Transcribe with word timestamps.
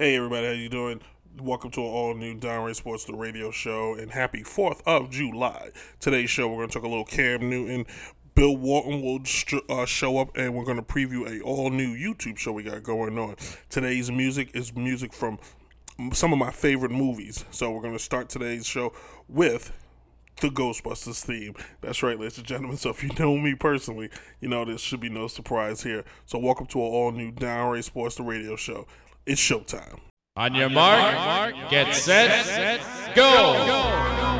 Hey 0.00 0.16
everybody, 0.16 0.46
how 0.46 0.52
you 0.52 0.70
doing? 0.70 1.02
Welcome 1.42 1.70
to 1.72 1.80
an 1.82 1.86
all 1.86 2.14
new 2.14 2.32
Downright 2.32 2.74
Sports 2.74 3.04
the 3.04 3.12
radio 3.12 3.50
show 3.50 3.96
and 3.96 4.10
happy 4.10 4.42
4th 4.42 4.80
of 4.86 5.10
July. 5.10 5.72
Today's 5.98 6.30
show 6.30 6.48
we're 6.48 6.56
going 6.56 6.68
to 6.68 6.72
talk 6.72 6.84
a 6.84 6.88
little 6.88 7.04
Cam 7.04 7.50
Newton. 7.50 7.84
Bill 8.34 8.56
Walton 8.56 9.02
will 9.02 9.20
uh, 9.68 9.84
show 9.84 10.16
up 10.16 10.34
and 10.38 10.54
we're 10.54 10.64
going 10.64 10.78
to 10.78 10.82
preview 10.82 11.28
a 11.28 11.42
all 11.42 11.68
new 11.68 11.94
YouTube 11.94 12.38
show 12.38 12.50
we 12.50 12.62
got 12.62 12.82
going 12.82 13.18
on. 13.18 13.36
Today's 13.68 14.10
music 14.10 14.48
is 14.54 14.74
music 14.74 15.12
from 15.12 15.38
some 16.14 16.32
of 16.32 16.38
my 16.38 16.50
favorite 16.50 16.92
movies. 16.92 17.44
So 17.50 17.70
we're 17.70 17.82
going 17.82 17.92
to 17.92 18.02
start 18.02 18.30
today's 18.30 18.64
show 18.64 18.94
with 19.28 19.70
the 20.40 20.48
Ghostbusters 20.48 21.22
theme. 21.22 21.54
That's 21.82 22.02
right, 22.02 22.18
ladies 22.18 22.38
and 22.38 22.46
gentlemen. 22.46 22.78
So 22.78 22.88
if 22.88 23.02
you 23.02 23.10
know 23.18 23.36
me 23.36 23.54
personally, 23.54 24.08
you 24.40 24.48
know 24.48 24.64
this 24.64 24.80
should 24.80 25.00
be 25.00 25.10
no 25.10 25.26
surprise 25.26 25.82
here. 25.82 26.06
So 26.24 26.38
welcome 26.38 26.64
to 26.68 26.78
an 26.78 26.86
all 26.86 27.12
new 27.12 27.30
Downright 27.30 27.84
Sports 27.84 28.14
the 28.14 28.22
radio 28.22 28.56
show. 28.56 28.86
It's 29.30 29.40
showtime. 29.40 30.00
On 30.34 30.56
your 30.56 30.68
mark, 30.68 31.14
mark 31.14 31.54
get, 31.70 31.94
set, 31.94 32.44
set, 32.46 32.80
go. 33.14 33.54
go. 33.64 34.39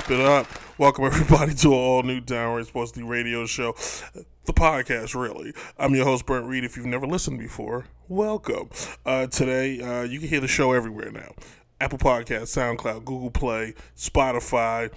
clap 0.00 0.10
it 0.10 0.20
up. 0.20 0.46
Welcome 0.78 1.04
everybody 1.04 1.52
to 1.56 1.68
an 1.68 1.74
all 1.74 2.02
new 2.02 2.18
Downright 2.18 2.66
Sports 2.66 2.92
the 2.92 3.02
radio 3.02 3.44
show, 3.44 3.72
the 4.46 4.54
podcast. 4.54 5.14
Really, 5.14 5.52
I'm 5.78 5.94
your 5.94 6.06
host 6.06 6.24
Brent 6.24 6.46
Reed. 6.46 6.64
If 6.64 6.78
you've 6.78 6.86
never 6.86 7.06
listened 7.06 7.38
before, 7.38 7.84
welcome. 8.08 8.70
Uh, 9.04 9.26
today, 9.26 9.82
uh, 9.82 10.04
you 10.04 10.18
can 10.18 10.30
hear 10.30 10.40
the 10.40 10.48
show 10.48 10.72
everywhere 10.72 11.12
now: 11.12 11.34
Apple 11.78 11.98
Podcast, 11.98 12.56
SoundCloud, 12.56 13.04
Google 13.04 13.30
Play, 13.30 13.74
Spotify. 13.94 14.90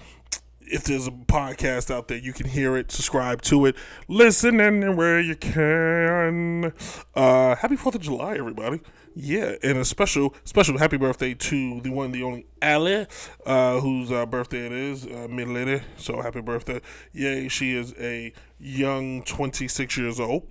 If 0.68 0.84
there's 0.84 1.06
a 1.06 1.10
podcast 1.10 1.94
out 1.94 2.08
there, 2.08 2.18
you 2.18 2.32
can 2.32 2.48
hear 2.48 2.76
it, 2.76 2.90
subscribe 2.90 3.42
to 3.42 3.66
it, 3.66 3.76
listen 4.08 4.60
anywhere 4.60 5.20
you 5.20 5.36
can. 5.36 6.72
Uh, 7.14 7.54
happy 7.56 7.76
Fourth 7.76 7.94
of 7.94 8.00
July, 8.00 8.36
everybody! 8.36 8.80
Yeah, 9.14 9.54
and 9.62 9.78
a 9.78 9.84
special, 9.84 10.34
special 10.44 10.78
happy 10.78 10.96
birthday 10.98 11.32
to 11.34 11.80
the 11.80 11.90
one, 11.90 12.12
the 12.12 12.22
only 12.22 12.46
Ali, 12.60 13.06
uh, 13.46 13.80
whose 13.80 14.12
uh, 14.12 14.26
birthday 14.26 14.66
it 14.66 14.72
is, 14.72 15.06
uh, 15.06 15.26
mid 15.30 15.48
lady. 15.48 15.82
So 15.96 16.20
happy 16.20 16.40
birthday! 16.40 16.80
Yay, 17.12 17.48
she 17.48 17.74
is 17.74 17.94
a 17.98 18.32
young 18.58 19.22
26 19.22 19.96
years 19.96 20.20
old. 20.20 20.46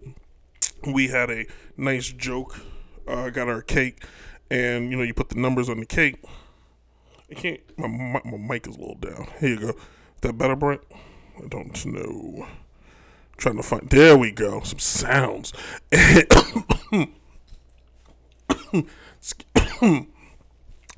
We 0.85 1.09
had 1.09 1.29
a 1.29 1.45
nice 1.77 2.11
joke. 2.11 2.59
Uh, 3.07 3.29
got 3.29 3.47
her 3.47 3.61
cake, 3.61 4.03
and 4.50 4.89
you 4.89 4.97
know 4.97 5.03
you 5.03 5.13
put 5.13 5.29
the 5.29 5.39
numbers 5.39 5.69
on 5.69 5.79
the 5.79 5.85
cake. 5.85 6.23
I 7.29 7.33
can't. 7.33 7.59
My, 7.77 7.88
my, 7.88 8.21
my 8.25 8.38
mic 8.38 8.68
is 8.68 8.75
a 8.75 8.79
little 8.79 8.95
down. 8.95 9.27
Here 9.39 9.50
you 9.50 9.59
go. 9.59 9.73
That 10.25 10.39
better, 10.39 10.56
Brent? 10.56 10.81
I 11.38 11.48
don't 11.50 11.86
know. 11.86 12.48
trying 13.38 13.57
to 13.57 13.62
find. 13.62 13.88
There 13.92 14.18
we 14.18 14.31
go. 14.31 14.60
Some 14.62 14.80
sounds. 14.80 15.54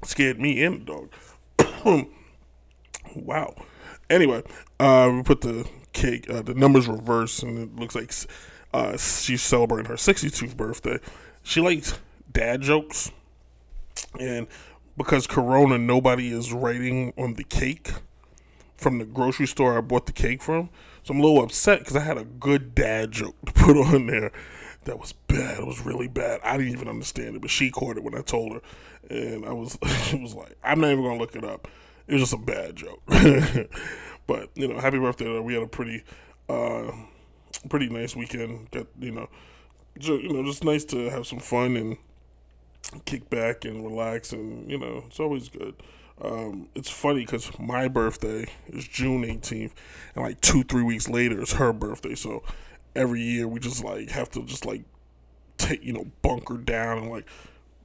Scared 0.04 0.40
me 0.40 0.64
and 0.64 0.88
the 0.88 1.10
dog. 1.58 2.08
wow. 3.18 3.54
Anyway, 4.10 4.44
uh, 4.80 5.12
we 5.14 5.24
put 5.24 5.42
the 5.42 5.68
cake, 5.92 6.30
uh, 6.30 6.42
the 6.42 6.54
numbers 6.54 6.88
reverse, 6.88 7.44
and 7.44 7.60
it 7.60 7.76
looks 7.76 7.96
like 7.96 8.14
uh, 8.74 8.96
she's 8.96 9.42
celebrating 9.42 9.90
her 9.90 9.98
62th 9.98 10.56
birthday. 10.56 11.00
She 11.44 11.60
likes 11.60 12.00
dad 12.32 12.62
jokes, 12.62 13.12
and 14.18 14.48
because 14.96 15.28
Corona, 15.28 15.78
nobody 15.78 16.30
is 16.32 16.54
writing 16.54 17.12
on 17.18 17.34
the 17.34 17.44
cake 17.44 17.92
from 18.78 19.00
the 19.00 19.06
grocery 19.06 19.48
store 19.48 19.78
I 19.78 19.82
bought 19.82 20.06
the 20.06 20.14
cake 20.14 20.42
from. 20.42 20.70
So 21.04 21.14
I'm 21.14 21.20
a 21.20 21.24
little 21.24 21.44
upset 21.44 21.80
because 21.80 21.96
I 21.96 22.02
had 22.02 22.18
a 22.18 22.26
good 22.26 22.76
dad 22.76 23.12
joke 23.12 23.36
to 23.46 23.52
put 23.54 23.78
on 23.78 24.08
there 24.08 24.32
that 24.88 25.00
was 25.00 25.14
bad. 25.14 25.60
It 25.60 25.68
was 25.68 25.86
really 25.86 26.08
bad. 26.08 26.40
I 26.44 26.58
didn't 26.58 26.74
even 26.74 26.88
understand 26.88 27.36
it, 27.36 27.42
but 27.42 27.52
she 27.52 27.70
caught 27.70 27.98
it 27.98 28.04
when 28.04 28.16
I 28.16 28.22
told 28.22 28.54
her, 28.54 28.62
and 29.10 29.46
I 29.46 29.54
was 29.54 29.78
it 29.84 30.22
was 30.22 30.34
like, 30.34 30.58
I'm 30.64 30.82
not 30.82 30.92
even 30.92 31.04
gonna 31.04 31.20
look 31.20 31.36
it 31.36 31.44
up. 31.44 31.68
It 32.08 32.14
was 32.14 32.24
just 32.24 32.34
a 32.34 32.38
bad 32.38 32.76
joke. 32.76 33.02
but 34.28 34.50
you 34.56 34.68
know, 34.68 34.80
happy 34.80 34.98
birthday! 34.98 35.40
We 35.40 35.54
had 35.54 35.64
a 35.64 35.68
pretty, 35.68 36.04
uh, 36.50 36.92
pretty 37.70 37.90
nice 37.90 38.16
weekend. 38.16 38.72
Got 38.72 38.88
you 39.00 39.12
know, 39.12 39.30
you 40.00 40.34
know, 40.34 40.44
just 40.44 40.64
nice 40.64 40.86
to 40.86 41.10
have 41.10 41.28
some 41.28 41.40
fun 41.40 41.76
and 41.76 41.98
kick 43.06 43.30
back 43.30 43.66
and 43.66 43.84
relax, 43.86 44.32
and 44.32 44.70
you 44.72 44.78
know, 44.78 45.04
it's 45.08 45.20
always 45.20 45.50
good. 45.50 45.76
Um, 46.22 46.70
it's 46.74 46.90
funny 46.90 47.22
because 47.22 47.52
my 47.60 47.88
birthday 47.88 48.48
is 48.68 48.88
June 48.88 49.24
18th, 49.24 49.72
and 50.16 50.24
like 50.24 50.42
two, 50.42 50.64
three 50.64 50.84
weeks 50.84 51.08
later 51.08 51.42
is 51.42 51.54
her 51.54 51.74
birthday. 51.74 52.16
So 52.16 52.44
every 52.96 53.22
year 53.22 53.48
we 53.48 53.60
just 53.60 53.84
like 53.84 54.10
have 54.10 54.30
to 54.32 54.44
just 54.44 54.66
like 54.66 54.84
take 55.58 55.84
you 55.84 55.94
know 55.94 56.08
bunker 56.22 56.58
down 56.58 56.98
and 57.00 57.10
like 57.10 57.26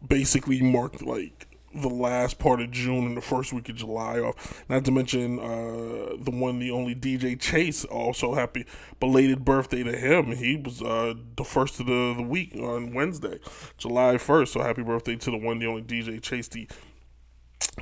basically 0.07 0.63
mark 0.63 1.03
like 1.03 1.47
the 1.75 1.89
last 1.89 2.39
part 2.39 2.61
of 2.61 2.71
June 2.71 3.07
and 3.07 3.17
the 3.17 3.23
first 3.23 3.53
week 3.53 3.69
of 3.69 3.77
July 3.77 4.19
off. 4.19 4.63
Not 4.69 4.85
to 4.85 4.91
mention 4.91 5.39
uh, 5.39 6.17
the 6.19 6.31
one, 6.31 6.59
the 6.59 6.71
only 6.71 6.95
DJ 6.95 7.41
Chase. 7.41 7.85
Also, 7.85 8.35
happy 8.35 8.67
belated 9.01 9.45
birthday 9.45 9.83
to 9.83 9.97
him. 9.97 10.33
He 10.33 10.57
was 10.57 10.83
uh, 10.83 11.15
the 11.37 11.45
first 11.45 11.81
of 11.81 11.87
the, 11.87 12.15
the 12.15 12.23
week 12.23 12.55
on 12.57 12.93
Wednesday, 12.93 13.39
July 13.79 14.17
1st. 14.17 14.49
So, 14.49 14.63
happy 14.63 14.83
birthday 14.83 15.17
to 15.17 15.31
the 15.31 15.39
one, 15.39 15.59
the 15.59 15.67
only 15.67 15.83
DJ 15.83 16.21
Chase, 16.21 16.49
the 16.49 16.69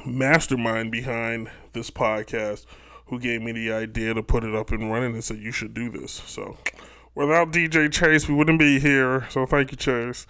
mastermind 0.05 0.91
behind 0.91 1.51
this 1.73 1.91
podcast, 1.91 2.67
who 3.07 3.19
gave 3.19 3.43
me 3.43 3.53
the 3.53 3.73
idea 3.73 4.15
to 4.15 4.23
put 4.23 4.45
it 4.45 4.55
up 4.55 4.71
and 4.71 4.91
running 4.91 5.15
and 5.15 5.25
said, 5.25 5.39
You 5.39 5.53
should 5.53 5.75
do 5.75 5.91
this. 5.91 6.23
So, 6.27 6.59
without 7.15 7.53
DJ 7.53 7.93
Chase, 7.93 8.29
we 8.29 8.35
wouldn't 8.35 8.59
be 8.59 8.79
here. 8.79 9.27
So, 9.31 9.47
thank 9.47 9.71
you, 9.73 9.77
Chase. 9.77 10.27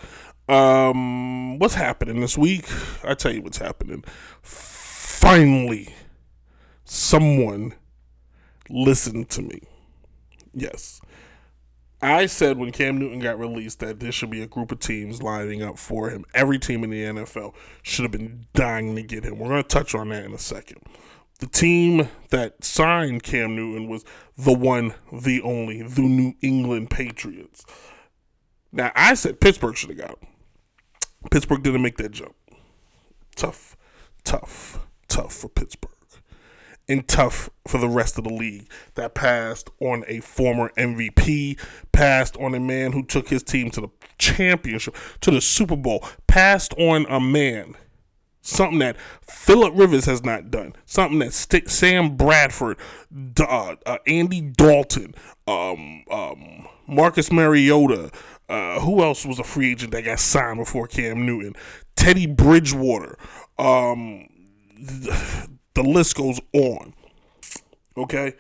Um, 0.48 1.58
what's 1.58 1.74
happening 1.74 2.20
this 2.20 2.36
week? 2.36 2.66
I 3.04 3.14
tell 3.14 3.32
you 3.32 3.42
what's 3.42 3.58
happening. 3.58 4.02
Finally, 4.42 5.94
someone 6.84 7.74
listened 8.68 9.28
to 9.30 9.42
me. 9.42 9.60
Yes. 10.52 11.00
I 12.02 12.26
said 12.26 12.56
when 12.56 12.72
Cam 12.72 12.98
Newton 12.98 13.20
got 13.20 13.38
released 13.38 13.80
that 13.80 14.00
there 14.00 14.12
should 14.12 14.30
be 14.30 14.42
a 14.42 14.46
group 14.46 14.72
of 14.72 14.80
teams 14.80 15.22
lining 15.22 15.62
up 15.62 15.78
for 15.78 16.08
him. 16.08 16.24
Every 16.32 16.58
team 16.58 16.82
in 16.82 16.90
the 16.90 17.02
NFL 17.02 17.54
should 17.82 18.04
have 18.04 18.12
been 18.12 18.46
dying 18.54 18.96
to 18.96 19.02
get 19.02 19.24
him. 19.24 19.38
We're 19.38 19.48
going 19.48 19.62
to 19.62 19.68
touch 19.68 19.94
on 19.94 20.08
that 20.08 20.24
in 20.24 20.32
a 20.32 20.38
second. 20.38 20.80
The 21.40 21.46
team 21.46 22.08
that 22.30 22.64
signed 22.64 23.22
Cam 23.22 23.54
Newton 23.54 23.88
was 23.88 24.04
the 24.36 24.52
one, 24.52 24.94
the 25.12 25.42
only, 25.42 25.82
the 25.82 26.02
New 26.02 26.34
England 26.40 26.90
Patriots. 26.90 27.64
Now, 28.72 28.92
I 28.94 29.14
said 29.14 29.40
Pittsburgh 29.40 29.76
should 29.76 29.90
have 29.90 29.98
got 29.98 30.10
him. 30.10 30.28
Pittsburgh 31.30 31.62
didn't 31.62 31.82
make 31.82 31.98
that 31.98 32.12
jump. 32.12 32.34
Tough, 33.36 33.76
tough, 34.24 34.78
tough 35.08 35.34
for 35.34 35.48
Pittsburgh. 35.48 35.99
And 36.90 37.06
tough 37.06 37.50
for 37.68 37.78
the 37.78 37.88
rest 37.88 38.18
of 38.18 38.24
the 38.24 38.32
league 38.32 38.68
that 38.94 39.14
passed 39.14 39.70
on 39.80 40.02
a 40.08 40.18
former 40.18 40.70
MVP, 40.76 41.56
passed 41.92 42.36
on 42.38 42.52
a 42.52 42.60
man 42.60 42.90
who 42.90 43.04
took 43.04 43.28
his 43.28 43.44
team 43.44 43.70
to 43.70 43.80
the 43.80 43.88
championship, 44.18 44.96
to 45.20 45.30
the 45.30 45.40
Super 45.40 45.76
Bowl, 45.76 46.04
passed 46.26 46.74
on 46.74 47.06
a 47.08 47.20
man 47.20 47.76
something 48.42 48.78
that 48.78 48.96
Philip 49.22 49.72
Rivers 49.76 50.06
has 50.06 50.24
not 50.24 50.50
done, 50.50 50.74
something 50.86 51.18
that 51.20 51.32
St- 51.32 51.70
Sam 51.70 52.16
Bradford, 52.16 52.78
uh, 53.38 53.76
uh, 53.86 53.98
Andy 54.06 54.40
Dalton, 54.40 55.14
um, 55.46 56.04
um, 56.10 56.66
Marcus 56.86 57.30
Mariota, 57.30 58.10
uh, 58.48 58.80
who 58.80 59.02
else 59.02 59.24
was 59.24 59.38
a 59.38 59.44
free 59.44 59.72
agent 59.72 59.92
that 59.92 60.02
got 60.02 60.18
signed 60.18 60.58
before 60.58 60.86
Cam 60.86 61.24
Newton? 61.24 61.54
Teddy 61.94 62.26
Bridgewater. 62.26 63.16
Um, 63.58 64.26
the, 65.74 65.82
list 65.82 66.16
goes 66.16 66.40
on. 66.52 66.94
Okay? 67.96 68.34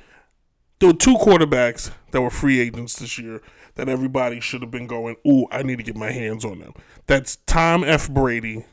There 0.78 0.88
were 0.88 0.96
two 0.96 1.16
quarterbacks 1.16 1.92
that 2.10 2.20
were 2.20 2.30
free 2.30 2.60
agents 2.60 2.96
this 2.96 3.18
year 3.18 3.42
that 3.74 3.88
everybody 3.88 4.40
should 4.40 4.62
have 4.62 4.70
been 4.70 4.86
going, 4.86 5.16
ooh, 5.26 5.46
I 5.50 5.62
need 5.62 5.76
to 5.76 5.82
get 5.82 5.96
my 5.96 6.10
hands 6.10 6.44
on 6.44 6.58
them. 6.58 6.74
That's 7.06 7.36
Tom 7.46 7.84
F. 7.84 8.10
Brady 8.10 8.64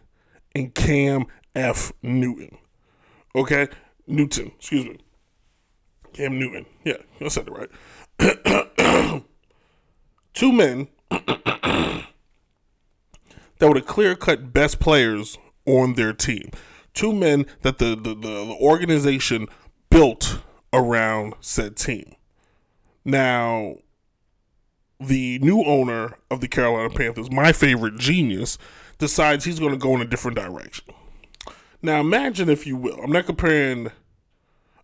and 0.56 0.74
Cam 0.74 1.26
F. 1.56 1.92
Newton. 2.02 2.58
Okay? 3.36 3.68
Newton, 4.08 4.54
excuse 4.58 4.86
me. 4.86 4.98
Cam 6.14 6.40
Newton. 6.40 6.66
Yeah, 6.84 6.98
I 7.22 7.28
said 7.28 7.48
it 7.48 7.52
right. 7.52 7.70
Two 10.34 10.52
men 10.52 10.88
that 11.10 12.08
were 13.62 13.74
the 13.74 13.82
clear 13.82 14.16
cut 14.16 14.54
best 14.54 14.80
players 14.80 15.38
on 15.66 15.94
their 15.94 16.14
team. 16.14 16.52
Two 16.94 17.14
men 17.14 17.46
that 17.62 17.78
the, 17.78 17.96
the, 17.96 18.16
the, 18.16 18.58
organization 18.60 19.48
built 19.90 20.42
around 20.74 21.36
said 21.42 21.76
team. 21.76 22.16
Now, 23.06 23.76
the 25.00 25.40
new 25.40 25.64
owner 25.64 26.18
of 26.32 26.42
the 26.42 26.48
Carolina 26.48 26.90
Panthers, 26.90 27.32
my 27.32 27.52
favorite 27.52 27.98
genius, 27.98 28.58
decides 28.98 29.46
he's 29.46 29.60
going 29.60 29.72
to 29.72 29.78
go 29.78 29.96
in 29.96 30.02
a 30.02 30.06
different 30.06 30.38
direction. 30.38 30.86
Now, 31.82 32.00
imagine 32.00 32.50
if 32.50 32.66
you 32.66 32.76
will. 32.76 33.00
I'm 33.04 33.12
not 33.12 33.26
comparing. 33.26 33.92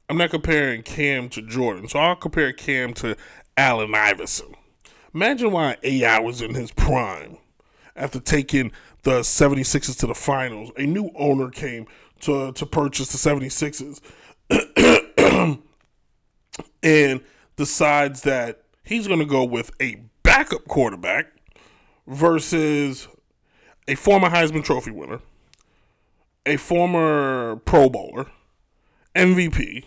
I'm 0.09 0.17
not 0.17 0.29
comparing 0.29 0.83
Cam 0.83 1.29
to 1.29 1.41
Jordan, 1.41 1.87
so 1.87 1.97
I'll 1.97 2.15
compare 2.15 2.51
Cam 2.53 2.93
to 2.95 3.15
Allen 3.57 3.95
Iverson. 3.95 4.53
Imagine 5.13 5.51
why 5.51 5.77
AI 5.81 6.19
was 6.19 6.41
in 6.41 6.53
his 6.53 6.71
prime 6.71 7.37
after 7.95 8.19
taking 8.19 8.71
the 9.03 9.19
76ers 9.19 9.97
to 9.99 10.07
the 10.07 10.15
finals. 10.15 10.71
A 10.77 10.85
new 10.85 11.11
owner 11.15 11.49
came 11.49 11.87
to, 12.21 12.51
to 12.53 12.65
purchase 12.65 13.09
the 13.09 13.17
76ers 13.17 14.01
and 16.83 17.21
decides 17.55 18.21
that 18.21 18.63
he's 18.83 19.07
going 19.07 19.19
to 19.19 19.25
go 19.25 19.43
with 19.43 19.71
a 19.81 20.01
backup 20.23 20.67
quarterback 20.67 21.27
versus 22.07 23.07
a 23.87 23.95
former 23.95 24.29
Heisman 24.29 24.63
Trophy 24.63 24.91
winner, 24.91 25.19
a 26.45 26.57
former 26.57 27.57
Pro 27.57 27.89
Bowler, 27.89 28.27
MVP, 29.15 29.85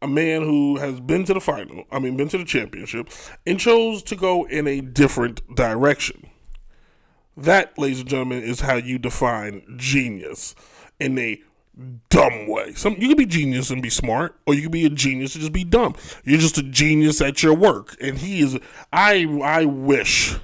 a 0.00 0.08
man 0.08 0.42
who 0.42 0.76
has 0.76 1.00
been 1.00 1.24
to 1.24 1.34
the 1.34 1.40
final, 1.40 1.84
I 1.90 1.98
mean, 1.98 2.16
been 2.16 2.28
to 2.28 2.38
the 2.38 2.44
championship, 2.44 3.10
and 3.46 3.58
chose 3.58 4.02
to 4.04 4.16
go 4.16 4.44
in 4.44 4.66
a 4.66 4.80
different 4.80 5.54
direction. 5.54 6.28
That, 7.38 7.78
ladies 7.78 8.00
and 8.00 8.08
gentlemen, 8.08 8.42
is 8.42 8.60
how 8.60 8.74
you 8.74 8.98
define 8.98 9.62
genius 9.76 10.56
in 10.98 11.16
a 11.18 11.40
dumb 12.10 12.48
way. 12.48 12.74
Some 12.74 12.96
you 12.98 13.06
can 13.06 13.16
be 13.16 13.26
genius 13.26 13.70
and 13.70 13.80
be 13.80 13.90
smart, 13.90 14.36
or 14.44 14.54
you 14.54 14.62
can 14.62 14.72
be 14.72 14.84
a 14.84 14.90
genius 14.90 15.34
and 15.34 15.42
just 15.42 15.52
be 15.52 15.62
dumb. 15.62 15.94
You're 16.24 16.40
just 16.40 16.58
a 16.58 16.64
genius 16.64 17.20
at 17.20 17.42
your 17.42 17.54
work, 17.54 17.96
and 18.00 18.18
he 18.18 18.40
is. 18.40 18.58
I 18.92 19.24
I 19.42 19.64
wish 19.66 20.36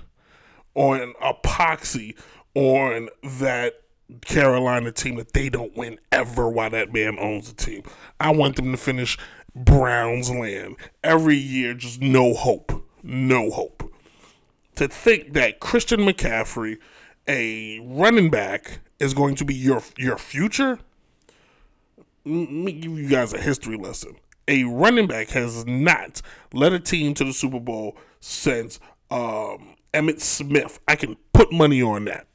on 0.75 1.15
epoxy 1.21 2.17
on 2.55 3.09
that 3.25 3.83
Carolina 4.21 4.93
team 4.93 5.17
that 5.17 5.33
they 5.33 5.49
don't 5.49 5.77
win 5.77 5.99
ever 6.13 6.49
while 6.49 6.71
that 6.71 6.93
man 6.93 7.19
owns 7.19 7.53
the 7.53 7.57
team. 7.57 7.83
I 8.21 8.31
want 8.31 8.55
them 8.55 8.71
to 8.71 8.77
finish 8.77 9.19
Browns 9.55 10.31
land. 10.31 10.77
Every 11.03 11.37
year, 11.37 11.75
just 11.75 12.01
no 12.01 12.35
hope. 12.35 12.87
No 13.03 13.51
hope. 13.51 13.94
To 14.77 14.89
think 14.89 15.35
that 15.35 15.61
Christian 15.61 16.01
McCaffrey, 16.01 16.79
a 17.29 17.81
running 17.81 18.29
back, 18.29 18.81
is 18.99 19.15
going 19.15 19.37
to 19.37 19.45
be 19.45 19.55
your 19.55 19.83
your 19.97 20.19
future. 20.19 20.79
Let 22.25 22.51
me 22.51 22.73
give 22.73 22.99
you 22.99 23.09
guys 23.09 23.33
a 23.33 23.41
history 23.41 23.77
lesson. 23.77 24.17
A 24.49 24.65
running 24.65 25.07
back 25.07 25.29
has 25.29 25.65
not 25.67 26.23
led 26.53 26.73
a 26.73 26.81
team 26.81 27.15
to 27.15 27.25
the 27.25 27.33
Super 27.33 27.61
Bowl 27.61 27.97
since 28.21 28.81
um, 29.11 29.77
Emmitt 29.93 30.21
Smith. 30.21 30.81
I 30.89 30.97
can 30.97 31.17
put 31.33 31.53
money 31.53 31.83
on 31.83 32.07
that. 32.07 32.27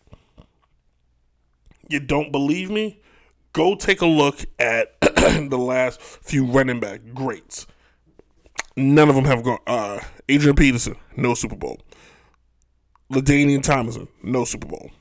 You 1.87 1.99
don't 1.99 2.31
believe 2.31 2.69
me? 2.69 3.01
Go 3.53 3.75
take 3.75 4.01
a 4.01 4.05
look 4.05 4.45
at 4.59 4.99
the 5.01 5.57
last 5.57 5.99
few 6.01 6.45
running 6.45 6.79
back 6.79 7.01
greats. 7.13 7.65
None 8.75 9.09
of 9.09 9.15
them 9.15 9.25
have 9.25 9.43
gone. 9.43 9.59
Uh, 9.65 9.99
Adrian 10.29 10.55
Peterson, 10.55 10.95
no 11.17 11.33
Super 11.33 11.55
Bowl. 11.55 11.79
LaDainian 13.11 13.63
Tomlinson, 13.63 14.07
no 14.21 14.45
Super 14.45 14.67
Bowl. 14.67 14.91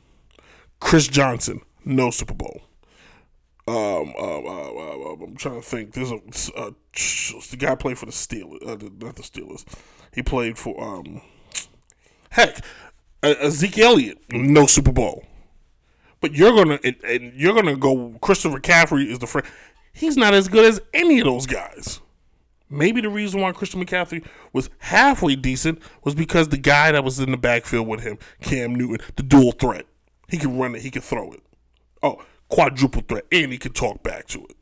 Chris 0.81 1.09
Johnson, 1.09 1.61
no 1.85 2.11
Super 2.11 2.35
Bowl. 2.35 2.63
Um, 3.67 4.15
uh, 4.19 4.41
uh, 4.41 4.73
uh, 4.73 5.17
I'm 5.23 5.37
trying 5.37 5.61
to 5.61 5.67
think. 5.67 5.93
There's 5.93 6.11
a 6.11 6.73
the 7.51 7.57
guy 7.59 7.75
played 7.75 7.99
for 7.99 8.07
the 8.07 8.13
Steelers, 8.13 8.63
uh, 8.63 8.89
not 8.99 9.17
the 9.17 9.23
Steelers. 9.23 9.65
He 10.15 10.23
played 10.23 10.57
for 10.57 10.83
um, 10.83 11.21
heck, 12.31 12.65
Ezekiel 13.23 13.89
Elliott, 13.89 14.19
no 14.33 14.65
Super 14.65 14.93
Bowl. 14.93 15.23
But 16.23 16.33
you're 16.33 16.53
gonna 16.53 16.79
and, 16.83 16.97
and 17.05 17.35
you're 17.35 17.55
gonna 17.55 17.77
go. 17.77 18.17
Christopher 18.23 18.59
Caffrey 18.59 19.11
is 19.11 19.19
the 19.19 19.27
friend. 19.27 19.47
He's 19.93 20.17
not 20.17 20.33
as 20.33 20.49
good 20.49 20.65
as 20.65 20.81
any 20.95 21.19
of 21.19 21.27
those 21.27 21.47
guys. 21.47 22.01
Maybe 22.71 23.01
the 23.01 23.09
reason 23.09 23.41
why 23.41 23.53
Christian 23.53 23.85
McCaffrey 23.85 24.25
was 24.53 24.69
halfway 24.79 25.37
decent 25.37 25.81
was 26.05 26.15
because 26.15 26.49
the 26.49 26.59
guy 26.59 26.93
that 26.93 27.05
was 27.05 27.19
in 27.19 27.31
the 27.31 27.37
backfield 27.37 27.89
with 27.89 28.03
him, 28.03 28.19
Cam 28.43 28.75
Newton, 28.75 29.05
the 29.17 29.23
dual 29.23 29.53
threat. 29.53 29.87
He 30.29 30.37
could 30.37 30.53
run 30.53 30.75
it, 30.75 30.83
he 30.83 30.91
could 30.91 31.05
throw 31.05 31.33
it. 31.33 31.41
Oh, 32.03 32.23
quadruple 32.49 33.03
threat, 33.09 33.25
and 33.33 33.53
he 33.53 33.59
could 33.59 33.75
talk 33.75 34.03
back 34.03 34.27
to 34.29 34.45
it. 34.45 34.57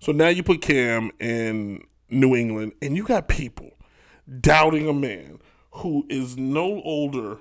So 0.00 0.12
now 0.12 0.28
you 0.28 0.42
put 0.42 0.62
Cam 0.62 1.10
in 1.20 1.84
New 2.08 2.34
England, 2.34 2.72
and 2.80 2.96
you 2.96 3.04
got 3.04 3.28
people 3.28 3.70
doubting 4.40 4.88
a 4.88 4.94
man 4.94 5.38
who 5.72 6.06
is 6.08 6.36
no 6.36 6.80
older 6.82 7.38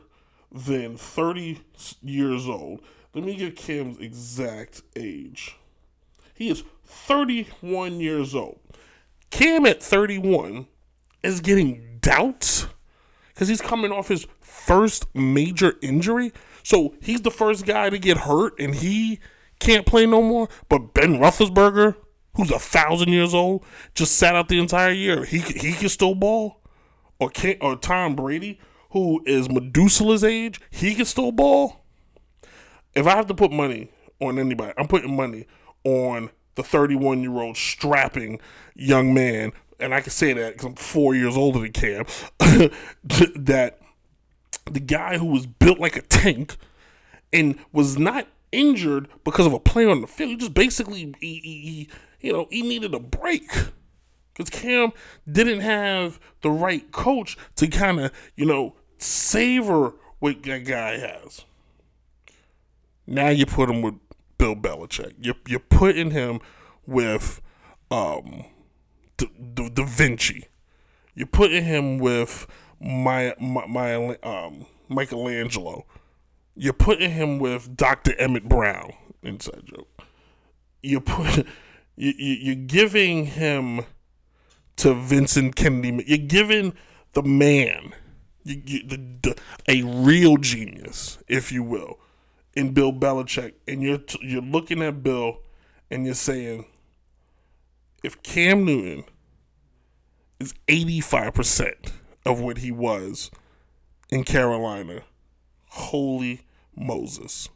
than 0.52 0.98
30 0.98 1.62
years 2.02 2.48
old. 2.48 2.82
Let 3.14 3.24
me 3.24 3.36
get 3.36 3.56
Cam's 3.56 4.00
exact 4.00 4.82
age. 4.96 5.56
He 6.34 6.50
is 6.50 6.64
31 6.86 8.00
years 8.00 8.36
old. 8.36 8.60
Cam 9.30 9.66
at 9.66 9.82
31 9.82 10.68
is 11.24 11.40
getting 11.40 11.98
doubts 12.02 12.68
because 13.28 13.48
he's 13.48 13.62
coming 13.62 13.92
off 13.92 14.08
his 14.08 14.28
first 14.42 15.06
major 15.16 15.76
injury. 15.82 16.32
So 16.64 16.96
he's 17.02 17.22
the 17.22 17.32
first 17.32 17.66
guy 17.66 17.90
to 17.90 17.98
get 17.98 18.18
hurt 18.18 18.60
and 18.60 18.76
he 18.76 19.20
can't 19.60 19.86
play 19.86 20.06
no 20.06 20.22
more. 20.22 20.50
But 20.68 20.94
Ben 20.94 21.20
Roethlisberger, 21.20 21.96
who's 22.36 22.52
a 22.52 22.60
thousand 22.60 23.10
years 23.10 23.34
old, 23.34 23.64
just 23.96 24.16
sat 24.16 24.36
out 24.36 24.50
the 24.50 24.60
entire 24.60 24.92
year. 24.92 25.26
He 25.26 25.40
he 25.40 25.74
can 25.74 25.90
still 25.90 26.16
ball. 26.16 26.62
Or 27.20 27.30
can 27.30 27.58
or 27.60 27.76
Tom 27.76 28.16
Brady, 28.16 28.60
who 28.92 29.22
is 29.26 29.50
Methuselah's 29.50 30.24
age, 30.24 30.62
he 30.70 30.96
can 30.96 31.06
still 31.06 31.32
ball. 31.32 31.86
If 32.96 33.06
I 33.08 33.16
have 33.16 33.28
to 33.28 33.34
put 33.34 33.52
money 33.52 33.92
on 34.22 34.40
anybody, 34.40 34.74
I'm 34.78 34.88
putting 34.88 35.16
money 35.16 35.46
on 35.84 36.32
the 36.60 36.64
31 36.64 37.22
year 37.22 37.40
old 37.40 37.56
strapping 37.56 38.40
young 38.76 39.14
man, 39.14 39.54
and 39.80 39.96
I 39.96 40.02
can 40.02 40.12
say 40.12 40.34
that 40.34 40.54
because 40.54 40.66
I'm 40.66 40.76
four 40.76 41.16
years 41.16 41.38
older 41.38 41.60
than 41.60 41.72
Cam, 41.72 42.06
that 42.40 43.80
the 44.70 44.80
guy 44.82 45.18
who 45.18 45.28
was 45.28 45.46
built 45.48 45.80
like 45.80 45.96
a 45.96 46.02
tank 46.02 46.58
and 47.32 47.58
was 47.72 47.98
not 47.98 48.28
injured 48.52 49.08
because 49.24 49.46
of 49.46 49.54
a 49.54 49.60
play 49.60 49.86
on 49.86 50.02
the 50.02 50.08
field, 50.08 50.32
he 50.32 50.36
just 50.36 50.54
basically, 50.54 51.16
he, 51.22 51.40
he, 51.40 51.90
you 52.20 52.34
know, 52.34 52.48
he 52.52 52.62
needed 52.62 52.94
a 52.94 53.00
break. 53.00 53.50
Because 54.34 54.50
Cam 54.50 54.92
didn't 55.32 55.62
have 55.62 56.20
the 56.42 56.52
right 56.52 56.92
coach 56.92 57.38
to 57.56 57.68
kind 57.68 58.02
of, 58.02 58.12
you 58.36 58.46
know, 58.46 58.76
savor 58.98 59.94
what 60.20 60.44
that 60.44 60.66
guy 60.66 60.98
has. 60.98 61.46
Now 63.08 63.30
you 63.30 63.46
put 63.46 63.70
him 63.70 63.82
with 63.82 63.96
Bill 64.40 64.56
Belichick. 64.56 65.14
You're, 65.22 65.36
you're 65.48 65.60
putting 65.60 66.10
him 66.10 66.40
with 66.88 67.42
um, 67.92 68.46
Da, 69.18 69.70
da, 69.70 69.84
Vinci. 69.84 70.48
You're 71.14 71.28
putting 71.28 71.66
him 71.66 72.00
with 72.00 72.48
my, 72.80 73.36
my, 73.40 73.66
my 73.68 74.16
um, 74.24 74.66
Michelangelo. 74.88 75.86
You're 76.56 76.74
putting 76.74 77.12
him 77.12 77.40
with 77.40 77.76
Dr. 77.76 78.14
Emmett 78.18 78.48
Brown. 78.48 78.94
Inside 79.22 79.64
joke. 79.66 80.02
You 80.82 81.02
put 81.02 81.38
you, 81.96 82.14
you 82.18 82.36
you're 82.36 82.56
giving 82.56 83.26
him 83.26 83.82
to 84.78 84.94
Vincent 84.94 85.56
Kennedy. 85.56 86.04
You're 86.08 86.18
giving 86.26 86.74
the 87.14 87.24
man, 87.24 87.94
you, 88.44 88.62
you, 88.66 88.88
the, 88.88 88.98
the, 89.22 89.36
a 89.68 89.84
real 89.84 90.38
genius, 90.38 91.20
if 91.28 91.52
you 91.52 91.64
will, 91.64 92.00
in 92.60 92.74
Bill 92.74 92.92
Belichick, 92.92 93.54
and 93.68 93.82
you're 93.82 94.02
you're 94.22 94.42
looking 94.42 94.82
at 94.84 95.02
Bill, 95.02 95.40
and 95.90 96.06
you're 96.06 96.14
saying, 96.14 96.66
if 98.04 98.22
Cam 98.22 98.66
Newton 98.66 99.06
is 100.40 100.54
85% 100.68 101.92
of 102.26 102.42
what 102.42 102.58
he 102.58 102.72
was 102.72 103.32
in 104.10 104.26
Carolina, 104.26 105.04
holy 105.70 106.42
Moses. 106.76 107.48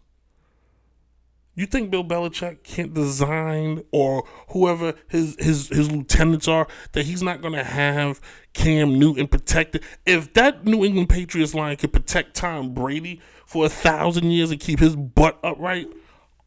You 1.55 1.67
think 1.67 1.91
Bill 1.91 2.03
Belichick 2.03 2.63
can't 2.63 2.95
design 2.95 3.83
or 3.91 4.24
whoever 4.50 4.95
his 5.07 5.36
his 5.38 5.67
his 5.67 5.91
lieutenants 5.91 6.48
are 6.48 6.67
that 6.93 7.05
he's 7.05 7.22
not 7.22 7.41
going 7.41 7.53
to 7.53 7.63
have 7.63 8.19
Cam 8.53 8.98
Newton 8.98 9.27
protected? 9.27 9.83
If 10.05 10.33
that 10.33 10.65
New 10.65 10.83
England 10.83 11.10
Patriots 11.10 11.53
line 11.53 11.75
could 11.75 11.93
protect 11.93 12.36
Tom 12.36 12.74
Brady 12.74 13.22
for 13.53 13.67
a 13.67 13.69
thousand 13.69 14.31
years 14.31 14.50
and 14.50 14.60
keep 14.60 14.79
his 14.79 14.95
butt 14.95 15.38
upright, 15.43 15.88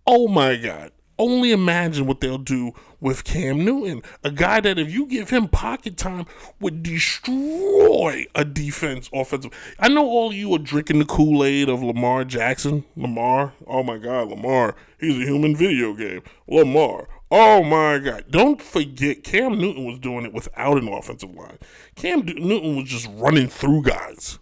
oh 0.09 0.27
my 0.27 0.57
God! 0.57 0.91
Only 1.19 1.53
imagine 1.53 2.05
what 2.05 2.21
they'll 2.21 2.37
do 2.37 2.73
with 3.01 3.23
Cam 3.23 3.65
Newton, 3.65 4.03
a 4.25 4.31
guy 4.31 4.61
that 4.61 4.77
if 4.77 4.93
you 4.93 5.07
give 5.07 5.31
him 5.31 5.47
pocket 5.47 5.97
time 5.97 6.27
would 6.61 6.83
destroy 6.83 8.27
a 8.35 8.45
defense 8.45 9.09
offensive. 9.15 9.53
I 9.79 9.89
know 9.89 10.05
all 10.05 10.33
you 10.33 10.53
are 10.55 10.59
drinking 10.59 10.99
the 10.99 11.05
Kool 11.05 11.45
Aid 11.45 11.69
of 11.69 11.81
Lamar 11.81 12.25
Jackson. 12.25 12.85
Lamar, 12.97 13.55
oh 13.69 13.85
my 13.85 13.99
God, 13.99 14.29
Lamar, 14.29 14.75
he's 14.99 15.17
a 15.17 15.31
human 15.31 15.55
video 15.55 15.95
game. 15.95 16.23
Lamar, 16.49 17.09
oh 17.31 17.63
my 17.63 17.99
God. 17.99 18.25
Don't 18.29 18.61
forget, 18.61 19.23
Cam 19.23 19.59
Newton 19.59 19.85
was 19.85 20.01
doing 20.01 20.27
it 20.27 20.35
without 20.35 20.77
an 20.77 20.89
offensive 20.89 21.35
line. 21.35 21.59
Cam 21.95 22.27
Newton 22.27 22.77
was 22.77 22.89
just 22.89 23.09
running 23.15 23.47
through 23.47 23.83
guys. 23.83 24.41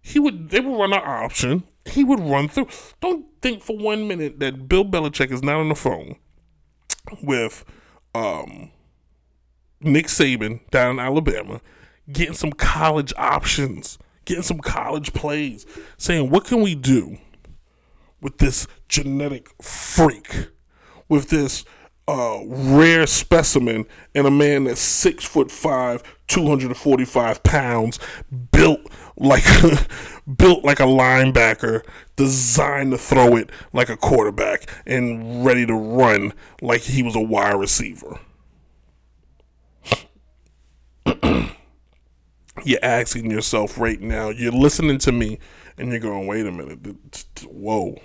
He 0.00 0.18
would, 0.18 0.50
they 0.50 0.60
would 0.60 0.78
run 0.78 0.92
an 0.92 1.02
option 1.04 1.64
he 1.88 2.04
would 2.04 2.20
run 2.20 2.48
through. 2.48 2.68
Don't 3.00 3.26
think 3.40 3.62
for 3.62 3.76
one 3.76 4.08
minute 4.08 4.38
that 4.40 4.68
Bill 4.68 4.84
Belichick 4.84 5.30
is 5.30 5.42
not 5.42 5.56
on 5.56 5.68
the 5.68 5.74
phone 5.74 6.16
with 7.22 7.64
um, 8.14 8.70
Nick 9.80 10.06
Saban 10.06 10.68
down 10.70 10.92
in 10.92 11.00
Alabama, 11.00 11.60
getting 12.10 12.34
some 12.34 12.52
college 12.52 13.12
options, 13.16 13.98
getting 14.24 14.42
some 14.42 14.58
college 14.58 15.12
plays, 15.12 15.66
saying, 15.96 16.30
what 16.30 16.44
can 16.44 16.60
we 16.60 16.74
do 16.74 17.18
with 18.20 18.38
this 18.38 18.66
genetic 18.88 19.50
freak, 19.62 20.48
with 21.08 21.30
this 21.30 21.64
uh, 22.08 22.40
rare 22.46 23.06
specimen, 23.06 23.86
and 24.14 24.26
a 24.26 24.30
man 24.30 24.64
that's 24.64 24.80
six 24.80 25.24
foot 25.24 25.50
five, 25.50 26.02
245 26.28 27.42
pounds, 27.42 27.98
built 28.50 28.80
like 29.18 29.44
built 30.36 30.64
like 30.64 30.80
a 30.80 30.84
linebacker, 30.84 31.82
designed 32.16 32.92
to 32.92 32.98
throw 32.98 33.36
it 33.36 33.50
like 33.74 33.90
a 33.90 33.96
quarterback, 33.96 34.68
and 34.86 35.44
ready 35.44 35.66
to 35.66 35.74
run 35.74 36.32
like 36.62 36.80
he 36.80 37.02
was 37.02 37.14
a 37.14 37.20
wide 37.20 37.56
receiver. 37.56 38.18
you're 42.64 42.78
asking 42.82 43.30
yourself 43.30 43.78
right 43.78 44.00
now, 44.00 44.30
you're 44.30 44.50
listening 44.50 44.96
to 44.98 45.12
me, 45.12 45.38
and 45.76 45.90
you're 45.90 46.00
going, 46.00 46.26
wait 46.26 46.46
a 46.46 46.52
minute, 46.52 46.78
whoa. 47.44 47.98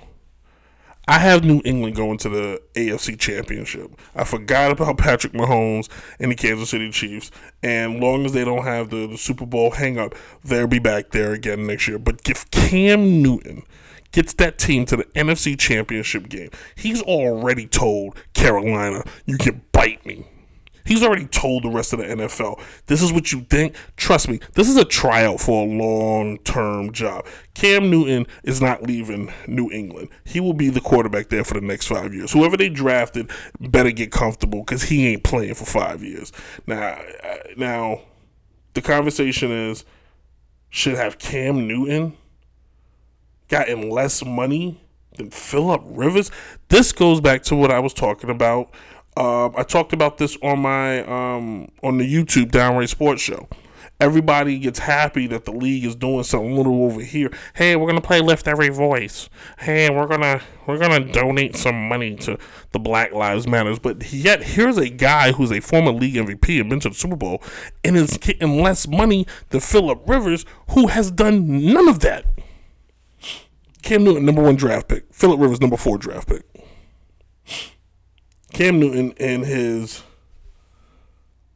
I 1.05 1.19
have 1.19 1.43
New 1.43 1.61
England 1.65 1.95
going 1.97 2.17
to 2.19 2.29
the 2.29 2.61
AFC 2.75 3.19
Championship. 3.19 3.91
I 4.15 4.23
forgot 4.23 4.71
about 4.71 4.97
Patrick 4.97 5.33
Mahomes 5.33 5.89
and 6.17 6.31
the 6.31 6.35
Kansas 6.35 6.69
City 6.69 6.91
Chiefs. 6.91 7.29
And 7.61 7.99
long 7.99 8.25
as 8.25 8.31
they 8.31 8.45
don't 8.45 8.63
have 8.63 8.89
the, 8.89 9.07
the 9.07 9.17
Super 9.17 9.45
Bowl 9.45 9.71
hang 9.71 9.99
up, 9.99 10.15
they'll 10.43 10.67
be 10.67 10.79
back 10.79 11.11
there 11.11 11.33
again 11.33 11.67
next 11.67 11.89
year. 11.89 11.99
But 11.99 12.21
if 12.29 12.49
Cam 12.51 13.21
Newton 13.21 13.63
gets 14.13 14.33
that 14.35 14.57
team 14.57 14.85
to 14.85 14.97
the 14.97 15.03
NFC 15.15 15.59
Championship 15.59 16.29
game, 16.29 16.51
he's 16.75 17.01
already 17.01 17.67
told 17.67 18.17
Carolina, 18.33 19.03
you 19.25 19.37
can 19.37 19.61
bite 19.73 20.05
me. 20.05 20.25
He's 20.85 21.03
already 21.03 21.25
told 21.25 21.63
the 21.63 21.69
rest 21.69 21.93
of 21.93 21.99
the 21.99 22.05
NFL, 22.05 22.61
this 22.87 23.01
is 23.01 23.13
what 23.13 23.31
you 23.31 23.41
think. 23.41 23.75
Trust 23.95 24.27
me, 24.27 24.39
this 24.53 24.69
is 24.69 24.77
a 24.77 24.85
tryout 24.85 25.39
for 25.39 25.65
a 25.65 25.69
long 25.69 26.37
term 26.39 26.91
job. 26.91 27.25
Cam 27.53 27.89
Newton 27.89 28.27
is 28.43 28.61
not 28.61 28.83
leaving 28.83 29.31
New 29.47 29.71
England. 29.71 30.09
He 30.25 30.39
will 30.39 30.53
be 30.53 30.69
the 30.69 30.81
quarterback 30.81 31.29
there 31.29 31.43
for 31.43 31.53
the 31.53 31.65
next 31.65 31.87
five 31.87 32.13
years. 32.13 32.31
Whoever 32.31 32.57
they 32.57 32.69
drafted 32.69 33.31
better 33.59 33.91
get 33.91 34.11
comfortable 34.11 34.59
because 34.59 34.83
he 34.83 35.07
ain't 35.07 35.23
playing 35.23 35.55
for 35.55 35.65
five 35.65 36.03
years. 36.03 36.31
Now, 36.67 36.99
uh, 37.23 37.37
now, 37.55 38.01
the 38.73 38.81
conversation 38.81 39.51
is 39.51 39.85
should 40.69 40.95
have 40.95 41.19
Cam 41.19 41.67
Newton 41.67 42.17
gotten 43.47 43.89
less 43.89 44.25
money 44.25 44.81
than 45.17 45.29
Philip 45.29 45.83
Rivers? 45.85 46.31
This 46.69 46.91
goes 46.91 47.21
back 47.21 47.43
to 47.43 47.55
what 47.55 47.71
I 47.71 47.79
was 47.79 47.93
talking 47.93 48.29
about 48.29 48.73
um, 49.15 49.53
I 49.55 49.63
talked 49.63 49.93
about 49.93 50.17
this 50.17 50.37
on 50.41 50.59
my 50.59 51.03
um, 51.05 51.69
on 51.83 51.97
the 51.97 52.11
YouTube 52.11 52.51
Downright 52.51 52.89
Sports 52.89 53.21
Show. 53.21 53.47
Everybody 53.99 54.57
gets 54.57 54.79
happy 54.79 55.27
that 55.27 55.45
the 55.45 55.51
league 55.51 55.85
is 55.85 55.95
doing 55.95 56.23
something 56.23 56.55
little 56.55 56.83
over 56.83 56.99
here. 57.01 57.31
Hey, 57.53 57.75
we're 57.75 57.87
gonna 57.87 58.01
play 58.01 58.21
Lift 58.21 58.47
Every 58.47 58.69
Voice. 58.69 59.29
Hey, 59.59 59.89
we're 59.89 60.07
gonna 60.07 60.41
we're 60.65 60.79
gonna 60.79 60.99
donate 60.99 61.55
some 61.55 61.87
money 61.87 62.15
to 62.17 62.37
the 62.71 62.79
Black 62.79 63.13
Lives 63.13 63.47
Matters. 63.47 63.79
But 63.79 64.11
yet 64.11 64.43
here's 64.43 64.77
a 64.77 64.89
guy 64.89 65.31
who's 65.31 65.51
a 65.51 65.59
former 65.59 65.91
league 65.91 66.15
MVP 66.15 66.59
and 66.59 66.69
been 66.69 66.79
to 66.81 66.89
the 66.89 66.95
Super 66.95 67.15
Bowl 67.15 67.41
and 67.83 67.95
is 67.95 68.17
getting 68.17 68.61
less 68.61 68.87
money 68.87 69.27
than 69.49 69.61
Philip 69.61 70.01
Rivers, 70.07 70.43
who 70.71 70.87
has 70.87 71.11
done 71.11 71.71
none 71.71 71.87
of 71.87 71.99
that. 71.99 72.25
Cam 73.83 74.03
Newton, 74.03 74.25
number 74.25 74.41
one 74.41 74.55
draft 74.55 74.87
pick. 74.87 75.13
Philip 75.13 75.39
Rivers, 75.39 75.61
number 75.61 75.77
four 75.77 75.97
draft 75.97 76.29
pick. 76.29 76.43
Cam 78.53 78.79
Newton 78.79 79.11
in 79.13 79.43
his 79.43 80.03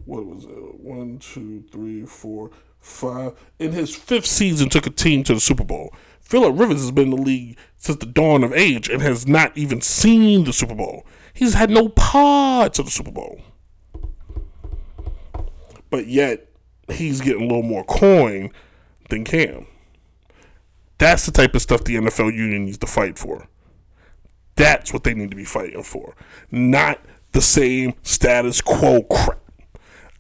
what 0.08 0.26
was 0.26 0.46
it? 0.46 0.80
One, 0.80 1.20
two, 1.20 1.66
three, 1.70 2.06
four, 2.06 2.50
five. 2.80 3.34
In 3.60 3.74
his 3.74 3.94
fifth 3.94 4.26
season, 4.26 4.70
took 4.70 4.88
a 4.88 4.90
team 4.90 5.24
to 5.24 5.34
the 5.34 5.40
Super 5.40 5.66
Bowl. 5.66 5.94
Philip 6.22 6.58
Rivers 6.58 6.80
has 6.80 6.92
been 6.92 7.12
in 7.12 7.18
the 7.18 7.22
league 7.22 7.58
since 7.78 8.00
the 8.00 8.06
dawn 8.06 8.44
of 8.44 8.54
age 8.54 8.90
and 8.90 9.02
has 9.02 9.28
not 9.28 9.58
even 9.58 9.82
seen 9.82 10.46
the 10.46 10.54
Super 10.54 10.76
Bowl. 10.76 11.06
He's 11.34 11.54
had 11.54 11.70
no 11.70 11.90
part 11.90 12.74
to 12.76 12.84
the 12.84 12.92
Super 12.92 13.12
Bowl. 13.12 13.42
But 15.90 16.08
yet, 16.08 16.50
he's 16.90 17.22
getting 17.22 17.44
a 17.44 17.48
little 17.48 17.64
more 17.64 17.84
coin 17.84 18.52
than 19.10 19.24
Cam. 19.24 19.68
That's 20.98 21.26
the 21.26 21.32
type 21.32 21.54
of 21.54 21.62
stuff 21.62 21.84
the 21.84 21.96
NFL 21.96 22.34
union 22.34 22.66
needs 22.66 22.78
to 22.80 22.88
fight 22.88 23.18
for. 23.18 23.48
That's 24.58 24.92
what 24.92 25.04
they 25.04 25.14
need 25.14 25.32
to 25.32 25.38
be 25.38 25.46
fighting 25.46 25.84
for, 25.84 26.16
not 26.52 27.00
the 27.32 27.42
same 27.42 27.94
status 28.02 28.60
quo 28.60 29.04
crap. 29.04 29.40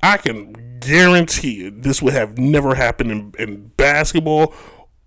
I 0.04 0.18
can 0.18 0.78
guarantee 0.80 1.56
you 1.56 1.72
this 1.72 2.04
would 2.04 2.14
have 2.14 2.38
never 2.38 2.76
happened 2.76 3.12
in, 3.12 3.34
in 3.40 3.72
basketball 3.78 4.54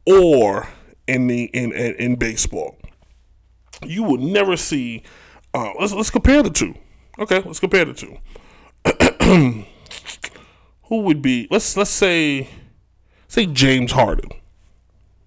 or 0.05 0.69
in 1.07 1.29
the 1.29 1.45
in, 1.45 1.73
in, 1.73 1.95
in 1.95 2.17
baseball. 2.17 2.77
You 3.87 4.03
will 4.03 4.19
never 4.19 4.57
see. 4.57 5.05
Uh, 5.55 5.73
let's 5.79 5.93
let's 5.93 6.11
compare 6.11 6.43
the 6.43 6.51
two. 6.51 6.75
Okay, 7.19 7.41
let's 7.41 7.61
compare 7.61 7.85
the 7.85 7.95
two. 7.95 8.19
Who 10.89 11.01
would 11.03 11.23
be? 11.23 11.47
Let's 11.53 11.77
let's 11.77 11.91
say 11.91 12.49
say 13.29 13.47
James 13.47 13.93
Harden. 13.93 14.31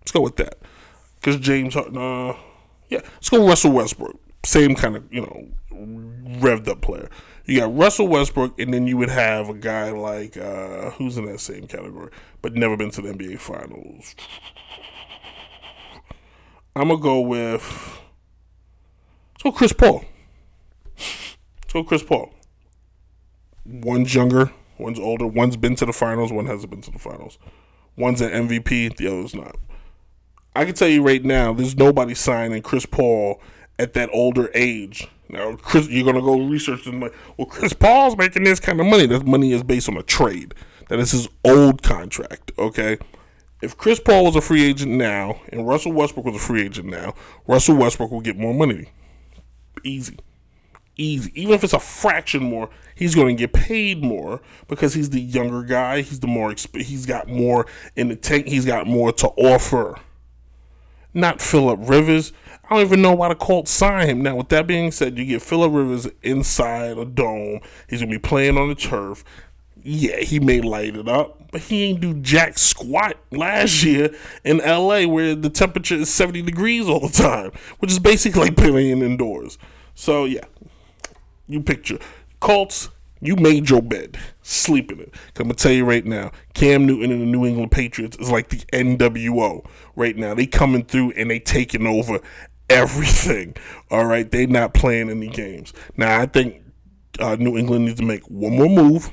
Let's 0.02 0.12
go 0.12 0.20
with 0.20 0.36
that 0.36 0.58
because 1.16 1.40
James 1.40 1.74
Harden. 1.74 1.98
Uh, 1.98 2.36
yeah, 2.94 3.02
let's 3.16 3.30
go 3.30 3.48
Russell 3.48 3.72
Westbrook. 3.72 4.20
Same 4.46 4.76
kind 4.76 4.96
of, 4.96 5.12
you 5.12 5.22
know, 5.22 5.48
revved 6.40 6.68
up 6.68 6.82
player. 6.82 7.10
You 7.46 7.60
got 7.60 7.76
Russell 7.76 8.08
Westbrook, 8.08 8.60
and 8.60 8.72
then 8.72 8.86
you 8.86 8.98
would 8.98 9.10
have 9.10 9.50
a 9.50 9.56
guy 9.56 9.90
like 9.90 10.38
uh, 10.38 10.92
who's 10.92 11.18
in 11.18 11.26
that 11.26 11.40
same 11.40 11.66
category, 11.66 12.12
but 12.44 12.54
never 12.54 12.78
been 12.78 12.92
to 12.92 13.02
the 13.02 13.12
NBA 13.12 13.40
Finals. 13.40 14.16
I'm 16.76 16.90
gonna 16.90 17.02
go 17.02 17.20
with 17.20 18.00
let's 19.34 19.44
go 19.44 19.52
Chris 19.52 19.74
Paul. 19.74 20.06
Let's 20.96 21.74
go 21.74 21.84
Chris 21.84 22.04
Paul. 22.04 22.32
One's 23.66 24.14
younger, 24.14 24.52
one's 24.78 25.00
older, 25.00 25.26
one's 25.26 25.58
been 25.58 25.76
to 25.78 25.86
the 25.86 25.94
finals, 25.94 26.32
one 26.32 26.46
hasn't 26.46 26.70
been 26.70 26.82
to 26.82 26.92
the 26.92 27.00
finals. 27.00 27.40
One's 27.98 28.22
an 28.22 28.48
MVP, 28.48 28.98
the 28.98 29.08
other's 29.08 29.34
not. 29.34 29.56
I 30.56 30.66
can 30.66 30.74
tell 30.74 30.88
you 30.88 31.02
right 31.02 31.24
now, 31.24 31.54
there's 31.54 31.76
nobody 31.76 32.14
signing 32.14 32.62
Chris 32.62 32.86
Paul 32.86 33.42
at 33.80 33.94
that 33.94 34.10
older 34.14 34.52
age. 34.54 35.08
Now, 35.30 35.56
Chris, 35.56 35.90
you're 35.90 36.06
gonna 36.06 36.22
go 36.22 36.40
research 36.48 36.86
and 36.86 37.02
like, 37.02 37.14
well, 37.38 37.48
Chris 37.48 37.74
Paul's 37.74 38.16
making 38.16 38.44
this 38.44 38.60
kind 38.60 38.80
of 38.80 38.86
money. 38.86 39.08
That 39.08 39.26
money 39.26 39.52
is 39.52 39.64
based 39.64 39.90
on 39.90 39.98
a 39.98 40.04
trade. 40.04 40.54
That 40.90 41.00
is 41.00 41.12
his 41.12 41.28
old 41.44 41.82
contract. 41.82 42.52
Okay. 42.58 42.98
If 43.62 43.78
Chris 43.78 44.00
Paul 44.00 44.26
was 44.26 44.36
a 44.36 44.42
free 44.42 44.64
agent 44.64 44.92
now 44.92 45.42
and 45.50 45.66
Russell 45.66 45.94
Westbrook 45.94 46.26
was 46.26 46.36
a 46.36 46.40
free 46.40 46.64
agent 46.64 46.90
now, 46.90 47.14
Russell 47.48 47.78
Westbrook 47.78 48.12
will 48.12 48.22
get 48.22 48.38
more 48.38 48.54
money. 48.54 48.90
Easy. 49.84 50.20
Easy. 50.98 51.32
Even 51.34 51.56
if 51.56 51.64
it's 51.64 51.74
a 51.74 51.80
fraction 51.80 52.44
more, 52.44 52.70
he's 52.94 53.16
going 53.16 53.36
to 53.36 53.40
get 53.40 53.54
paid 53.54 54.04
more 54.04 54.42
because 54.68 54.94
he's 54.94 55.10
the 55.10 55.22
younger 55.22 55.64
guy. 55.64 56.02
He's 56.02 56.20
the 56.20 56.28
more 56.28 56.54
he's 56.74 57.06
got 57.06 57.30
more 57.30 57.66
in 57.96 58.10
the 58.10 58.16
tank. 58.16 58.48
He's 58.48 58.66
got 58.66 58.86
more 58.86 59.14
to 59.14 59.30
offer 59.30 59.98
not 61.14 61.42
Philip 61.42 61.80
Rivers. 61.84 62.34
I 62.64 62.76
don't 62.76 62.86
even 62.86 63.02
know 63.02 63.14
why 63.14 63.30
the 63.30 63.36
Colts 63.36 63.72
signed 63.72 64.10
him. 64.10 64.22
Now, 64.24 64.38
with 64.38 64.50
that 64.50 64.68
being 64.68 64.92
said, 64.92 65.18
you 65.18 65.26
get 65.26 65.42
Philip 65.42 65.74
Rivers 65.74 66.08
inside 66.22 66.98
a 66.98 67.06
dome. 67.06 67.60
He's 67.90 68.00
gonna 68.00 68.12
be 68.12 68.20
playing 68.20 68.58
on 68.58 68.70
the 68.70 68.76
turf. 68.76 69.24
Yeah, 69.84 70.18
he 70.18 70.40
may 70.40 70.62
light 70.62 70.96
it 70.96 71.10
up, 71.10 71.52
but 71.52 71.62
he 71.62 71.84
ain't 71.84 72.00
do 72.00 72.14
jack 72.16 72.58
squat 72.58 73.18
last 73.32 73.84
year 73.84 74.16
in 74.46 74.60
LA 74.60 75.06
where 75.06 75.36
the 75.36 75.50
temperature 75.50 75.96
is 75.96 76.14
70 76.14 76.42
degrees 76.44 76.88
all 76.88 77.02
the 77.02 77.10
time, 77.10 77.52
which 77.80 77.92
is 77.92 78.00
basically 78.00 78.44
like 78.44 78.56
playing 78.56 79.02
indoors. 79.02 79.58
So 79.94 80.24
yeah, 80.24 80.46
you 81.48 81.62
picture 81.62 82.00
Colts 82.40 82.90
you 83.26 83.36
made 83.36 83.70
your 83.70 83.82
bed. 83.82 84.18
Sleep 84.42 84.92
in 84.92 85.00
it. 85.00 85.14
I'm 85.38 85.44
gonna 85.44 85.54
tell 85.56 85.72
you 85.72 85.86
right 85.86 86.06
now, 86.06 86.32
Cam 86.54 86.86
Newton 86.86 87.12
and 87.12 87.22
the 87.22 87.26
New 87.26 87.46
England 87.46 87.72
Patriots 87.72 88.18
is 88.18 88.30
like 88.30 88.50
the 88.50 88.58
NWO 88.74 89.66
right 89.96 90.16
now. 90.16 90.34
They 90.34 90.46
coming 90.46 90.84
through 90.84 91.12
and 91.12 91.30
they 91.30 91.40
taking 91.40 91.88
over 91.88 92.20
everything. 92.70 93.56
All 93.92 94.06
right, 94.06 94.30
they 94.30 94.46
not 94.46 94.74
playing 94.74 95.10
any 95.10 95.28
games. 95.28 95.74
Now 95.98 96.20
I 96.20 96.26
think 96.26 96.62
uh, 97.20 97.36
New 97.36 97.58
England 97.58 97.86
needs 97.86 98.00
to 98.00 98.06
make 98.06 98.24
one 98.24 98.58
more 98.58 98.70
move. 98.70 99.12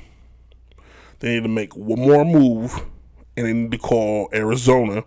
They 1.21 1.35
need 1.35 1.43
to 1.43 1.49
make 1.49 1.77
one 1.77 2.01
more 2.01 2.25
move, 2.25 2.83
and 3.37 3.47
they 3.47 3.53
need 3.53 3.73
to 3.73 3.79
call 3.79 4.31
Arizona, 4.33 5.05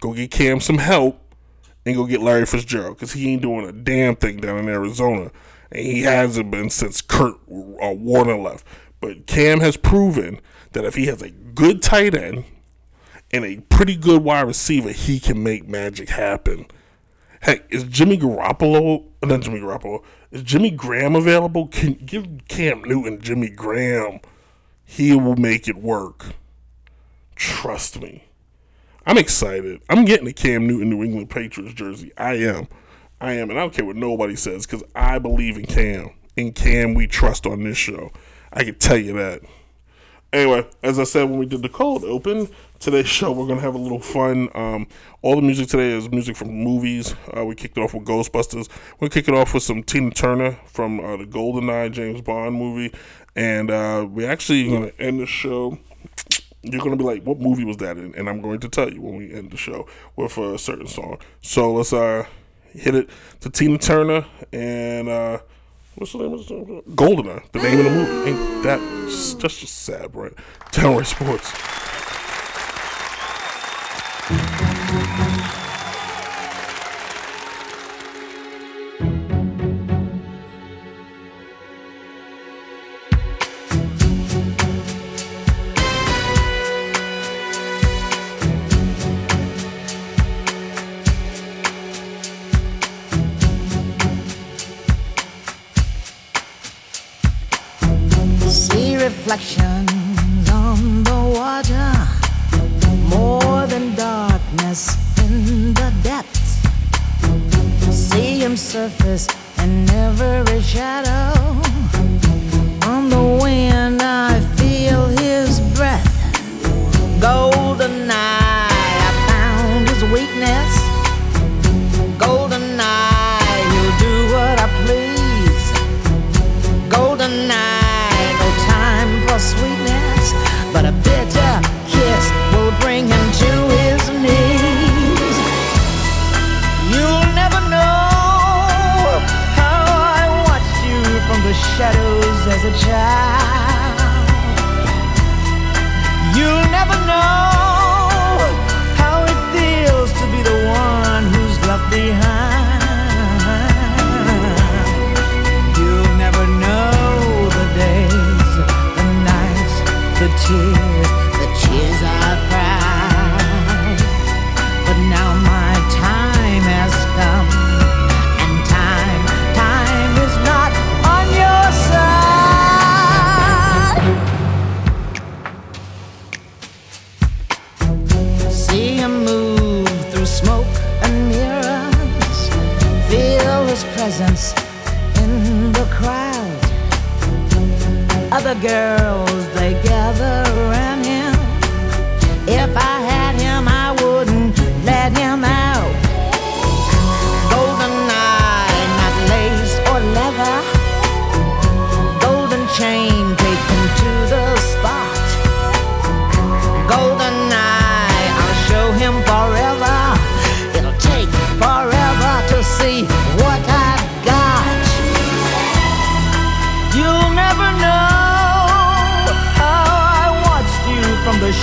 go 0.00 0.14
get 0.14 0.30
Cam 0.30 0.58
some 0.58 0.78
help, 0.78 1.20
and 1.84 1.94
go 1.94 2.06
get 2.06 2.22
Larry 2.22 2.46
Fitzgerald 2.46 2.96
because 2.96 3.12
he 3.12 3.32
ain't 3.32 3.42
doing 3.42 3.66
a 3.66 3.72
damn 3.72 4.16
thing 4.16 4.38
down 4.38 4.58
in 4.58 4.68
Arizona 4.68 5.30
and 5.74 5.84
he 5.84 6.02
hasn't 6.02 6.50
been 6.50 6.70
since 6.70 7.00
Kurt 7.00 7.34
uh, 7.34 7.92
Warner 7.92 8.38
left. 8.38 8.66
But 9.00 9.26
Cam 9.26 9.60
has 9.60 9.76
proven 9.76 10.40
that 10.72 10.84
if 10.84 10.94
he 10.94 11.06
has 11.06 11.20
a 11.20 11.30
good 11.30 11.82
tight 11.82 12.14
end 12.14 12.44
and 13.32 13.44
a 13.44 13.60
pretty 13.68 13.96
good 13.96 14.22
wide 14.22 14.46
receiver, 14.46 14.90
he 14.90 15.18
can 15.18 15.42
make 15.42 15.68
magic 15.68 16.10
happen. 16.10 16.66
Heck, 17.40 17.70
is 17.70 17.84
Jimmy 17.84 18.16
Garoppolo? 18.16 19.04
Not 19.22 19.42
Jimmy 19.42 19.60
Garoppolo. 19.60 20.02
Is 20.30 20.42
Jimmy 20.42 20.70
Graham 20.70 21.14
available? 21.14 21.66
Can 21.66 21.94
give 21.94 22.26
Cam 22.48 22.82
Newton 22.82 23.20
Jimmy 23.20 23.50
Graham. 23.50 24.20
He 24.84 25.14
will 25.14 25.36
make 25.36 25.68
it 25.68 25.76
work. 25.76 26.26
Trust 27.36 28.00
me. 28.00 28.24
I'm 29.06 29.18
excited. 29.18 29.82
I'm 29.90 30.04
getting 30.04 30.26
a 30.28 30.32
Cam 30.32 30.66
Newton 30.66 30.88
New 30.88 31.02
England 31.02 31.28
Patriots 31.28 31.74
jersey. 31.74 32.12
I 32.16 32.34
am. 32.34 32.68
I 33.24 33.32
am, 33.32 33.48
and 33.48 33.58
I 33.58 33.62
don't 33.62 33.72
care 33.72 33.86
what 33.86 33.96
nobody 33.96 34.36
says 34.36 34.66
because 34.66 34.82
I 34.94 35.18
believe 35.18 35.56
in 35.56 35.64
Cam. 35.64 36.10
In 36.36 36.52
Cam, 36.52 36.92
we 36.92 37.06
trust 37.06 37.46
on 37.46 37.64
this 37.64 37.78
show. 37.78 38.12
I 38.52 38.64
can 38.64 38.74
tell 38.74 38.98
you 38.98 39.14
that. 39.14 39.40
Anyway, 40.30 40.66
as 40.82 40.98
I 40.98 41.04
said 41.04 41.30
when 41.30 41.38
we 41.38 41.46
did 41.46 41.62
the 41.62 41.70
cold 41.70 42.04
open, 42.04 42.50
today's 42.80 43.08
show 43.08 43.32
we're 43.32 43.46
gonna 43.46 43.62
have 43.62 43.74
a 43.74 43.78
little 43.78 43.98
fun. 43.98 44.50
Um, 44.54 44.88
all 45.22 45.36
the 45.36 45.42
music 45.42 45.68
today 45.68 45.96
is 45.96 46.10
music 46.10 46.36
from 46.36 46.50
movies. 46.50 47.14
Uh, 47.34 47.46
we 47.46 47.54
kicked 47.54 47.78
it 47.78 47.80
off 47.80 47.94
with 47.94 48.04
Ghostbusters. 48.04 48.68
We're 49.00 49.08
kick 49.08 49.26
it 49.26 49.34
off 49.34 49.54
with 49.54 49.62
some 49.62 49.82
Tina 49.82 50.10
Turner 50.10 50.58
from 50.66 51.00
uh, 51.00 51.16
the 51.16 51.24
GoldenEye 51.24 51.92
James 51.92 52.20
Bond 52.20 52.56
movie, 52.56 52.92
and 53.34 53.70
uh, 53.70 54.06
we're 54.06 54.30
actually 54.30 54.68
gonna 54.68 54.92
end 54.98 55.20
the 55.20 55.26
show 55.26 55.78
you're 56.66 56.80
going 56.80 56.96
to 56.96 56.96
be 56.96 57.04
like, 57.04 57.22
what 57.24 57.38
movie 57.38 57.62
was 57.62 57.76
that 57.76 57.98
in? 57.98 58.14
And 58.14 58.26
I'm 58.26 58.40
going 58.40 58.58
to 58.60 58.70
tell 58.70 58.90
you 58.90 59.02
when 59.02 59.16
we 59.16 59.34
end 59.34 59.50
the 59.50 59.56
show 59.58 59.86
with 60.16 60.38
a 60.38 60.56
certain 60.58 60.86
song. 60.86 61.18
So 61.42 61.74
let's 61.74 61.92
uh 61.92 62.24
hit 62.74 62.94
it 62.94 63.10
to 63.40 63.50
Tina 63.50 63.78
Turner 63.78 64.26
and 64.52 65.08
uh, 65.08 65.38
what's 65.94 66.12
the 66.12 66.18
name 66.18 66.34
of 66.34 66.46
the? 66.46 66.82
Goldeneye, 66.90 67.50
the 67.52 67.58
name 67.60 67.78
of 67.78 67.84
the 67.84 67.90
movie. 67.90 68.30
Ain't 68.30 68.62
that 68.64 68.80
just, 69.08 69.40
just 69.40 69.66
sad, 69.66 70.14
right? 70.14 70.32
Downright 70.72 71.06
Sports. 71.06 71.52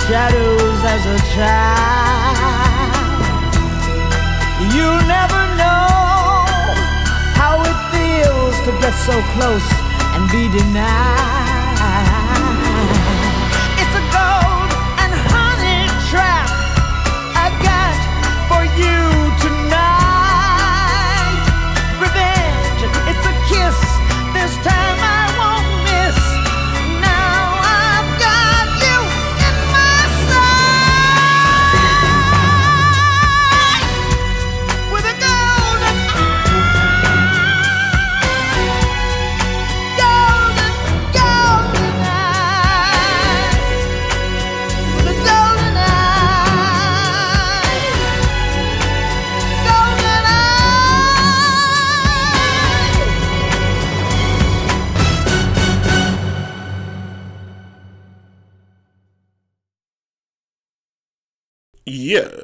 Shadows 0.08 0.80
as 0.94 1.02
a 1.06 1.18
child. 1.34 2.92
You'll 4.74 5.04
never 5.06 5.40
know 5.60 5.86
how 7.38 7.54
it 7.70 7.78
feels 7.92 8.56
to 8.66 8.72
get 8.80 8.94
so 9.08 9.16
close 9.34 9.68
and 10.14 10.30
be 10.30 10.48
denied. 10.58 11.41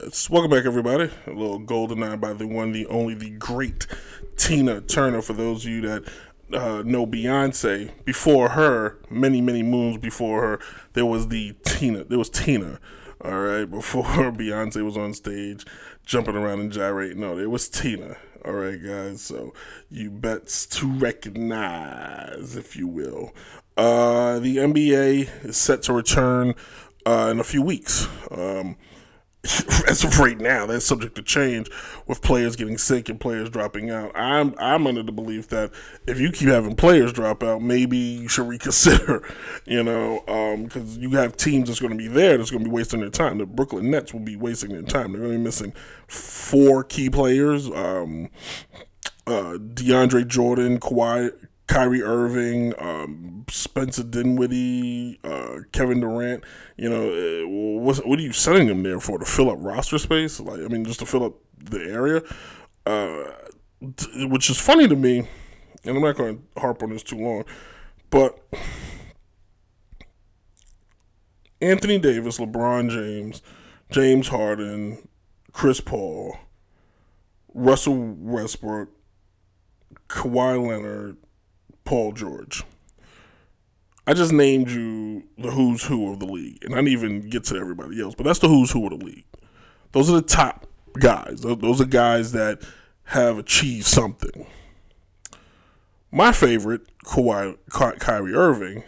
Yes, 0.08 0.30
welcome 0.30 0.50
back, 0.50 0.64
everybody. 0.64 1.10
A 1.26 1.30
little 1.30 1.58
golden 1.58 2.02
eye 2.02 2.16
by 2.16 2.32
the 2.32 2.46
one, 2.46 2.72
the 2.72 2.86
only, 2.86 3.12
the 3.12 3.28
great 3.28 3.86
Tina 4.38 4.80
Turner. 4.80 5.20
For 5.20 5.34
those 5.34 5.66
of 5.66 5.70
you 5.70 5.82
that 5.82 6.04
uh, 6.50 6.82
know 6.82 7.06
Beyonce, 7.06 7.90
before 8.06 8.50
her, 8.50 8.96
many 9.10 9.42
many 9.42 9.62
moons 9.62 9.98
before 9.98 10.40
her, 10.40 10.60
there 10.94 11.04
was 11.04 11.28
the 11.28 11.54
Tina. 11.62 12.04
There 12.04 12.16
was 12.16 12.30
Tina. 12.30 12.80
All 13.22 13.38
right, 13.38 13.64
before 13.70 14.32
Beyonce 14.32 14.82
was 14.82 14.96
on 14.96 15.12
stage 15.12 15.66
jumping 16.06 16.36
around 16.36 16.60
and 16.60 16.72
gyrating. 16.72 17.20
No, 17.20 17.36
there 17.36 17.50
was 17.50 17.68
Tina. 17.68 18.16
All 18.46 18.54
right, 18.54 18.82
guys. 18.82 19.20
So 19.20 19.52
you 19.90 20.10
bets 20.10 20.64
to 20.68 20.90
recognize, 20.90 22.56
if 22.56 22.76
you 22.76 22.88
will. 22.88 23.34
Uh, 23.76 24.38
the 24.38 24.56
NBA 24.56 25.44
is 25.44 25.58
set 25.58 25.82
to 25.82 25.92
return 25.92 26.54
uh, 27.04 27.28
in 27.30 27.40
a 27.40 27.44
few 27.44 27.60
weeks. 27.60 28.08
Um, 28.30 28.78
as 29.88 30.02
of 30.02 30.18
right 30.18 30.38
now, 30.38 30.66
that's 30.66 30.84
subject 30.84 31.14
to 31.14 31.22
change 31.22 31.70
with 32.06 32.20
players 32.22 32.56
getting 32.56 32.76
sick 32.76 33.08
and 33.08 33.20
players 33.20 33.48
dropping 33.48 33.88
out. 33.88 34.10
I'm 34.16 34.54
I'm 34.58 34.86
under 34.86 35.02
the 35.02 35.12
belief 35.12 35.48
that 35.48 35.70
if 36.08 36.18
you 36.18 36.32
keep 36.32 36.48
having 36.48 36.74
players 36.74 37.12
drop 37.12 37.44
out, 37.44 37.62
maybe 37.62 37.96
you 37.96 38.28
should 38.28 38.48
reconsider. 38.48 39.22
You 39.64 39.84
know, 39.84 40.22
because 40.64 40.98
you 40.98 41.10
have 41.12 41.36
teams 41.36 41.68
that's 41.68 41.80
going 41.80 41.92
to 41.92 41.98
be 41.98 42.08
there 42.08 42.36
that's 42.36 42.50
going 42.50 42.64
to 42.64 42.68
be 42.68 42.74
wasting 42.74 43.00
their 43.00 43.10
time. 43.10 43.38
The 43.38 43.46
Brooklyn 43.46 43.90
Nets 43.90 44.12
will 44.12 44.20
be 44.20 44.36
wasting 44.36 44.70
their 44.70 44.82
time. 44.82 45.12
They're 45.12 45.20
going 45.20 45.32
to 45.34 45.38
be 45.38 45.44
missing 45.44 45.72
four 46.08 46.82
key 46.82 47.08
players. 47.08 47.70
Um, 47.70 48.30
uh, 49.28 49.58
DeAndre 49.58 50.26
Jordan, 50.26 50.80
Kawhi, 50.80 51.30
Kyrie 51.68 52.02
Irving, 52.02 52.74
um, 52.78 53.44
Spencer 53.48 54.02
Dinwiddie, 54.02 55.20
uh, 55.22 55.58
Kevin 55.70 56.00
Durant. 56.00 56.42
You 56.76 56.88
know, 56.88 57.80
what, 57.80 57.98
what 58.06 58.18
are 58.18 58.22
you 58.22 58.32
sending 58.32 58.66
them 58.66 58.82
there 58.82 59.00
for? 59.00 59.18
To 59.18 59.24
fill 59.24 59.50
up 59.50 59.58
roster 59.60 59.98
space? 59.98 60.40
Like, 60.40 60.60
I 60.60 60.68
mean, 60.68 60.84
just 60.84 61.00
to 61.00 61.06
fill 61.06 61.24
up 61.24 61.34
the 61.56 61.80
area? 61.80 62.22
Uh, 62.86 63.24
t- 63.96 64.26
which 64.26 64.48
is 64.48 64.58
funny 64.58 64.88
to 64.88 64.96
me, 64.96 65.28
and 65.84 65.96
I'm 65.96 66.02
not 66.02 66.16
going 66.16 66.42
to 66.54 66.60
harp 66.60 66.82
on 66.82 66.90
this 66.90 67.02
too 67.02 67.18
long, 67.18 67.44
but 68.08 68.38
Anthony 71.60 71.98
Davis, 71.98 72.38
LeBron 72.38 72.88
James, 72.88 73.42
James 73.90 74.28
Harden, 74.28 75.06
Chris 75.52 75.80
Paul, 75.80 76.38
Russell 77.52 77.94
Westbrook, 77.98 78.88
Kawhi 80.08 80.66
Leonard, 80.66 81.18
Paul 81.88 82.12
George. 82.12 82.64
I 84.06 84.12
just 84.12 84.30
named 84.30 84.70
you 84.70 85.22
the 85.38 85.50
who's 85.50 85.84
who 85.84 86.12
of 86.12 86.18
the 86.18 86.26
league, 86.26 86.62
and 86.62 86.74
I 86.74 86.76
didn't 86.82 86.92
even 86.92 87.30
get 87.30 87.44
to 87.44 87.56
everybody 87.56 87.98
else, 87.98 88.14
but 88.14 88.24
that's 88.24 88.40
the 88.40 88.48
who's 88.48 88.72
who 88.72 88.84
of 88.84 88.98
the 88.98 89.06
league. 89.06 89.24
Those 89.92 90.10
are 90.10 90.16
the 90.16 90.20
top 90.20 90.66
guys. 91.00 91.40
Those 91.40 91.80
are 91.80 91.86
guys 91.86 92.32
that 92.32 92.60
have 93.04 93.38
achieved 93.38 93.86
something. 93.86 94.46
My 96.12 96.30
favorite, 96.30 96.82
Kawhi, 97.06 97.56
Ky- 97.72 97.98
Kyrie 97.98 98.34
Irving, 98.34 98.84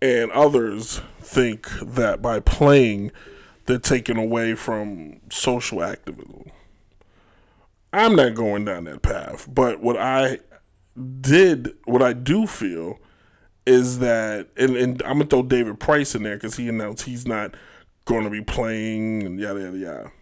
and 0.00 0.30
others 0.30 1.00
think 1.18 1.68
that 1.82 2.22
by 2.22 2.38
playing, 2.38 3.10
they're 3.66 3.80
taken 3.80 4.18
away 4.18 4.54
from 4.54 5.18
social 5.32 5.82
activism. 5.82 6.52
I'm 7.92 8.14
not 8.14 8.34
going 8.34 8.64
down 8.66 8.84
that 8.84 9.02
path, 9.02 9.48
but 9.52 9.80
what 9.80 9.96
I 9.96 10.38
did, 11.20 11.74
what 11.84 12.02
I 12.02 12.12
do 12.12 12.46
feel 12.46 12.98
is 13.66 13.98
that, 13.98 14.48
and, 14.56 14.76
and 14.76 15.02
I'm 15.02 15.18
gonna 15.18 15.26
throw 15.26 15.42
David 15.42 15.78
Price 15.78 16.14
in 16.14 16.22
there 16.22 16.36
because 16.36 16.56
he 16.56 16.68
announced 16.68 17.04
he's 17.04 17.26
not 17.26 17.54
going 18.08 18.24
to 18.24 18.30
be 18.30 18.40
playing 18.40 19.22
and 19.24 19.38
yada 19.38 19.60
yada 19.60 19.76
yada. 19.76 20.12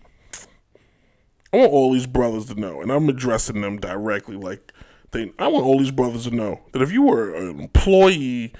I 1.53 1.59
want 1.59 1.73
all 1.73 1.93
these 1.93 2.07
brothers 2.07 2.47
to 2.47 2.55
know, 2.57 2.83
and 2.83 2.91
I'm 2.91 3.09
addressing 3.09 3.61
them 3.61 3.79
directly. 3.79 4.37
Like, 4.37 4.73
they, 5.13 5.33
I 5.39 5.47
want 5.47 5.65
all 5.65 5.79
these 5.79 5.93
brothers 5.93 6.25
to 6.25 6.31
know 6.33 6.61
that 6.73 6.83
if 6.83 6.91
you 6.93 7.03
were 7.03 7.33
an 7.35 7.61
employee 7.61 8.53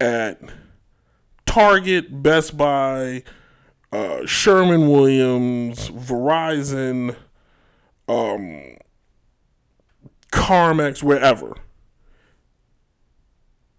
at 0.00 0.40
Target, 1.46 2.22
Best 2.22 2.56
Buy, 2.56 3.22
uh, 3.92 4.26
Sherman 4.26 4.90
Williams, 4.90 5.88
Verizon, 5.90 7.14
um, 8.08 8.76
CarMax, 10.32 11.02
wherever. 11.02 11.54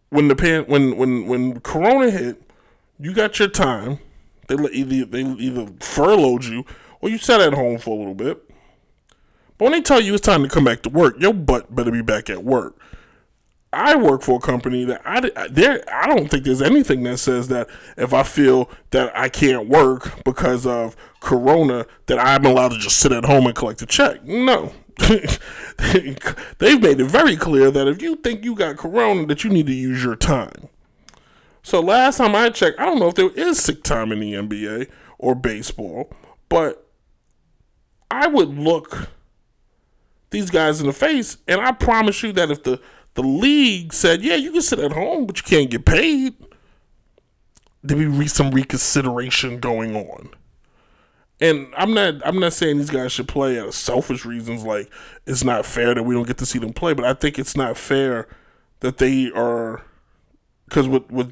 When 0.09 0.27
the 0.27 0.35
pan, 0.35 0.65
when 0.67 0.95
when 0.95 1.27
when 1.27 1.59
Corona 1.59 2.11
hit, 2.11 2.41
you 2.99 3.13
got 3.13 3.39
your 3.39 3.47
time. 3.49 3.99
They 4.47 4.55
let 4.55 4.73
either 4.73 5.05
they 5.05 5.23
either 5.23 5.67
furloughed 5.79 6.45
you 6.45 6.65
or 7.01 7.09
you 7.09 7.17
sat 7.17 7.41
at 7.41 7.53
home 7.53 7.79
for 7.79 7.95
a 7.95 7.97
little 7.97 8.13
bit. 8.13 8.49
But 9.57 9.65
when 9.65 9.71
they 9.71 9.81
tell 9.81 9.99
you 9.99 10.13
it's 10.13 10.21
time 10.21 10.43
to 10.43 10.49
come 10.49 10.63
back 10.63 10.83
to 10.83 10.89
work, 10.89 11.15
your 11.19 11.33
butt 11.33 11.73
better 11.75 11.91
be 11.91 12.01
back 12.01 12.29
at 12.29 12.43
work. 12.43 12.79
I 13.71 13.95
work 13.95 14.21
for 14.21 14.37
a 14.37 14.39
company 14.39 14.85
that 14.85 15.01
I 15.03 15.47
there 15.49 15.83
I 15.91 16.07
don't 16.07 16.29
think 16.29 16.43
there's 16.43 16.61
anything 16.61 17.01
that 17.03 17.17
says 17.17 17.47
that 17.47 17.67
if 17.97 18.13
I 18.13 18.21
feel 18.21 18.69
that 18.91 19.11
I 19.17 19.29
can't 19.29 19.67
work 19.67 20.23
because 20.23 20.67
of 20.67 20.95
corona 21.21 21.87
that 22.05 22.19
I'm 22.19 22.45
allowed 22.45 22.69
to 22.69 22.77
just 22.77 22.99
sit 22.99 23.11
at 23.11 23.25
home 23.25 23.47
and 23.47 23.55
collect 23.55 23.81
a 23.81 23.87
check. 23.87 24.23
No. 24.23 24.71
They've 26.59 26.81
made 26.81 26.99
it 26.99 27.05
very 27.05 27.35
clear 27.35 27.71
that 27.71 27.87
if 27.87 28.01
you 28.01 28.15
think 28.17 28.43
you 28.43 28.55
got 28.55 28.77
corona 28.77 29.25
that 29.27 29.43
you 29.43 29.49
need 29.49 29.67
to 29.67 29.73
use 29.73 30.03
your 30.03 30.15
time. 30.15 30.69
So 31.61 31.79
last 31.79 32.17
time 32.17 32.35
I 32.35 32.49
checked, 32.49 32.79
I 32.79 32.85
don't 32.85 32.99
know 32.99 33.07
if 33.07 33.15
there 33.15 33.29
is 33.29 33.59
sick 33.59 33.83
time 33.83 34.11
in 34.11 34.19
the 34.19 34.33
NBA 34.33 34.89
or 35.17 35.33
baseball, 35.33 36.11
but 36.49 36.87
I 38.11 38.27
would 38.27 38.57
look 38.57 39.09
these 40.29 40.49
guys 40.49 40.81
in 40.81 40.87
the 40.87 40.93
face 40.93 41.37
and 41.47 41.61
I 41.61 41.71
promise 41.71 42.21
you 42.23 42.31
that 42.33 42.51
if 42.51 42.63
the 42.63 42.81
the 43.15 43.21
league 43.21 43.93
said, 43.93 44.23
"Yeah, 44.23 44.35
you 44.35 44.51
can 44.51 44.61
sit 44.63 44.79
at 44.79 44.91
home, 44.91 45.27
but 45.27 45.37
you 45.37 45.43
can't 45.43 45.69
get 45.69 45.85
paid." 45.85 46.33
there'd 47.83 48.17
be 48.17 48.27
some 48.27 48.51
reconsideration 48.51 49.59
going 49.59 49.95
on, 49.95 50.29
and 51.41 51.67
I'm 51.77 51.93
not 51.93 52.25
I'm 52.25 52.39
not 52.39 52.53
saying 52.53 52.77
these 52.77 52.89
guys 52.89 53.11
should 53.11 53.27
play 53.27 53.59
out 53.59 53.67
of 53.67 53.73
selfish 53.75 54.25
reasons, 54.25 54.63
like 54.63 54.91
it's 55.25 55.43
not 55.43 55.65
fair 55.65 55.93
that 55.93 56.03
we 56.03 56.15
don't 56.15 56.27
get 56.27 56.37
to 56.39 56.45
see 56.45 56.59
them 56.59 56.73
play. 56.73 56.93
But 56.93 57.05
I 57.05 57.13
think 57.13 57.39
it's 57.39 57.57
not 57.57 57.77
fair 57.77 58.27
that 58.79 58.97
they 58.97 59.31
are 59.31 59.83
because 60.65 60.87
what 60.87 61.09
what 61.11 61.29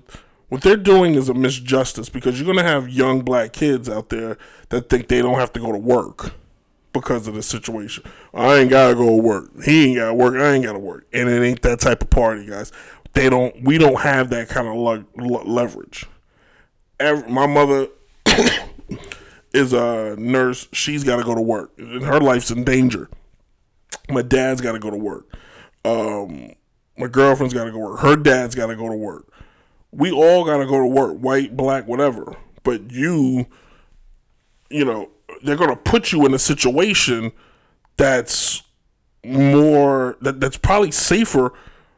what 0.49 0.61
they're 0.61 0.75
doing 0.75 1.15
is 1.15 1.29
a 1.29 1.33
misjustice 1.33 2.11
because 2.11 2.39
you're 2.39 2.53
gonna 2.53 2.67
have 2.67 2.89
young 2.89 3.21
black 3.21 3.53
kids 3.53 3.87
out 3.87 4.09
there 4.09 4.37
that 4.69 4.89
think 4.89 5.07
they 5.07 5.21
don't 5.21 5.39
have 5.39 5.53
to 5.53 5.59
go 5.59 5.71
to 5.71 5.77
work 5.77 6.33
because 6.93 7.27
of 7.27 7.35
the 7.35 7.43
situation. 7.43 8.03
I 8.33 8.55
ain't 8.55 8.69
gotta 8.69 8.95
go 8.95 9.05
to 9.05 9.21
work. 9.21 9.49
He 9.63 9.85
ain't 9.89 9.97
gotta 9.97 10.13
work. 10.13 10.35
I 10.35 10.53
ain't 10.53 10.65
gotta 10.65 10.79
work. 10.79 11.07
And 11.13 11.29
it 11.29 11.41
ain't 11.41 11.61
that 11.61 11.79
type 11.79 12.01
of 12.01 12.09
party, 12.09 12.45
guys. 12.45 12.71
They 13.13 13.29
don't. 13.29 13.63
We 13.63 13.77
don't 13.77 14.01
have 14.01 14.29
that 14.31 14.49
kind 14.49 14.67
of 14.67 14.75
le- 14.75 15.05
le- 15.15 15.43
leverage. 15.43 16.05
Every, 16.99 17.29
my 17.29 17.47
mother 17.47 17.87
is 19.53 19.73
a 19.73 20.15
nurse. 20.17 20.67
She's 20.71 21.03
got 21.03 21.17
to 21.17 21.23
go 21.23 21.35
to 21.35 21.41
work, 21.41 21.71
and 21.77 22.03
her 22.03 22.19
life's 22.19 22.51
in 22.51 22.63
danger. 22.63 23.09
My 24.09 24.21
dad's 24.21 24.61
got 24.61 24.73
to 24.73 24.79
go 24.79 24.89
to 24.89 24.97
work. 24.97 25.25
Um, 25.83 26.53
my 26.97 27.07
girlfriend's 27.07 27.53
got 27.53 27.65
to 27.65 27.71
go 27.71 27.77
to 27.77 27.83
work. 27.83 27.99
Her 27.99 28.15
dad's 28.15 28.55
got 28.55 28.67
to 28.67 28.75
go 28.75 28.89
to 28.89 28.95
work. 28.95 29.27
We 29.91 30.11
all 30.11 30.45
got 30.45 30.57
to 30.57 30.65
go 30.65 30.79
to 30.79 30.87
work, 30.87 31.17
white, 31.17 31.57
black, 31.57 31.87
whatever. 31.87 32.35
But 32.63 32.91
you, 32.91 33.47
you 34.69 34.85
know, 34.85 35.09
they're 35.43 35.57
going 35.57 35.69
to 35.69 35.75
put 35.75 36.11
you 36.11 36.25
in 36.25 36.33
a 36.33 36.39
situation 36.39 37.31
that's 37.97 38.63
more 39.23 40.17
that 40.21 40.39
that's 40.39 40.57
probably 40.57 40.91
safer 40.91 41.53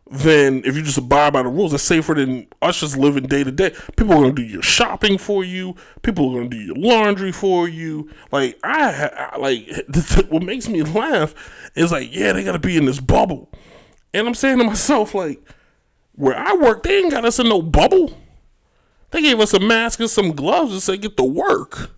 than 0.09 0.63
if 0.65 0.75
you 0.75 0.83
just 0.83 0.97
abide 0.97 1.33
by 1.33 1.43
the 1.43 1.49
rules. 1.49 1.73
It's 1.73 1.83
safer 1.83 2.13
than 2.13 2.47
us 2.61 2.79
just 2.81 2.97
living 2.97 3.23
day 3.23 3.43
to 3.43 3.51
day. 3.51 3.73
People 3.95 4.23
are 4.23 4.27
to 4.27 4.33
do 4.33 4.43
your 4.43 4.61
shopping 4.61 5.17
for 5.17 5.43
you. 5.43 5.75
People 6.01 6.37
are 6.37 6.43
to 6.43 6.49
do 6.49 6.57
your 6.57 6.75
laundry 6.75 7.31
for 7.31 7.67
you. 7.67 8.09
Like 8.31 8.59
I, 8.63 9.29
I 9.33 9.37
like 9.37 9.69
what 10.29 10.43
makes 10.43 10.67
me 10.67 10.83
laugh 10.83 11.33
is 11.75 11.91
like, 11.91 12.13
yeah, 12.13 12.33
they 12.33 12.43
got 12.43 12.53
to 12.53 12.59
be 12.59 12.77
in 12.77 12.85
this 12.85 12.99
bubble, 12.99 13.49
and 14.13 14.27
I'm 14.27 14.35
saying 14.35 14.59
to 14.59 14.63
myself 14.63 15.15
like, 15.15 15.41
where 16.15 16.37
I 16.37 16.53
work, 16.53 16.83
they 16.83 16.99
ain't 16.99 17.11
got 17.11 17.25
us 17.25 17.39
in 17.39 17.49
no 17.49 17.61
bubble. 17.61 18.19
They 19.11 19.21
gave 19.21 19.39
us 19.39 19.53
a 19.53 19.59
mask 19.59 19.99
and 19.99 20.09
some 20.09 20.31
gloves 20.31 20.71
and 20.71 20.81
said 20.81 21.01
get 21.01 21.17
to 21.17 21.23
work. 21.23 21.91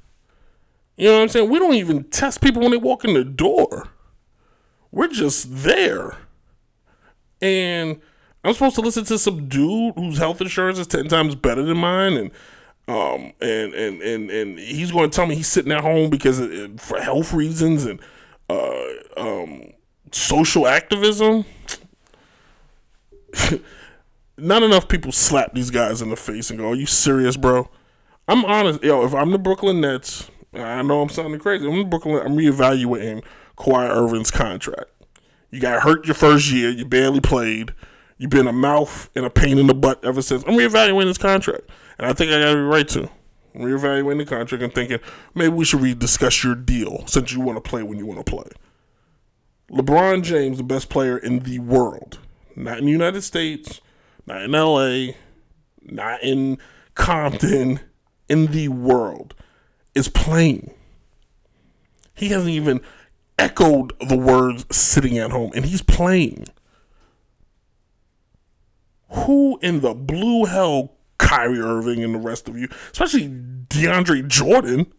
You 0.97 1.07
know 1.09 1.15
what 1.15 1.23
I'm 1.23 1.29
saying? 1.29 1.49
We 1.49 1.59
don't 1.59 1.73
even 1.73 2.05
test 2.05 2.41
people 2.41 2.61
when 2.61 2.71
they 2.71 2.77
walk 2.77 3.03
in 3.03 3.13
the 3.13 3.23
door. 3.23 3.89
We're 4.91 5.09
just 5.09 5.63
there. 5.63 6.17
And 7.45 8.01
I'm 8.43 8.53
supposed 8.53 8.75
to 8.75 8.81
listen 8.81 9.05
to 9.05 9.17
some 9.19 9.47
dude 9.47 9.95
whose 9.95 10.17
health 10.17 10.41
insurance 10.41 10.79
is 10.79 10.88
ten 10.88 11.08
times 11.08 11.36
better 11.36 11.63
than 11.63 11.77
mine, 11.77 12.13
and 12.13 12.31
um, 12.88 13.34
and 13.41 13.73
and 13.73 14.01
and 14.01 14.29
and 14.29 14.60
he's 14.60 14.91
going 14.91 15.10
to 15.10 15.15
tell 15.15 15.25
me 15.25 15.36
he's 15.36 15.47
sitting 15.47 15.71
at 15.71 15.81
home 15.81 16.10
because 16.10 16.39
of, 16.39 16.79
for 16.79 16.99
health 16.99 17.34
reasons 17.34 17.86
and 17.86 17.99
uh, 18.49 18.84
um, 19.17 19.71
social 20.12 20.67
activism. 20.67 21.45
Not 24.38 24.63
enough 24.63 24.88
people 24.88 25.12
slap 25.12 25.53
these 25.53 25.69
guys 25.69 26.01
in 26.01 26.10
the 26.10 26.15
face 26.15 26.49
and 26.49 26.60
go, 26.60 26.69
"Are 26.69 26.75
you 26.75 26.86
serious, 26.86 27.38
bro?" 27.38 27.69
I'm 28.27 28.43
honest, 28.45 28.84
yo. 28.84 29.05
If 29.05 29.13
I'm 29.13 29.31
the 29.31 29.38
Brooklyn 29.39 29.81
Nets, 29.81 30.29
I 30.53 30.81
know 30.81 31.01
I'm 31.01 31.10
sounding 31.10 31.39
crazy. 31.39 31.67
I'm 31.67 31.89
Brooklyn. 31.89 32.25
I'm 32.25 32.36
reevaluating 32.36 33.23
Kawhi 33.58 33.89
Irving's 33.89 34.31
contract. 34.31 34.89
You 35.51 35.60
got 35.60 35.84
hurt 35.84 36.05
your 36.05 36.15
first 36.15 36.51
year. 36.51 36.69
You 36.69 36.86
barely 36.86 37.21
played. 37.21 37.73
You've 38.17 38.31
been 38.31 38.47
a 38.47 38.53
mouth 38.53 39.10
and 39.15 39.25
a 39.25 39.29
pain 39.29 39.58
in 39.58 39.67
the 39.67 39.73
butt 39.73 40.03
ever 40.03 40.21
since. 40.21 40.43
I'm 40.43 40.55
reevaluating 40.55 41.08
his 41.08 41.17
contract, 41.17 41.69
and 41.97 42.08
I 42.08 42.13
think 42.13 42.31
I 42.31 42.39
got 42.39 42.51
to 42.51 42.55
be 42.55 42.62
right 42.62 42.88
to. 42.89 43.10
I'm 43.53 43.62
reevaluating 43.62 44.17
the 44.19 44.25
contract 44.25 44.63
and 44.63 44.73
thinking 44.73 44.99
maybe 45.34 45.53
we 45.53 45.65
should 45.65 45.81
rediscuss 45.81 46.43
your 46.43 46.55
deal 46.55 47.05
since 47.08 47.31
you 47.31 47.41
want 47.41 47.62
to 47.62 47.69
play 47.69 47.84
when 47.84 47.97
you 47.97 48.05
want 48.05 48.25
to 48.25 48.29
play. 48.29 48.47
LeBron 49.71 50.23
James, 50.23 50.58
the 50.58 50.63
best 50.63 50.89
player 50.89 51.17
in 51.17 51.39
the 51.39 51.60
world, 51.60 52.19
not 52.55 52.77
in 52.77 52.86
the 52.86 52.91
United 52.91 53.21
States, 53.21 53.81
not 54.25 54.43
in 54.43 54.51
LA, 54.51 55.13
not 55.81 56.23
in 56.23 56.58
Compton, 56.93 57.79
in 58.29 58.47
the 58.47 58.69
world, 58.69 59.36
is 59.93 60.08
playing. 60.08 60.71
He 62.13 62.29
hasn't 62.29 62.51
even 62.51 62.81
echoed 63.37 63.93
the 63.99 64.17
words 64.17 64.65
sitting 64.75 65.17
at 65.17 65.31
home, 65.31 65.51
and 65.55 65.65
he's 65.65 65.81
playing. 65.81 66.45
Who 69.09 69.59
in 69.61 69.81
the 69.81 69.93
blue 69.93 70.45
hell, 70.45 70.95
Kyrie 71.17 71.59
Irving 71.59 72.03
and 72.03 72.13
the 72.13 72.19
rest 72.19 72.47
of 72.49 72.57
you, 72.57 72.67
especially 72.91 73.29
DeAndre 73.29 74.27
Jordan, 74.27 74.91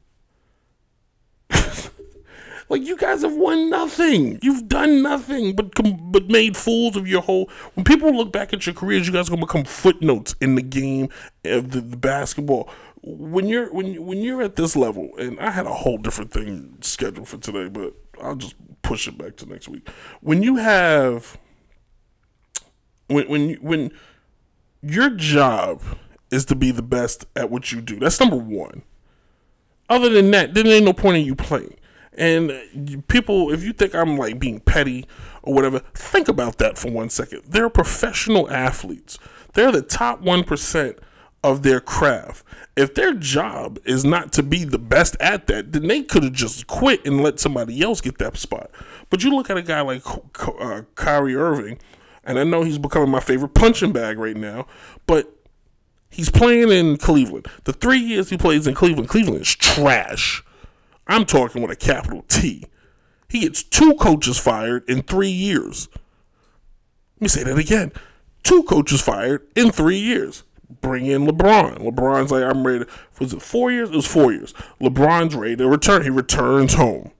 like 2.68 2.82
you 2.82 2.96
guys 2.96 3.22
have 3.22 3.34
won 3.34 3.70
nothing. 3.70 4.38
You've 4.42 4.68
done 4.68 5.02
nothing 5.02 5.54
but 5.54 5.74
com- 5.74 6.10
but 6.10 6.28
made 6.28 6.56
fools 6.56 6.96
of 6.96 7.06
your 7.06 7.22
whole. 7.22 7.50
When 7.74 7.84
people 7.84 8.14
look 8.16 8.32
back 8.32 8.52
at 8.52 8.66
your 8.66 8.74
careers, 8.74 9.06
you 9.06 9.12
guys 9.12 9.28
are 9.28 9.30
gonna 9.30 9.46
become 9.46 9.64
footnotes 9.64 10.34
in 10.40 10.54
the 10.54 10.62
game 10.62 11.08
of 11.44 11.70
the, 11.72 11.80
the 11.80 11.96
basketball. 11.96 12.68
When 13.02 13.46
you're 13.46 13.72
when 13.72 14.04
when 14.04 14.22
you're 14.22 14.42
at 14.42 14.56
this 14.56 14.74
level, 14.74 15.10
and 15.18 15.38
I 15.38 15.50
had 15.50 15.66
a 15.66 15.74
whole 15.74 15.98
different 15.98 16.32
thing 16.32 16.78
scheduled 16.80 17.28
for 17.28 17.38
today, 17.38 17.68
but 17.68 17.94
I'll 18.22 18.36
just 18.36 18.54
push 18.82 19.08
it 19.08 19.18
back 19.18 19.36
to 19.36 19.46
next 19.46 19.68
week. 19.68 19.88
When 20.20 20.42
you 20.42 20.56
have 20.56 21.38
when 23.08 23.28
when 23.28 23.54
when 23.54 23.92
your 24.82 25.10
job 25.10 25.82
is 26.30 26.44
to 26.46 26.54
be 26.54 26.70
the 26.70 26.82
best 26.82 27.26
at 27.36 27.50
what 27.50 27.72
you 27.72 27.80
do. 27.80 27.98
That's 27.98 28.20
number 28.20 28.36
one. 28.36 28.82
Other 29.88 30.08
than 30.08 30.30
that, 30.32 30.54
then 30.54 30.66
ain't 30.66 30.84
no 30.84 30.92
point 30.92 31.18
in 31.18 31.24
you 31.24 31.36
playing. 31.36 31.76
And 32.18 33.04
people, 33.08 33.52
if 33.52 33.62
you 33.62 33.72
think 33.72 33.94
I'm 33.94 34.16
like 34.16 34.38
being 34.38 34.60
petty 34.60 35.06
or 35.42 35.54
whatever, 35.54 35.80
think 35.94 36.28
about 36.28 36.58
that 36.58 36.78
for 36.78 36.90
one 36.90 37.10
second. 37.10 37.42
They're 37.46 37.68
professional 37.68 38.50
athletes. 38.50 39.18
They're 39.52 39.70
the 39.70 39.82
top 39.82 40.22
one 40.22 40.42
percent 40.42 40.98
of 41.42 41.62
their 41.62 41.80
craft. 41.80 42.44
If 42.76 42.94
their 42.94 43.14
job 43.14 43.78
is 43.84 44.04
not 44.04 44.32
to 44.34 44.42
be 44.42 44.64
the 44.64 44.78
best 44.78 45.16
at 45.20 45.46
that, 45.46 45.72
then 45.72 45.86
they 45.86 46.02
could 46.02 46.24
have 46.24 46.32
just 46.32 46.66
quit 46.66 47.04
and 47.06 47.22
let 47.22 47.40
somebody 47.40 47.80
else 47.82 48.00
get 48.00 48.18
that 48.18 48.36
spot. 48.36 48.70
But 49.10 49.22
you 49.22 49.34
look 49.34 49.48
at 49.48 49.56
a 49.56 49.62
guy 49.62 49.80
like 49.80 50.02
uh, 50.60 50.82
Kyrie 50.94 51.36
Irving, 51.36 51.78
and 52.24 52.38
I 52.38 52.44
know 52.44 52.62
he's 52.62 52.78
becoming 52.78 53.10
my 53.10 53.20
favorite 53.20 53.54
punching 53.54 53.92
bag 53.92 54.18
right 54.18 54.36
now, 54.36 54.66
but 55.06 55.32
he's 56.10 56.30
playing 56.30 56.70
in 56.70 56.96
Cleveland. 56.96 57.46
The 57.64 57.72
three 57.72 57.98
years 57.98 58.30
he 58.30 58.36
plays 58.36 58.66
in 58.66 58.74
Cleveland, 58.74 59.08
Cleveland 59.08 59.42
is 59.42 59.54
trash. 59.54 60.42
I'm 61.06 61.24
talking 61.24 61.62
with 61.62 61.70
a 61.70 61.76
capital 61.76 62.24
T. 62.28 62.64
He 63.28 63.40
gets 63.40 63.62
two 63.62 63.94
coaches 63.94 64.38
fired 64.38 64.88
in 64.88 65.02
three 65.02 65.30
years. 65.30 65.88
Let 67.16 67.22
me 67.22 67.28
say 67.28 67.44
that 67.44 67.58
again. 67.58 67.92
two 68.42 68.62
coaches 68.64 69.00
fired 69.00 69.46
in 69.56 69.70
three 69.70 69.98
years. 69.98 70.42
Bring 70.80 71.06
in 71.06 71.26
LeBron. 71.26 71.78
LeBron's 71.78 72.30
like, 72.30 72.42
I'm 72.42 72.66
ready. 72.66 72.84
To, 72.84 72.90
was 73.20 73.32
it 73.32 73.42
four 73.42 73.70
years? 73.70 73.90
It 73.90 73.96
was 73.96 74.06
four 74.06 74.32
years. 74.32 74.52
LeBron's 74.80 75.34
ready 75.34 75.56
to 75.56 75.68
return. 75.68 76.02
He 76.02 76.10
returns 76.10 76.74
home. 76.74 77.12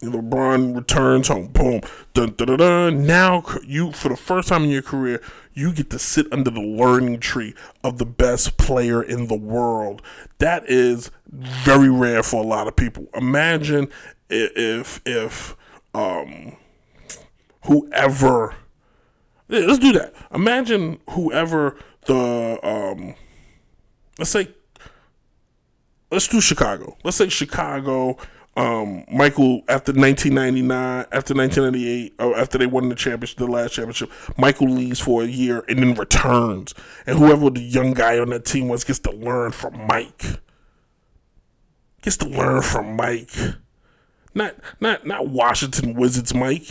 LeBron 0.00 0.74
returns 0.74 1.28
home. 1.28 1.48
Boom. 1.48 1.80
Dun, 2.12 2.34
dun, 2.36 2.48
dun, 2.48 2.58
dun. 2.58 3.06
Now 3.06 3.44
you, 3.64 3.92
for 3.92 4.08
the 4.08 4.16
first 4.16 4.48
time 4.48 4.64
in 4.64 4.70
your 4.70 4.82
career, 4.82 5.22
you 5.52 5.72
get 5.72 5.90
to 5.90 5.98
sit 5.98 6.26
under 6.32 6.50
the 6.50 6.60
learning 6.60 7.20
tree 7.20 7.54
of 7.82 7.98
the 7.98 8.06
best 8.06 8.56
player 8.56 9.02
in 9.02 9.28
the 9.28 9.36
world. 9.36 10.02
That 10.38 10.68
is 10.68 11.10
very 11.28 11.88
rare 11.88 12.22
for 12.22 12.42
a 12.42 12.46
lot 12.46 12.66
of 12.66 12.76
people. 12.76 13.06
Imagine 13.14 13.88
if 14.28 15.00
if 15.06 15.56
um 15.94 16.56
whoever 17.66 18.56
let's 19.48 19.78
do 19.78 19.92
that. 19.92 20.14
Imagine 20.32 21.00
whoever 21.10 21.76
the 22.06 22.58
um 22.62 23.14
let's 24.18 24.30
say 24.30 24.48
let's 26.10 26.28
do 26.28 26.40
Chicago. 26.40 26.96
Let's 27.04 27.16
say 27.16 27.28
Chicago 27.28 28.18
um, 28.56 29.04
Michael 29.10 29.62
after 29.68 29.92
1999, 29.92 31.06
after 31.12 31.34
1998, 31.34 32.14
or 32.18 32.38
after 32.38 32.58
they 32.58 32.66
won 32.66 32.88
the 32.88 32.94
championship, 32.94 33.38
the 33.38 33.46
last 33.46 33.74
championship, 33.74 34.10
Michael 34.36 34.68
leaves 34.68 35.00
for 35.00 35.22
a 35.22 35.26
year 35.26 35.64
and 35.68 35.78
then 35.78 35.94
returns, 35.94 36.74
and 37.06 37.18
whoever 37.18 37.50
the 37.50 37.60
young 37.60 37.94
guy 37.94 38.18
on 38.18 38.30
that 38.30 38.44
team 38.44 38.68
was 38.68 38.84
gets 38.84 39.00
to 39.00 39.10
learn 39.10 39.52
from 39.52 39.86
Mike. 39.86 40.24
Gets 42.02 42.18
to 42.18 42.28
learn 42.28 42.62
from 42.62 42.96
Mike, 42.96 43.32
not 44.34 44.54
not 44.78 45.06
not 45.06 45.28
Washington 45.28 45.94
Wizards 45.94 46.34
Mike, 46.34 46.68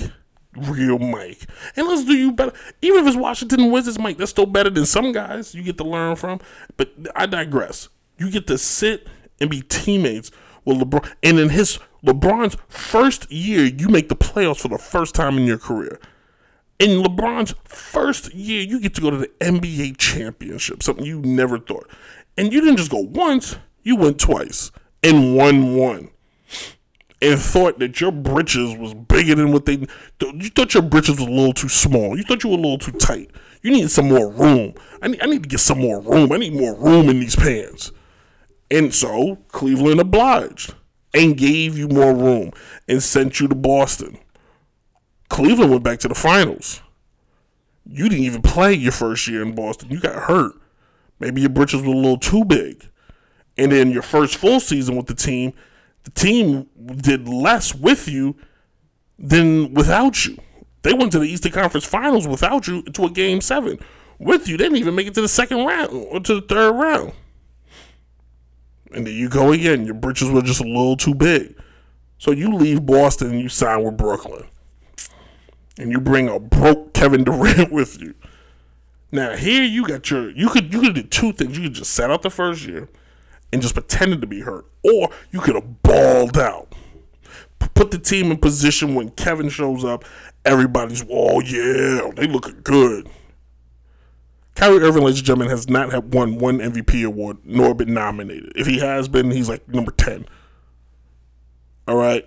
real 0.57 0.99
Mike. 0.99 1.45
And 1.75 1.87
let's 1.87 2.05
do 2.05 2.13
you 2.13 2.31
better. 2.31 2.53
Even 2.81 3.01
if 3.01 3.07
it's 3.07 3.17
Washington 3.17 3.71
Wizards 3.71 3.99
Mike, 3.99 4.17
that's 4.17 4.31
still 4.31 4.45
better 4.45 4.69
than 4.69 4.85
some 4.85 5.11
guys 5.11 5.53
you 5.55 5.63
get 5.63 5.77
to 5.77 5.83
learn 5.83 6.15
from. 6.15 6.39
But 6.77 6.93
I 7.15 7.25
digress. 7.25 7.89
You 8.17 8.29
get 8.29 8.47
to 8.47 8.57
sit 8.57 9.07
and 9.39 9.49
be 9.49 9.61
teammates 9.61 10.31
with 10.65 10.77
LeBron, 10.77 11.11
and 11.23 11.39
in 11.39 11.49
his 11.49 11.79
LeBron's 12.05 12.57
first 12.67 13.31
year, 13.31 13.65
you 13.65 13.89
make 13.89 14.09
the 14.09 14.15
playoffs 14.15 14.59
for 14.59 14.67
the 14.67 14.77
first 14.77 15.15
time 15.15 15.37
in 15.37 15.45
your 15.45 15.57
career. 15.57 15.99
In 16.79 17.01
LeBron's 17.01 17.53
first 17.65 18.33
year, 18.33 18.61
you 18.61 18.79
get 18.79 18.93
to 18.95 19.01
go 19.01 19.09
to 19.09 19.17
the 19.17 19.27
NBA 19.39 19.97
championship, 19.97 20.83
something 20.83 21.05
you 21.05 21.21
never 21.21 21.59
thought. 21.59 21.89
And 22.37 22.51
you 22.51 22.61
didn't 22.61 22.77
just 22.77 22.91
go 22.91 22.99
once, 22.99 23.55
you 23.83 23.95
went 23.95 24.19
twice 24.19 24.71
and 25.01 25.35
won 25.35 25.75
one. 25.75 26.09
And 27.23 27.39
thought 27.39 27.79
that 27.79 28.01
your 28.01 28.11
britches 28.11 28.75
was 28.75 28.93
bigger 28.93 29.35
than 29.35 29.53
what 29.53 29.65
they. 29.65 29.87
You 30.19 30.49
thought 30.49 30.73
your 30.73 30.83
britches 30.83 31.19
was 31.19 31.27
a 31.27 31.31
little 31.31 31.53
too 31.53 31.69
small. 31.69 32.17
You 32.17 32.23
thought 32.23 32.43
you 32.43 32.49
were 32.49 32.57
a 32.57 32.61
little 32.61 32.77
too 32.77 32.91
tight. 32.91 33.31
You 33.61 33.71
need 33.71 33.89
some 33.89 34.09
more 34.09 34.29
room. 34.29 34.73
I 35.01 35.07
need, 35.07 35.23
I 35.23 35.27
need 35.27 35.43
to 35.43 35.49
get 35.49 35.61
some 35.61 35.79
more 35.79 36.01
room. 36.01 36.33
I 36.33 36.37
need 36.37 36.53
more 36.53 36.75
room 36.75 37.07
in 37.09 37.21
these 37.21 37.37
pants. 37.37 37.93
And 38.69 38.93
so 38.93 39.37
Cleveland 39.47 40.01
obliged 40.01 40.73
and 41.13 41.37
gave 41.37 41.77
you 41.77 41.87
more 41.87 42.13
room 42.13 42.51
and 42.89 43.01
sent 43.01 43.39
you 43.39 43.47
to 43.47 43.55
Boston. 43.55 44.17
Cleveland 45.29 45.71
went 45.71 45.83
back 45.83 45.99
to 45.99 46.09
the 46.09 46.15
finals. 46.15 46.81
You 47.85 48.09
didn't 48.09 48.25
even 48.25 48.41
play 48.41 48.73
your 48.73 48.91
first 48.91 49.27
year 49.27 49.41
in 49.41 49.55
Boston. 49.55 49.91
You 49.91 49.99
got 49.99 50.23
hurt. 50.23 50.53
Maybe 51.19 51.39
your 51.39 51.51
britches 51.51 51.83
were 51.83 51.93
a 51.93 51.95
little 51.95 52.17
too 52.17 52.43
big. 52.43 52.89
And 53.57 53.71
then 53.71 53.91
your 53.91 54.01
first 54.01 54.35
full 54.35 54.59
season 54.59 54.95
with 54.95 55.05
the 55.05 55.15
team, 55.15 55.53
the 56.03 56.11
team 56.11 56.69
did 56.97 57.27
less 57.27 57.73
with 57.73 58.07
you 58.07 58.35
than 59.17 59.73
without 59.73 60.25
you. 60.25 60.37
They 60.81 60.93
went 60.93 61.11
to 61.13 61.19
the 61.19 61.25
Eastern 61.25 61.53
Conference 61.53 61.85
Finals 61.85 62.27
without 62.27 62.67
you 62.67 62.83
to 62.83 63.05
a 63.05 63.09
game 63.09 63.41
seven. 63.41 63.79
With 64.19 64.47
you, 64.47 64.57
they 64.57 64.65
didn't 64.65 64.79
even 64.79 64.95
make 64.95 65.07
it 65.07 65.13
to 65.15 65.21
the 65.21 65.27
second 65.27 65.65
round 65.65 65.91
or 65.91 66.19
to 66.19 66.35
the 66.35 66.41
third 66.41 66.73
round. 66.73 67.13
And 68.91 69.07
then 69.07 69.13
you 69.13 69.29
go 69.29 69.51
again. 69.51 69.85
Your 69.85 69.95
britches 69.95 70.29
were 70.29 70.41
just 70.41 70.61
a 70.61 70.67
little 70.67 70.97
too 70.97 71.15
big. 71.15 71.55
So 72.17 72.31
you 72.31 72.53
leave 72.53 72.85
Boston 72.85 73.31
and 73.31 73.41
you 73.41 73.49
sign 73.49 73.83
with 73.83 73.97
Brooklyn. 73.97 74.45
And 75.77 75.91
you 75.91 75.99
bring 75.99 76.29
a 76.29 76.39
broke 76.39 76.93
Kevin 76.93 77.23
Durant 77.23 77.71
with 77.71 77.99
you. 78.01 78.13
Now 79.11 79.35
here 79.35 79.63
you 79.63 79.85
got 79.85 80.09
your 80.09 80.31
you 80.31 80.49
could 80.49 80.73
you 80.73 80.81
could 80.81 80.95
do 80.95 81.03
two 81.03 81.33
things. 81.33 81.57
You 81.57 81.63
could 81.65 81.73
just 81.73 81.93
set 81.93 82.11
out 82.11 82.21
the 82.21 82.29
first 82.29 82.65
year 82.65 82.89
and 83.53 83.61
just 83.61 83.75
pretended 83.75 84.19
to 84.21 84.27
be 84.27 84.41
hurt. 84.41 84.65
Or 84.83 85.09
you 85.31 85.39
could 85.39 85.55
have 85.55 85.81
balled 85.83 86.37
out. 86.37 86.73
Put 87.75 87.91
the 87.91 87.99
team 87.99 88.31
in 88.31 88.37
position 88.37 88.95
when 88.95 89.09
Kevin 89.11 89.47
shows 89.47 89.85
up, 89.85 90.03
everybody's, 90.43 91.05
oh 91.09 91.39
yeah, 91.39 92.11
they 92.15 92.27
looking 92.27 92.59
good. 92.63 93.09
Kyrie 94.55 94.83
Irving, 94.83 95.03
ladies 95.03 95.19
and 95.19 95.27
gentlemen, 95.27 95.49
has 95.49 95.69
not 95.69 95.91
had 95.91 96.13
won 96.13 96.37
one 96.37 96.59
MVP 96.59 97.05
award 97.05 97.37
nor 97.43 97.73
been 97.73 97.93
nominated. 97.93 98.51
If 98.55 98.67
he 98.67 98.79
has 98.79 99.07
been, 99.07 99.31
he's 99.31 99.49
like 99.49 99.67
number 99.67 99.91
ten. 99.91 100.25
All 101.87 101.95
right. 101.95 102.25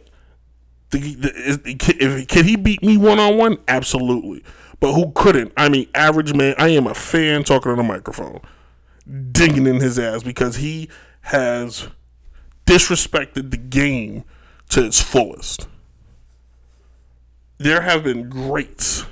Can 0.91 2.45
he 2.45 2.57
beat 2.57 2.83
me 2.83 2.97
one 2.97 3.19
on 3.19 3.37
one? 3.37 3.59
Absolutely. 3.69 4.43
But 4.81 4.95
who 4.95 5.13
couldn't? 5.15 5.53
I 5.57 5.69
mean, 5.69 5.89
average 5.95 6.35
man. 6.35 6.55
I 6.59 6.69
am 6.69 6.87
a 6.87 6.95
fan 6.95 7.45
talking 7.45 7.73
on 7.73 7.79
a 7.79 7.83
microphone, 7.83 8.41
digging 9.33 9.67
in 9.67 9.77
his 9.77 9.99
ass 9.99 10.23
because 10.23 10.57
he 10.57 10.89
has 11.27 11.89
disrespected 12.67 13.51
the 13.51 13.57
game 13.57 14.25
to 14.71 14.85
its 14.85 15.01
fullest. 15.01 15.69
There 17.59 17.83
have 17.83 18.05
been 18.05 18.29
greats 18.29 19.05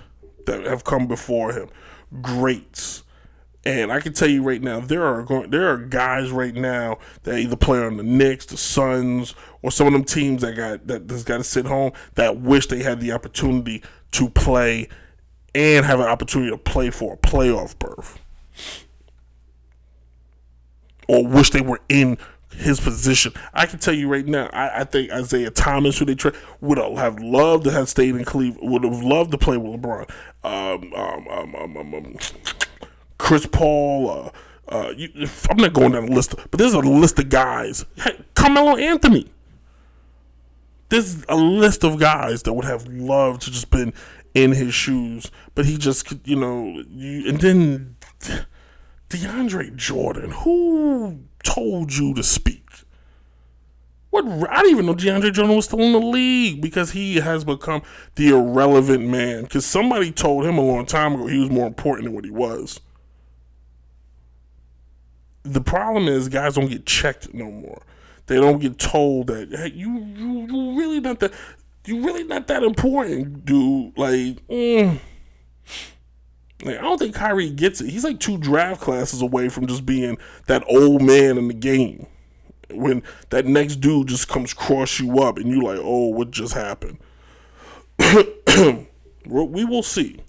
that 0.46 0.64
have 0.66 0.84
come 0.84 1.06
before 1.06 1.52
him. 1.52 1.68
Greats 2.20 3.04
and 3.66 3.90
I 3.90 4.00
can 4.00 4.12
tell 4.12 4.28
you 4.28 4.42
right 4.42 4.60
now, 4.60 4.80
there 4.80 5.04
are 5.04 5.22
going, 5.22 5.50
there 5.50 5.68
are 5.70 5.78
guys 5.78 6.30
right 6.30 6.54
now 6.54 6.98
that 7.22 7.38
either 7.38 7.56
play 7.56 7.78
on 7.78 7.96
the 7.96 8.02
Knicks, 8.02 8.44
the 8.46 8.58
Suns, 8.58 9.34
or 9.62 9.70
some 9.70 9.86
of 9.86 9.94
them 9.94 10.04
teams 10.04 10.42
that 10.42 10.54
got 10.54 10.86
that 10.86 11.06
just 11.06 11.24
got 11.24 11.38
to 11.38 11.44
sit 11.44 11.64
home 11.64 11.92
that 12.14 12.38
wish 12.38 12.66
they 12.66 12.82
had 12.82 13.00
the 13.00 13.12
opportunity 13.12 13.82
to 14.12 14.28
play 14.28 14.88
and 15.54 15.86
have 15.86 16.00
an 16.00 16.06
opportunity 16.06 16.50
to 16.50 16.58
play 16.58 16.90
for 16.90 17.14
a 17.14 17.16
playoff 17.16 17.78
berth, 17.78 18.18
or 21.08 21.26
wish 21.26 21.50
they 21.50 21.60
were 21.60 21.80
in 21.88 22.18
his 22.56 22.80
position. 22.80 23.32
I 23.52 23.66
can 23.66 23.78
tell 23.78 23.94
you 23.94 24.08
right 24.08 24.26
now, 24.26 24.48
I, 24.52 24.80
I 24.80 24.84
think 24.84 25.10
Isaiah 25.10 25.50
Thomas, 25.50 25.98
who 25.98 26.04
they 26.04 26.14
tra- 26.14 26.34
would 26.60 26.78
have 26.78 27.18
loved 27.18 27.64
to 27.64 27.70
have 27.70 27.88
stayed 27.88 28.14
in 28.14 28.24
Cleveland, 28.24 28.70
would 28.70 28.84
have 28.84 29.02
loved 29.02 29.32
to 29.32 29.38
play 29.38 29.56
with 29.56 29.80
LeBron. 29.80 30.10
Um, 30.44 30.92
um, 30.94 31.28
um, 31.28 31.54
um, 31.56 31.76
um, 31.76 31.94
um 31.94 32.16
Chris 33.18 33.46
Paul. 33.46 34.10
Uh, 34.10 34.30
uh, 34.68 34.92
you, 34.96 35.08
I'm 35.50 35.56
not 35.58 35.72
going 35.72 35.92
down 35.92 36.06
the 36.06 36.12
list, 36.12 36.34
but 36.50 36.58
there's 36.58 36.74
a 36.74 36.80
list 36.80 37.18
of 37.18 37.28
guys. 37.28 37.84
Hey, 37.96 38.24
Carmelo 38.34 38.76
Anthony. 38.76 39.30
There's 40.88 41.24
a 41.28 41.36
list 41.36 41.84
of 41.84 41.98
guys 41.98 42.42
that 42.44 42.52
would 42.52 42.64
have 42.64 42.86
loved 42.86 43.42
to 43.42 43.50
just 43.50 43.70
been 43.70 43.92
in 44.34 44.52
his 44.52 44.74
shoes, 44.74 45.30
but 45.54 45.64
he 45.64 45.76
just, 45.76 46.12
you 46.24 46.36
know, 46.36 46.82
you, 46.90 47.28
and 47.28 47.40
then 47.40 47.96
DeAndre 49.08 49.74
Jordan. 49.76 50.30
Who 50.30 51.20
told 51.42 51.94
you 51.94 52.14
to 52.14 52.22
speak? 52.22 52.62
What 54.10 54.24
I 54.48 54.62
didn't 54.62 54.70
even 54.70 54.86
know 54.86 54.94
DeAndre 54.94 55.32
Jordan 55.32 55.56
was 55.56 55.64
still 55.64 55.80
in 55.80 55.92
the 55.92 55.98
league 55.98 56.60
because 56.62 56.92
he 56.92 57.16
has 57.16 57.44
become 57.44 57.82
the 58.14 58.28
irrelevant 58.28 59.06
man. 59.06 59.42
Because 59.42 59.66
somebody 59.66 60.12
told 60.12 60.44
him 60.44 60.56
a 60.56 60.62
long 60.62 60.86
time 60.86 61.14
ago 61.14 61.26
he 61.26 61.40
was 61.40 61.50
more 61.50 61.66
important 61.66 62.06
than 62.06 62.14
what 62.14 62.24
he 62.24 62.30
was 62.30 62.80
the 65.44 65.60
problem 65.60 66.08
is 66.08 66.28
guys 66.28 66.54
don't 66.54 66.68
get 66.68 66.86
checked 66.86 67.32
no 67.32 67.50
more. 67.50 67.82
They 68.26 68.36
don't 68.36 68.58
get 68.58 68.78
told 68.78 69.28
that 69.28 69.50
hey, 69.50 69.72
you 69.74 69.98
you 70.16 70.46
you 70.46 70.78
really 70.78 71.00
not 71.00 71.20
that 71.20 71.32
you 71.84 72.02
really 72.04 72.24
not 72.24 72.46
that 72.48 72.62
important, 72.62 73.44
dude. 73.44 73.96
Like, 73.96 74.46
mm. 74.48 74.98
Like 76.64 76.78
I 76.78 76.82
don't 76.82 76.98
think 76.98 77.14
Kyrie 77.14 77.50
gets 77.50 77.80
it. 77.80 77.90
He's 77.90 78.04
like 78.04 78.20
two 78.20 78.38
draft 78.38 78.80
classes 78.80 79.20
away 79.20 79.48
from 79.48 79.66
just 79.66 79.84
being 79.84 80.18
that 80.46 80.64
old 80.68 81.02
man 81.02 81.38
in 81.38 81.48
the 81.48 81.54
game. 81.54 82.06
When 82.70 83.02
that 83.30 83.46
next 83.46 83.76
dude 83.76 84.08
just 84.08 84.28
comes 84.28 84.54
cross 84.54 84.98
you 84.98 85.20
up 85.20 85.36
and 85.36 85.48
you're 85.48 85.62
like, 85.62 85.80
oh, 85.82 86.08
what 86.08 86.30
just 86.30 86.54
happened? 86.54 86.98
we 89.26 89.64
will 89.64 89.82
see. 89.82 90.20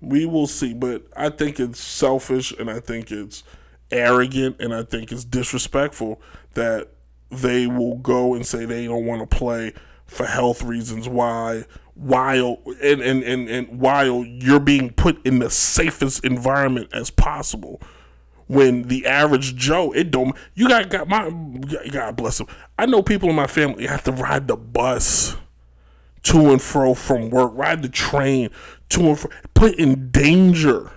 We 0.00 0.26
will 0.26 0.46
see, 0.46 0.74
but 0.74 1.06
I 1.16 1.28
think 1.28 1.60
it's 1.60 1.80
selfish 1.80 2.52
and 2.52 2.70
I 2.70 2.80
think 2.80 3.10
it's 3.10 3.44
arrogant 3.90 4.56
and 4.60 4.74
I 4.74 4.82
think 4.82 5.12
it's 5.12 5.24
disrespectful 5.24 6.20
that 6.54 6.88
they 7.30 7.66
will 7.66 7.96
go 7.96 8.34
and 8.34 8.46
say 8.46 8.64
they 8.64 8.86
don't 8.86 9.06
want 9.06 9.28
to 9.28 9.36
play 9.36 9.72
for 10.06 10.26
health 10.26 10.62
reasons 10.62 11.08
why 11.08 11.64
while 11.94 12.58
and, 12.82 13.00
and, 13.00 13.22
and, 13.22 13.48
and 13.48 13.80
while 13.80 14.24
you're 14.24 14.60
being 14.60 14.90
put 14.90 15.24
in 15.24 15.38
the 15.38 15.50
safest 15.50 16.24
environment 16.24 16.88
as 16.92 17.10
possible 17.10 17.80
when 18.46 18.82
the 18.88 19.06
average 19.06 19.56
Joe, 19.56 19.92
it 19.92 20.10
don't 20.10 20.36
you 20.54 20.68
got 20.68 20.90
got 20.90 21.08
my 21.08 21.30
God 21.90 22.16
bless 22.16 22.38
them. 22.38 22.48
I 22.78 22.86
know 22.86 23.02
people 23.02 23.30
in 23.30 23.36
my 23.36 23.46
family 23.46 23.86
have 23.86 24.04
to 24.04 24.12
ride 24.12 24.48
the 24.48 24.56
bus 24.56 25.36
to 26.24 26.50
and 26.50 26.60
fro 26.60 26.94
from 26.94 27.30
work, 27.30 27.52
ride 27.54 27.82
the 27.82 27.88
train 27.88 28.50
to 28.90 29.00
and 29.08 29.18
fro, 29.18 29.30
put 29.54 29.74
in 29.76 30.10
danger. 30.10 30.90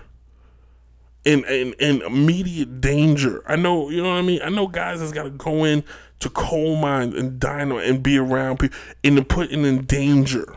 In, 1.24 1.44
in, 1.44 1.74
in 1.74 2.00
immediate 2.00 2.80
danger. 2.80 3.42
I 3.46 3.56
know, 3.56 3.90
you 3.90 4.02
know 4.02 4.08
what 4.08 4.14
I 4.14 4.22
mean? 4.22 4.40
I 4.42 4.48
know 4.48 4.66
guys 4.66 5.00
that's 5.00 5.12
got 5.12 5.24
to 5.24 5.30
go 5.30 5.64
in 5.64 5.84
to 6.20 6.30
coal 6.30 6.76
mines 6.76 7.14
and 7.14 7.38
dynamite 7.38 7.86
and 7.86 8.02
be 8.02 8.16
around 8.16 8.60
people 8.60 8.78
and 9.04 9.16
to 9.16 9.24
put 9.24 9.50
in 9.50 9.84
danger. 9.84 10.56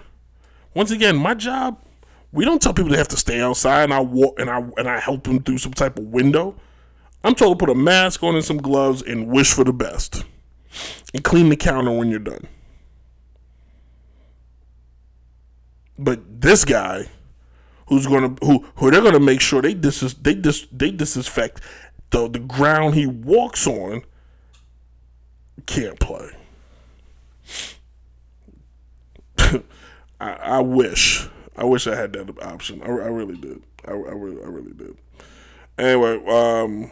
Once 0.74 0.92
again, 0.92 1.16
my 1.16 1.34
job, 1.34 1.78
we 2.32 2.46
don't 2.46 2.62
tell 2.62 2.74
people 2.74 2.92
they 2.92 2.98
have 2.98 3.08
to 3.10 3.18
stay 3.18 3.42
outside 3.42 3.84
and 3.84 3.94
I 3.94 4.00
walk 4.00 4.40
and 4.40 4.50
I 4.50 4.60
and 4.78 4.88
I 4.88 5.00
help 5.00 5.24
them 5.24 5.42
through 5.42 5.58
some 5.58 5.74
type 5.74 5.98
of 5.98 6.06
window. 6.06 6.56
I'm 7.24 7.36
told 7.36 7.60
to 7.60 7.66
put 7.66 7.72
a 7.72 7.78
mask 7.78 8.24
on 8.24 8.36
and 8.36 8.44
some 8.44 8.58
gloves 8.58 9.02
and 9.02 9.28
wish 9.28 9.54
for 9.54 9.64
the 9.64 9.74
best. 9.74 10.24
And 11.14 11.24
clean 11.24 11.50
the 11.50 11.58
counter 11.58 11.92
when 11.92 12.10
you're 12.10 12.20
done. 12.20 12.48
But 16.00 16.42
this 16.42 16.64
guy, 16.64 17.10
who's 17.88 18.08
gonna 18.08 18.36
who 18.42 18.66
who 18.76 18.90
they're 18.90 19.02
gonna 19.02 19.20
make 19.20 19.42
sure 19.42 19.62
they 19.62 19.74
dis 19.74 20.00
they 20.14 20.34
dis 20.34 20.68
they 20.72 20.90
disinfect 20.90 21.62
the 22.12 22.30
the 22.30 22.40
ground 22.40 22.96
he 22.96 23.06
walks 23.06 23.68
on, 23.68 24.04
can't 25.66 26.00
play. 26.00 26.30
I, 30.22 30.34
I 30.34 30.60
wish 30.60 31.28
I 31.58 31.66
wish 31.66 31.88
I 31.88 31.96
had 31.96 32.14
that 32.14 32.44
option. 32.44 32.82
I, 32.84 32.86
I 32.86 33.08
really 33.08 33.36
did. 33.36 33.64
I, 33.88 33.92
I 33.92 33.94
really 33.94 34.42
I 34.42 34.48
really 34.48 34.74
did. 34.74 34.96
Anyway, 35.78 36.24
um, 36.28 36.92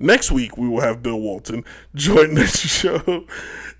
next 0.00 0.30
week 0.30 0.56
we 0.56 0.68
will 0.68 0.80
have 0.80 1.02
Bill 1.02 1.20
Walton 1.20 1.64
join 1.94 2.34
the 2.34 2.46
show, 2.46 3.26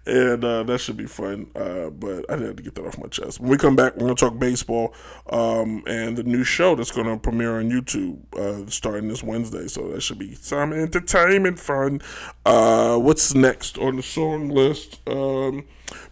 and 0.07 0.45
uh, 0.45 0.63
that 0.65 0.79
should 0.79 0.97
be 0.97 1.07
fun. 1.07 1.51
Uh, 1.55 1.91
but 1.91 2.31
I 2.31 2.37
had 2.37 2.57
to 2.57 2.63
get 2.63 2.75
that 2.77 2.87
off 2.87 2.99
my 2.99 3.09
chest. 3.09 3.41
When 3.41 3.51
we 3.51 3.57
come 3.57 3.77
back, 3.77 3.95
we're 3.97 4.07
gonna 4.07 4.15
talk 4.15 4.39
baseball 4.39 4.95
um, 5.31 5.83
and 5.87 6.17
the 6.17 6.23
new 6.23 6.45
show 6.45 6.75
that's 6.75 6.93
gonna 6.93 7.19
premiere 7.19 7.59
on 7.59 7.71
YouTube 7.71 8.19
uh, 8.37 8.69
starting 8.71 9.09
this 9.09 9.23
Wednesday. 9.23 9.67
So 9.69 9.89
that 9.89 10.03
should 10.03 10.19
be 10.19 10.35
some 10.35 10.73
entertainment 10.73 11.59
fun. 11.59 12.01
Uh, 12.45 12.99
what's 12.99 13.35
next 13.35 13.79
on 13.79 13.97
the 13.97 14.03
song 14.03 14.49
list? 14.49 15.01
Um, 15.09 15.67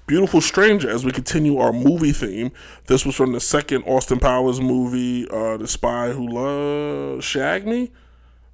Beautiful 0.06 0.40
Stranger 0.40 0.90
as 0.90 1.04
we 1.04 1.12
continue 1.12 1.58
our 1.58 1.72
movie 1.72 2.12
theme. 2.12 2.50
This 2.86 3.04
was 3.04 3.14
from 3.14 3.32
the 3.32 3.40
second 3.40 3.84
Austin 3.84 4.18
Powers 4.18 4.60
movie, 4.60 5.28
uh, 5.28 5.58
The 5.58 5.68
Spy 5.68 6.10
Who 6.12 6.28
Loved 6.28 7.24
Shagged 7.24 7.66
Me. 7.66 7.90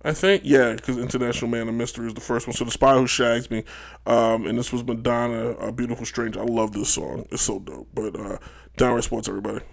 I 0.06 0.12
think, 0.12 0.42
yeah, 0.44 0.74
because 0.74 0.98
International 0.98 1.50
Man 1.50 1.66
of 1.66 1.74
Mystery 1.74 2.06
is 2.06 2.14
the 2.14 2.20
first 2.20 2.46
one. 2.46 2.54
So 2.54 2.64
The 2.64 2.70
Spy 2.70 2.94
Who 2.94 3.06
Shags 3.06 3.50
Me, 3.50 3.64
um, 4.06 4.46
and 4.46 4.58
this 4.58 4.70
was 4.70 4.84
Madonna, 4.84 5.52
A 5.52 5.72
Beautiful 5.72 6.04
Stranger. 6.04 6.40
I 6.40 6.44
love 6.44 6.72
this 6.72 6.90
song. 6.90 7.26
It's 7.30 7.42
so 7.42 7.58
dope. 7.58 7.88
But 7.94 8.18
uh, 8.18 8.38
Downright 8.76 9.04
Sports, 9.04 9.28
everybody. 9.28 9.64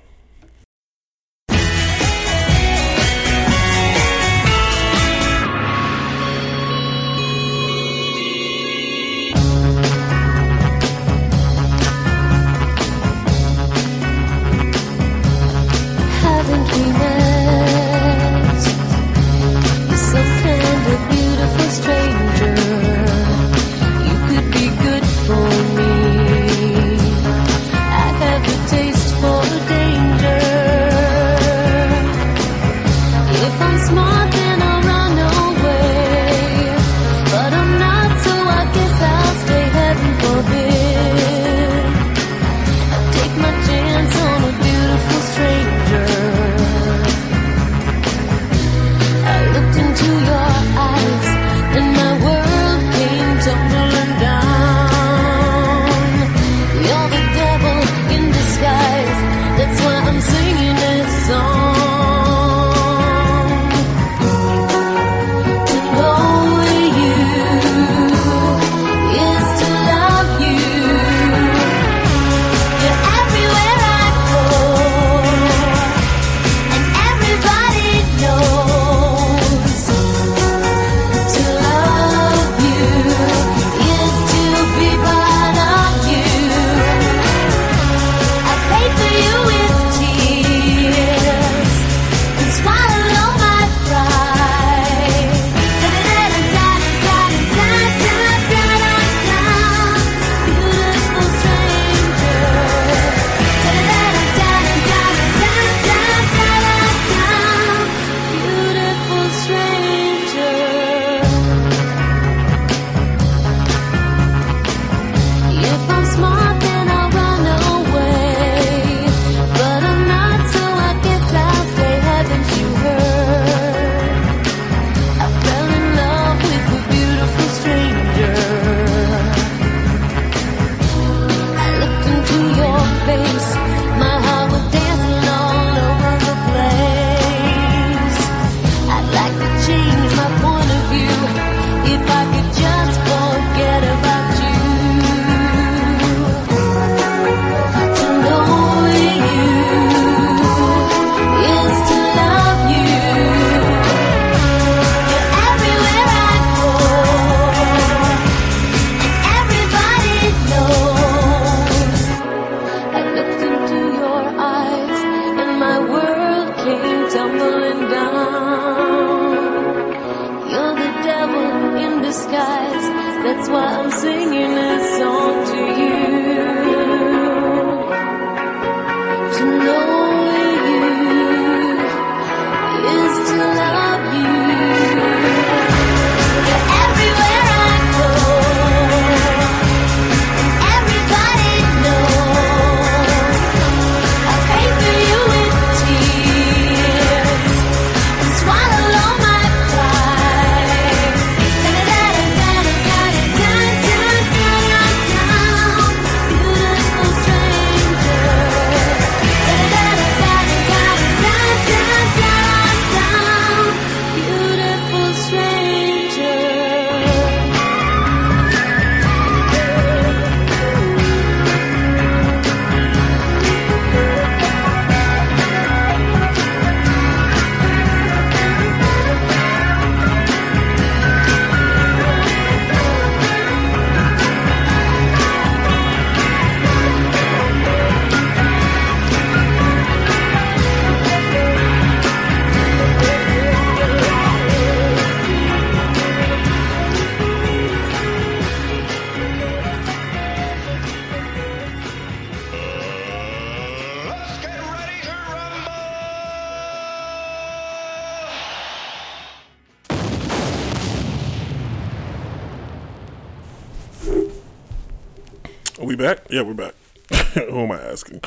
We 265.91 265.97
back? 265.97 266.19
Yeah, 266.29 266.43
we're 266.43 266.53
back. 266.53 266.73
Who 267.33 267.59
am 267.59 267.71
I 267.73 267.81
asking? 267.81 268.21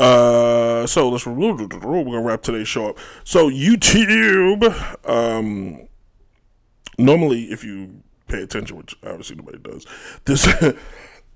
Uh, 0.00 0.84
so 0.86 1.08
let's 1.08 1.24
we're 1.24 1.54
gonna 1.54 2.20
wrap 2.20 2.42
today's 2.42 2.66
show 2.66 2.88
up. 2.88 2.98
So 3.22 3.48
YouTube, 3.48 4.64
um, 5.08 5.86
normally 6.98 7.44
if 7.44 7.62
you 7.62 8.02
pay 8.26 8.42
attention, 8.42 8.76
which 8.76 8.96
obviously 9.04 9.36
nobody 9.36 9.58
does, 9.58 9.86
this 10.24 10.44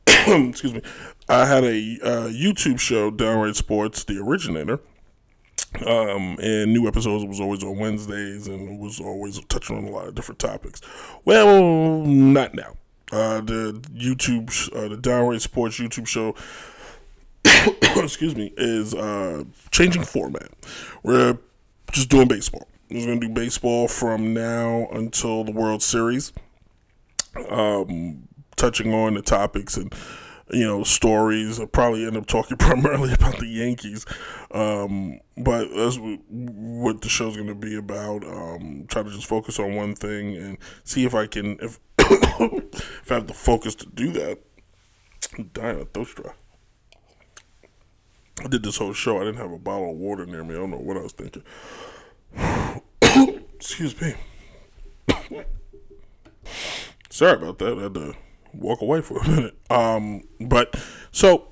excuse 0.07 0.75
me, 0.75 0.83
I 1.29 1.47
had 1.47 1.63
a 1.63 1.99
uh, 2.03 2.29
YouTube 2.29 2.81
show, 2.81 3.13
Downright 3.13 3.55
Sports, 3.55 4.03
the 4.03 4.19
originator. 4.19 4.81
Um, 5.87 6.39
and 6.43 6.73
new 6.73 6.89
episodes 6.89 7.25
was 7.25 7.41
always 7.41 7.63
on 7.63 7.79
Wednesdays 7.79 8.49
and 8.49 8.81
was 8.81 8.99
always 9.01 9.39
touching 9.45 9.77
on 9.77 9.85
a 9.85 9.91
lot 9.91 10.09
of 10.09 10.15
different 10.15 10.41
topics. 10.41 10.81
Well, 11.25 12.03
not 12.05 12.55
now. 12.55 12.75
Uh, 13.11 13.41
the 13.41 13.81
YouTube, 13.95 14.51
uh, 14.77 14.89
the 14.89 14.97
Downright 14.97 15.41
Sports 15.41 15.79
YouTube 15.79 16.07
show, 16.07 16.35
excuse 18.03 18.37
me, 18.37 18.53
is 18.57 18.95
uh, 18.95 19.45
changing 19.71 20.05
format. 20.05 20.49
We're 21.03 21.39
just 21.93 22.11
doing 22.11 22.29
baseball. 22.29 22.69
We're 22.91 23.07
going 23.07 23.21
to 23.21 23.29
do 23.29 23.33
baseball 23.33 23.89
from 23.89 24.35
now 24.35 24.89
until 24.93 25.45
the 25.45 25.53
World 25.53 25.83
Series, 25.83 26.33
um, 27.51 28.29
touching 28.57 28.93
on 28.93 29.15
the 29.15 29.23
topics 29.23 29.77
and 29.77 29.95
you 30.51 30.67
know 30.67 30.83
stories. 30.85 31.61
I'll 31.61 31.67
probably 31.67 32.07
end 32.07 32.17
up 32.17 32.27
talking 32.27 32.57
primarily 32.59 33.13
about 33.13 33.39
the 33.39 33.47
Yankees, 33.47 34.07
um, 34.53 35.21
but 35.37 35.69
that's 35.75 35.97
wh- 35.97 36.31
what 36.31 37.03
the 37.03 37.09
show's 37.09 37.37
going 37.37 37.49
to 37.49 37.55
be 37.55 37.77
about. 37.77 38.25
Um, 38.25 38.87
try 38.89 39.03
to 39.03 39.11
just 39.11 39.27
focus 39.27 39.59
on 39.59 39.75
one 39.75 39.95
thing 39.95 40.37
and 40.37 40.59
see 40.85 41.05
if 41.05 41.15
I 41.15 41.27
can 41.27 41.59
if 41.61 41.79
if 42.11 43.11
I 43.11 43.15
have 43.15 43.27
the 43.27 43.35
focus 43.35 43.75
to 43.77 43.87
do 43.87 44.13
that. 44.13 44.39
I'm 45.37 45.51
dying 45.53 45.81
of 45.81 45.91
thirst. 45.91 46.21
I 48.45 48.49
did 48.49 48.63
this 48.63 48.77
whole 48.77 48.93
show. 48.93 49.17
I 49.21 49.25
didn't 49.25 49.41
have 49.41 49.53
a 49.53 49.59
bottle 49.59 49.91
of 49.91 49.97
water 49.97 50.27
near 50.27 50.45
me. 50.45 50.55
I 50.55 50.59
don't 50.59 50.71
know 50.71 50.79
what 50.79 50.97
I 50.97 51.01
was 51.01 51.13
thinking. 51.13 51.43
Excuse 53.57 54.01
me. 54.01 54.15
Sorry 57.11 57.33
about 57.33 57.59
that. 57.59 57.79
I 57.79 57.83
had 57.83 57.95
to 57.95 58.15
walk 58.55 58.81
away 58.81 59.01
for 59.01 59.19
a 59.19 59.29
minute. 59.29 59.57
Um, 59.71 60.23
but 60.41 60.81
so 61.11 61.49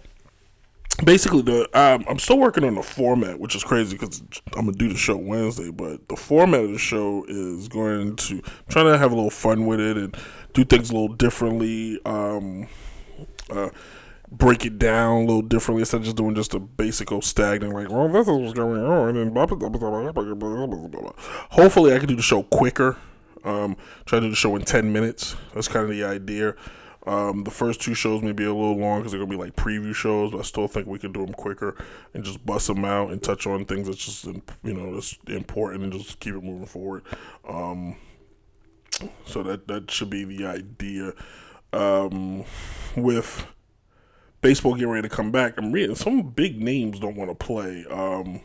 basically, 1.05 1.43
the 1.43 1.63
um, 1.79 2.05
I'm 2.09 2.19
still 2.19 2.39
working 2.39 2.65
on 2.65 2.77
the 2.77 2.83
format, 2.83 3.39
which 3.41 3.55
is 3.55 3.65
crazy 3.65 3.97
because 3.97 4.23
I'm 4.55 4.67
gonna 4.67 4.73
do 4.77 4.89
the 4.89 4.97
show 4.97 5.17
Wednesday. 5.17 5.71
But 5.71 6.09
the 6.09 6.17
format 6.17 6.65
of 6.65 6.73
the 6.73 6.79
show 6.79 7.25
is 7.29 7.69
going 7.69 8.17
to 8.17 8.35
I'm 8.35 8.43
trying 8.69 8.87
to 8.87 8.99
have 8.99 9.13
a 9.13 9.15
little 9.15 9.31
fun 9.31 9.67
with 9.67 9.81
it 9.81 9.97
and 9.97 10.17
do 10.57 10.65
things 10.65 10.91
a 10.91 10.93
little 10.95 11.15
differently, 11.15 12.01
um, 12.07 12.67
uh, 13.51 13.69
break 14.31 14.65
it 14.65 14.79
down 14.79 15.17
a 15.17 15.27
little 15.27 15.43
differently 15.43 15.83
instead 15.83 15.99
of 15.99 16.05
just 16.05 16.17
doing 16.17 16.35
just 16.35 16.55
a 16.55 16.59
basic 16.59 17.13
old 17.13 17.25
stagnant 17.25 17.75
like, 17.75 17.91
well, 17.91 18.09
this 18.09 18.27
is 18.27 18.39
what's 18.39 18.55
going 18.55 18.83
on, 18.83 19.17
and 19.17 19.35
Hopefully, 21.51 21.95
I 21.95 21.99
can 21.99 22.09
do 22.09 22.17
the 22.17 22.23
show 22.23 22.43
quicker. 22.43 22.97
Um, 23.45 23.77
try 24.07 24.19
to 24.19 24.27
do 24.27 24.31
the 24.31 24.37
show 24.37 24.57
in 24.57 24.63
ten 24.63 24.93
minutes. 24.93 25.37
That's 25.55 25.69
kind 25.69 25.85
of 25.85 25.91
the 25.91 26.05
idea. 26.05 26.55
Um, 27.07 27.45
the 27.45 27.53
first 27.53 27.81
two 27.83 27.95
shows 27.95 28.23
may 28.23 28.33
be 28.33 28.45
a 28.45 28.53
little 28.53 28.77
long 28.77 29.01
because 29.01 29.13
they're 29.13 29.21
gonna 29.21 29.31
be 29.31 29.37
like 29.37 29.55
preview 29.55 29.95
shows, 29.95 30.33
but 30.33 30.39
I 30.39 30.43
still 30.43 30.67
think 30.67 30.89
we 30.89 30.99
can 30.99 31.13
do 31.13 31.25
them 31.25 31.35
quicker 31.35 31.77
and 32.15 32.25
just 32.25 32.45
bust 32.45 32.67
them 32.67 32.85
out 32.85 33.13
and 33.13 33.23
touch 33.23 33.47
on 33.47 33.65
things 33.67 33.87
that's 33.87 34.05
just 34.05 34.25
you 34.25 34.75
know 34.75 34.95
that's 34.95 35.17
important 35.29 35.85
and 35.85 35.93
just 35.93 36.19
keep 36.19 36.35
it 36.35 36.43
moving 36.43 36.67
forward. 36.67 37.05
Um, 37.47 37.97
so 39.25 39.43
that 39.43 39.69
that 39.69 39.91
should 39.91 40.11
be 40.11 40.25
the 40.25 40.47
idea. 40.47 41.13
Um, 41.73 42.45
with 42.97 43.47
baseball 44.41 44.75
getting 44.75 44.89
ready 44.89 45.09
to 45.09 45.15
come 45.15 45.31
back, 45.31 45.55
I'm 45.59 45.73
reading 45.73 45.97
some 45.97 46.31
big 46.31 46.61
names 46.63 47.01
don't 47.01 47.17
want 47.17 47.31
to 47.31 47.35
play. 47.35 47.85
Um, 47.91 48.41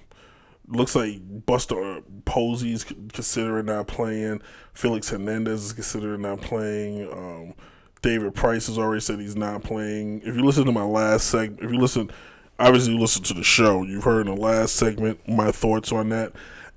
looks 0.67 0.95
like 0.95 1.45
Buster 1.45 2.01
Posey's 2.25 2.83
considering 2.83 3.67
not 3.67 3.87
playing. 3.87 4.41
Felix 4.73 5.09
Hernandez 5.09 5.65
is 5.65 5.73
considering 5.73 6.21
not 6.21 6.41
playing. 6.41 7.11
Um, 7.11 7.53
David 8.01 8.33
Price 8.33 8.67
has 8.67 8.77
already 8.79 9.01
said 9.01 9.19
he's 9.19 9.35
not 9.35 9.63
playing. 9.63 10.21
If 10.21 10.35
you 10.35 10.43
listen 10.43 10.65
to 10.65 10.71
my 10.71 10.83
last 10.83 11.27
segment, 11.27 11.61
if 11.61 11.71
you 11.71 11.79
listen, 11.79 12.09
obviously 12.57 12.93
you 12.93 12.99
listen 12.99 13.23
to 13.23 13.33
the 13.33 13.43
show. 13.43 13.83
You've 13.83 14.03
heard 14.03 14.27
in 14.27 14.35
the 14.35 14.41
last 14.41 14.75
segment 14.75 15.27
my 15.27 15.51
thoughts 15.51 15.91
on 15.91 16.09
that, 16.09 16.33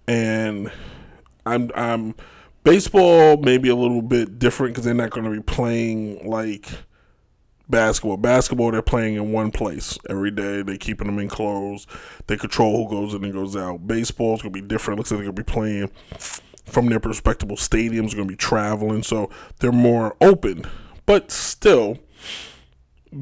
and 0.06 0.70
I'm 1.46 1.70
I'm 1.74 2.14
baseball 2.64 3.36
maybe 3.36 3.68
a 3.68 3.76
little 3.76 4.02
bit 4.02 4.38
different 4.38 4.74
because 4.74 4.84
they're 4.84 4.94
not 4.94 5.10
going 5.10 5.24
to 5.24 5.30
be 5.30 5.42
playing 5.42 6.28
like 6.28 6.68
basketball. 7.68 8.16
Basketball, 8.16 8.72
they're 8.72 8.82
playing 8.82 9.14
in 9.14 9.32
one 9.32 9.50
place 9.50 9.98
every 10.08 10.30
day. 10.30 10.62
They're 10.62 10.76
keeping 10.76 11.06
them 11.06 11.18
enclosed. 11.18 11.88
They 12.26 12.36
control 12.36 12.84
who 12.84 12.90
goes 12.90 13.14
in 13.14 13.24
and 13.24 13.32
goes 13.32 13.56
out. 13.56 13.86
Baseball's 13.86 14.42
going 14.42 14.52
to 14.52 14.60
be 14.60 14.66
different. 14.66 14.98
Looks 14.98 15.10
like 15.10 15.18
they're 15.18 15.32
going 15.32 15.36
to 15.36 15.44
be 15.44 15.52
playing 15.52 15.90
from 16.64 16.86
their 16.86 16.98
respectable 16.98 17.56
stadiums. 17.56 18.14
Going 18.14 18.26
to 18.28 18.32
be 18.32 18.36
traveling, 18.36 19.02
so 19.02 19.30
they're 19.60 19.72
more 19.72 20.16
open. 20.20 20.64
But 21.06 21.30
still, 21.30 21.98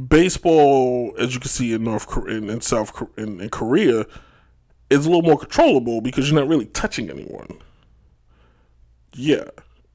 baseball, 0.09 1.14
as 1.18 1.34
you 1.34 1.40
can 1.40 1.51
see 1.51 1.72
in 1.72 1.84
North 1.84 2.07
Korea, 2.07 2.36
in, 2.38 2.49
in 2.49 2.61
South 2.61 2.93
in, 3.16 3.40
in 3.40 3.51
Korea, 3.51 4.07
is 4.90 5.07
a 5.07 5.09
little 5.09 5.22
more 5.22 5.38
controllable 5.38 6.01
because 6.01 6.30
you're 6.30 6.40
not 6.40 6.49
really 6.49 6.66
touching 6.66 7.11
anyone. 7.11 7.59
Yeah, 9.14 9.44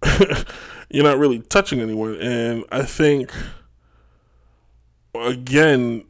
you're 0.89 1.03
not 1.03 1.17
really 1.17 1.39
touching 1.39 1.79
anyone, 1.79 2.15
and 2.15 2.63
I 2.71 2.83
think 2.83 3.31
again, 5.15 6.05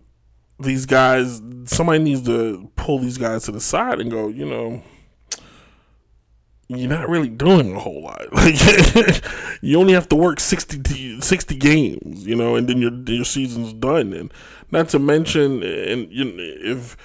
these 0.60 0.86
guys, 0.86 1.42
somebody 1.66 2.00
needs 2.04 2.24
to 2.24 2.70
pull 2.76 3.00
these 3.00 3.18
guys 3.18 3.44
to 3.44 3.52
the 3.52 3.62
side 3.62 4.00
and 4.00 4.10
go, 4.10 4.28
you 4.28 4.46
know, 4.46 4.84
you're 6.68 6.90
not 6.90 7.08
really 7.08 7.30
doing 7.30 7.76
a 7.76 7.80
whole 7.80 8.04
lot. 8.04 8.22
Like, 8.34 9.24
you 9.62 9.80
only 9.80 9.94
have 9.94 10.10
to 10.10 10.16
work 10.16 10.40
60, 10.40 11.22
60 11.22 11.56
games, 11.56 12.26
you 12.26 12.36
know, 12.36 12.56
and 12.56 12.68
then 12.68 12.80
your 12.80 12.92
your 13.08 13.26
season's 13.26 13.74
done. 13.74 14.14
And 14.14 14.34
not 14.72 14.90
to 14.90 15.00
mention, 15.00 15.64
and 15.64 16.12
you 16.12 16.26
know, 16.26 16.34
if 16.38 16.98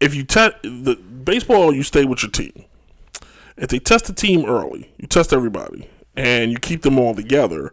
if 0.00 0.14
you 0.14 0.24
test 0.24 0.56
the 0.62 0.96
baseball, 0.96 1.72
you 1.72 1.82
stay 1.82 2.04
with 2.04 2.22
your 2.22 2.30
team. 2.30 2.64
If 3.58 3.68
they 3.68 3.78
test 3.78 4.06
the 4.06 4.12
team 4.12 4.46
early, 4.46 4.92
you 4.98 5.06
test 5.08 5.32
everybody, 5.32 5.88
and 6.16 6.50
you 6.52 6.58
keep 6.58 6.82
them 6.82 6.98
all 6.98 7.14
together 7.14 7.72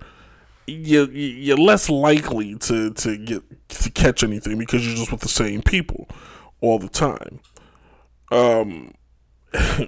you 0.68 1.06
you're 1.08 1.58
less 1.58 1.90
likely 1.90 2.56
to 2.56 2.92
to 2.92 3.18
get 3.18 3.44
to 3.70 3.92
catch 3.92 4.24
anything 4.24 4.58
because 4.58 4.86
you're 4.86 4.96
just 4.96 5.12
with 5.12 5.22
the 5.22 5.28
same 5.28 5.62
people 5.62 6.08
all 6.62 6.80
the 6.80 6.90
time. 6.90 7.40
Um, 8.32 8.94
I, 9.54 9.88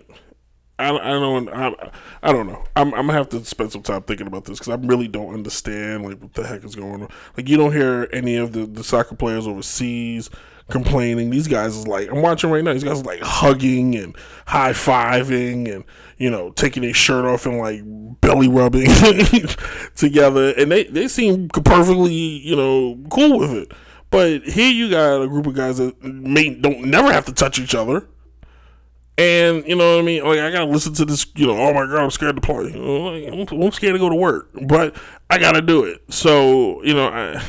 I 0.79 0.89
don't 0.89 1.49
I, 1.49 1.91
I 2.21 2.31
don't 2.31 2.47
know. 2.47 2.63
I'm 2.75 2.93
I'm 2.93 3.07
gonna 3.07 3.13
have 3.13 3.29
to 3.29 3.43
spend 3.45 3.71
some 3.71 3.81
time 3.81 4.03
thinking 4.03 4.27
about 4.27 4.45
this 4.45 4.59
because 4.59 4.73
I 4.73 4.85
really 4.85 5.07
don't 5.07 5.33
understand 5.33 6.03
like 6.03 6.21
what 6.21 6.33
the 6.33 6.45
heck 6.45 6.63
is 6.63 6.75
going 6.75 7.01
on. 7.03 7.09
Like 7.35 7.49
you 7.49 7.57
don't 7.57 7.73
hear 7.73 8.07
any 8.13 8.35
of 8.35 8.53
the 8.53 8.65
the 8.65 8.83
soccer 8.83 9.15
players 9.15 9.47
overseas 9.47 10.29
complaining. 10.69 11.29
These 11.29 11.47
guys 11.47 11.75
is 11.75 11.87
like 11.87 12.09
I'm 12.09 12.21
watching 12.21 12.49
right 12.49 12.63
now. 12.63 12.73
These 12.73 12.83
guys 12.83 13.01
are 13.01 13.03
like 13.03 13.21
hugging 13.21 13.95
and 13.95 14.15
high 14.45 14.71
fiving 14.71 15.73
and 15.73 15.83
you 16.17 16.29
know 16.29 16.51
taking 16.51 16.83
their 16.83 16.93
shirt 16.93 17.25
off 17.25 17.45
and 17.45 17.57
like 17.57 17.81
belly 18.21 18.47
rubbing 18.47 18.89
together, 19.95 20.53
and 20.57 20.71
they 20.71 20.85
they 20.85 21.07
seem 21.07 21.49
perfectly 21.49 22.13
you 22.13 22.55
know 22.55 22.97
cool 23.09 23.39
with 23.39 23.51
it. 23.51 23.71
But 24.09 24.43
here 24.43 24.71
you 24.71 24.89
got 24.89 25.21
a 25.21 25.27
group 25.27 25.47
of 25.47 25.53
guys 25.53 25.77
that 25.77 26.01
may 26.03 26.53
don't 26.53 26.85
never 26.85 27.11
have 27.11 27.25
to 27.25 27.33
touch 27.33 27.59
each 27.59 27.75
other. 27.75 28.07
And 29.19 29.67
you 29.67 29.75
know 29.75 29.95
what 29.95 30.03
I 30.03 30.05
mean? 30.05 30.23
Like 30.23 30.39
I 30.39 30.51
gotta 30.51 30.69
listen 30.69 30.93
to 30.95 31.05
this. 31.05 31.25
You 31.35 31.47
know, 31.47 31.57
oh 31.57 31.73
my 31.73 31.85
god, 31.87 32.03
I'm 32.03 32.11
scared 32.11 32.35
to 32.35 32.41
play. 32.41 32.71
I'm 33.27 33.71
scared 33.71 33.95
to 33.95 33.99
go 33.99 34.09
to 34.09 34.15
work, 34.15 34.49
but 34.67 34.95
I 35.29 35.39
gotta 35.39 35.61
do 35.61 35.83
it. 35.83 36.01
So 36.13 36.83
you 36.83 36.93
know, 36.93 37.07
I 37.07 37.43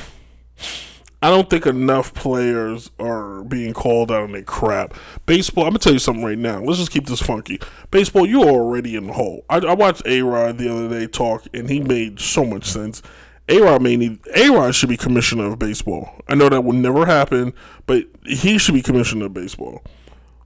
I 1.20 1.30
don't 1.30 1.50
think 1.50 1.66
enough 1.66 2.14
players 2.14 2.90
are 3.00 3.42
being 3.42 3.72
called 3.72 4.12
out 4.12 4.22
on 4.22 4.32
their 4.32 4.42
crap. 4.42 4.94
Baseball, 5.26 5.64
I'm 5.64 5.70
gonna 5.70 5.80
tell 5.80 5.92
you 5.92 5.98
something 5.98 6.24
right 6.24 6.38
now. 6.38 6.60
Let's 6.60 6.78
just 6.78 6.92
keep 6.92 7.06
this 7.06 7.20
funky. 7.20 7.60
Baseball, 7.90 8.24
you're 8.24 8.48
already 8.48 8.94
in 8.94 9.08
the 9.08 9.12
hole. 9.12 9.44
I, 9.50 9.58
I 9.58 9.74
watched 9.74 10.02
A 10.06 10.22
Rod 10.22 10.58
the 10.58 10.72
other 10.72 10.88
day 10.88 11.08
talk, 11.08 11.44
and 11.52 11.68
he 11.68 11.80
made 11.80 12.20
so 12.20 12.44
much 12.44 12.64
sense. 12.66 13.02
A 13.48 13.60
Rod 13.60 13.82
may 13.82 13.96
need 13.96 14.20
A 14.36 14.50
Rod 14.50 14.74
should 14.76 14.90
be 14.90 14.96
commissioner 14.96 15.46
of 15.46 15.58
baseball. 15.58 16.14
I 16.28 16.36
know 16.36 16.48
that 16.48 16.62
will 16.62 16.74
never 16.74 17.06
happen, 17.06 17.52
but 17.86 18.04
he 18.24 18.56
should 18.58 18.74
be 18.74 18.82
commissioner 18.82 19.26
of 19.26 19.34
baseball. 19.34 19.82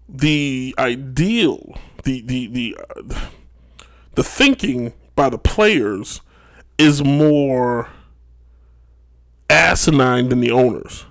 The 0.08 0.74
ideal, 0.78 1.78
the 2.04 2.22
the 2.22 2.46
the 2.46 2.78
uh, 2.78 3.14
the 4.14 4.24
thinking 4.24 4.94
by 5.16 5.28
the 5.28 5.38
players 5.38 6.22
is 6.78 7.04
more 7.04 7.88
asinine 9.52 10.28
than 10.30 10.40
the 10.40 10.50
owners. 10.50 11.04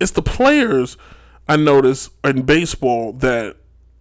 It's 0.00 0.10
the 0.12 0.22
players 0.22 0.96
I 1.48 1.56
notice 1.56 2.10
in 2.24 2.42
baseball 2.42 3.12
that 3.14 3.56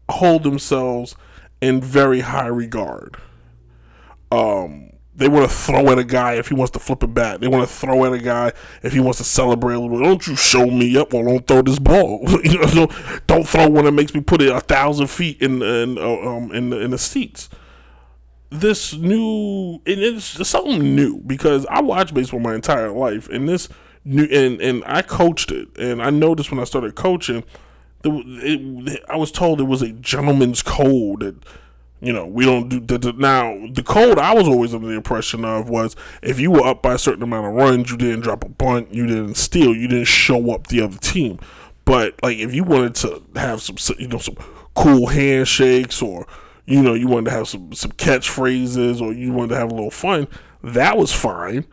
hold 0.10 0.44
themselves 0.44 1.16
in 1.62 1.80
very 1.82 2.22
high 2.22 2.48
regard. 2.48 3.16
Um, 4.32 4.90
They 5.16 5.28
want 5.28 5.48
to 5.50 5.56
throw 5.56 5.92
at 5.92 6.00
a 6.00 6.04
guy 6.04 6.34
if 6.34 6.48
he 6.48 6.56
wants 6.56 6.72
to 6.72 6.80
flip 6.80 7.04
a 7.04 7.08
bat. 7.08 7.40
They 7.40 7.48
want 7.48 7.68
to 7.70 7.74
throw 7.74 8.04
at 8.06 8.14
a 8.14 8.18
guy 8.18 8.52
if 8.82 8.94
he 8.94 9.00
wants 9.00 9.20
to 9.20 9.24
celebrate 9.24 9.76
a 9.76 9.80
little. 9.80 10.02
Don't 10.02 10.26
you 10.26 10.36
show 10.36 10.66
me 10.66 10.98
up? 10.98 11.14
Well, 11.14 11.24
don't 11.24 11.48
throw 11.48 11.62
this 11.62 11.78
ball. 11.78 12.26
you 12.44 12.58
know, 12.58 12.88
don't, 13.28 13.48
throw 13.48 13.70
one 13.70 13.86
that 13.86 13.92
makes 13.92 14.16
me 14.16 14.22
put 14.22 14.42
it 14.42 14.52
a 14.52 14.60
thousand 14.60 15.08
feet 15.08 15.40
in 15.40 15.62
in 15.62 16.00
uh, 16.00 16.18
um 16.28 16.52
in 16.52 16.74
in 16.74 16.90
the 16.92 16.98
seats. 16.98 17.48
This 18.54 18.94
new 18.94 19.82
and 19.86 20.00
it's 20.00 20.48
something 20.48 20.96
new 20.96 21.18
because 21.20 21.66
I 21.68 21.82
watched 21.82 22.14
baseball 22.14 22.40
my 22.40 22.54
entire 22.54 22.92
life, 22.92 23.28
and 23.30 23.50
this 23.50 23.68
new 24.06 24.26
and 24.26 24.62
and 24.62 24.84
I 24.86 25.02
coached 25.02 25.52
it, 25.52 25.70
and 25.78 26.02
I 26.02 26.12
noticed 26.12 26.52
when 26.52 26.60
I 26.60 26.64
started 26.64 26.96
coaching, 26.96 27.44
it, 28.04 29.04
I 29.10 29.18
was 29.18 29.32
told 29.32 29.60
it 29.60 29.64
was 29.64 29.82
a 29.82 29.92
gentleman's 29.92 30.62
code 30.62 31.22
that 31.22 31.36
you 32.04 32.12
know, 32.12 32.28
we 32.28 32.44
don't 32.44 32.68
do 32.86 33.14
now. 33.14 33.66
The 33.72 33.82
code 33.82 34.20
I 34.20 34.34
was 34.34 34.46
always 34.46 34.76
under 34.76 34.88
the 34.88 34.94
impression 34.94 35.46
of 35.46 35.70
was 35.70 35.96
if 36.22 36.38
you 36.38 36.52
were 36.52 36.68
up 36.68 36.82
by 36.82 36.96
a 36.96 36.98
certain 36.98 37.24
amount 37.24 37.48
of 37.48 37.54
runs, 37.54 37.90
you 37.90 37.98
didn't 37.98 38.20
drop 38.20 38.44
a 38.44 38.50
bunt, 38.50 38.94
you 38.94 39.08
didn't 39.08 39.36
steal, 39.36 39.74
you 39.74 39.88
didn't 39.88 40.08
show 40.08 40.52
up 40.52 40.68
the 40.68 40.82
other 40.82 40.98
team. 40.98 41.40
But 41.86 42.22
like 42.22 42.38
if 42.38 42.54
you 42.54 42.66
wanted 42.66 42.96
to 42.96 43.24
have 43.38 43.62
some, 43.62 43.78
you 43.98 44.10
know, 44.10 44.18
some 44.18 44.36
cool 44.76 45.08
handshakes 45.08 46.02
or 46.02 46.28
you 46.66 46.82
know 46.82 46.94
you 46.94 47.08
wanted 47.08 47.26
to 47.26 47.32
have 47.32 47.48
some 47.48 47.74
some 47.74 47.92
catchphrases 47.92 49.02
or 49.02 49.14
you 49.14 49.32
wanted 49.32 49.50
to 49.50 49.58
have 49.58 49.72
a 49.72 49.76
little 49.76 49.92
fun, 49.92 50.28
that 50.64 50.98
was 50.98 51.14
fine. 51.14 51.66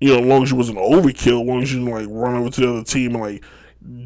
You 0.00 0.12
know, 0.12 0.20
as 0.20 0.26
long 0.26 0.42
as 0.42 0.50
you 0.50 0.56
wasn't 0.56 0.78
overkill, 0.78 1.42
as 1.42 1.48
long 1.48 1.62
as 1.62 1.72
you 1.72 1.80
didn't 1.80 1.94
like 1.94 2.06
run 2.10 2.36
over 2.36 2.50
to 2.50 2.60
the 2.60 2.70
other 2.70 2.84
team 2.84 3.14
and 3.14 3.22
like 3.22 3.44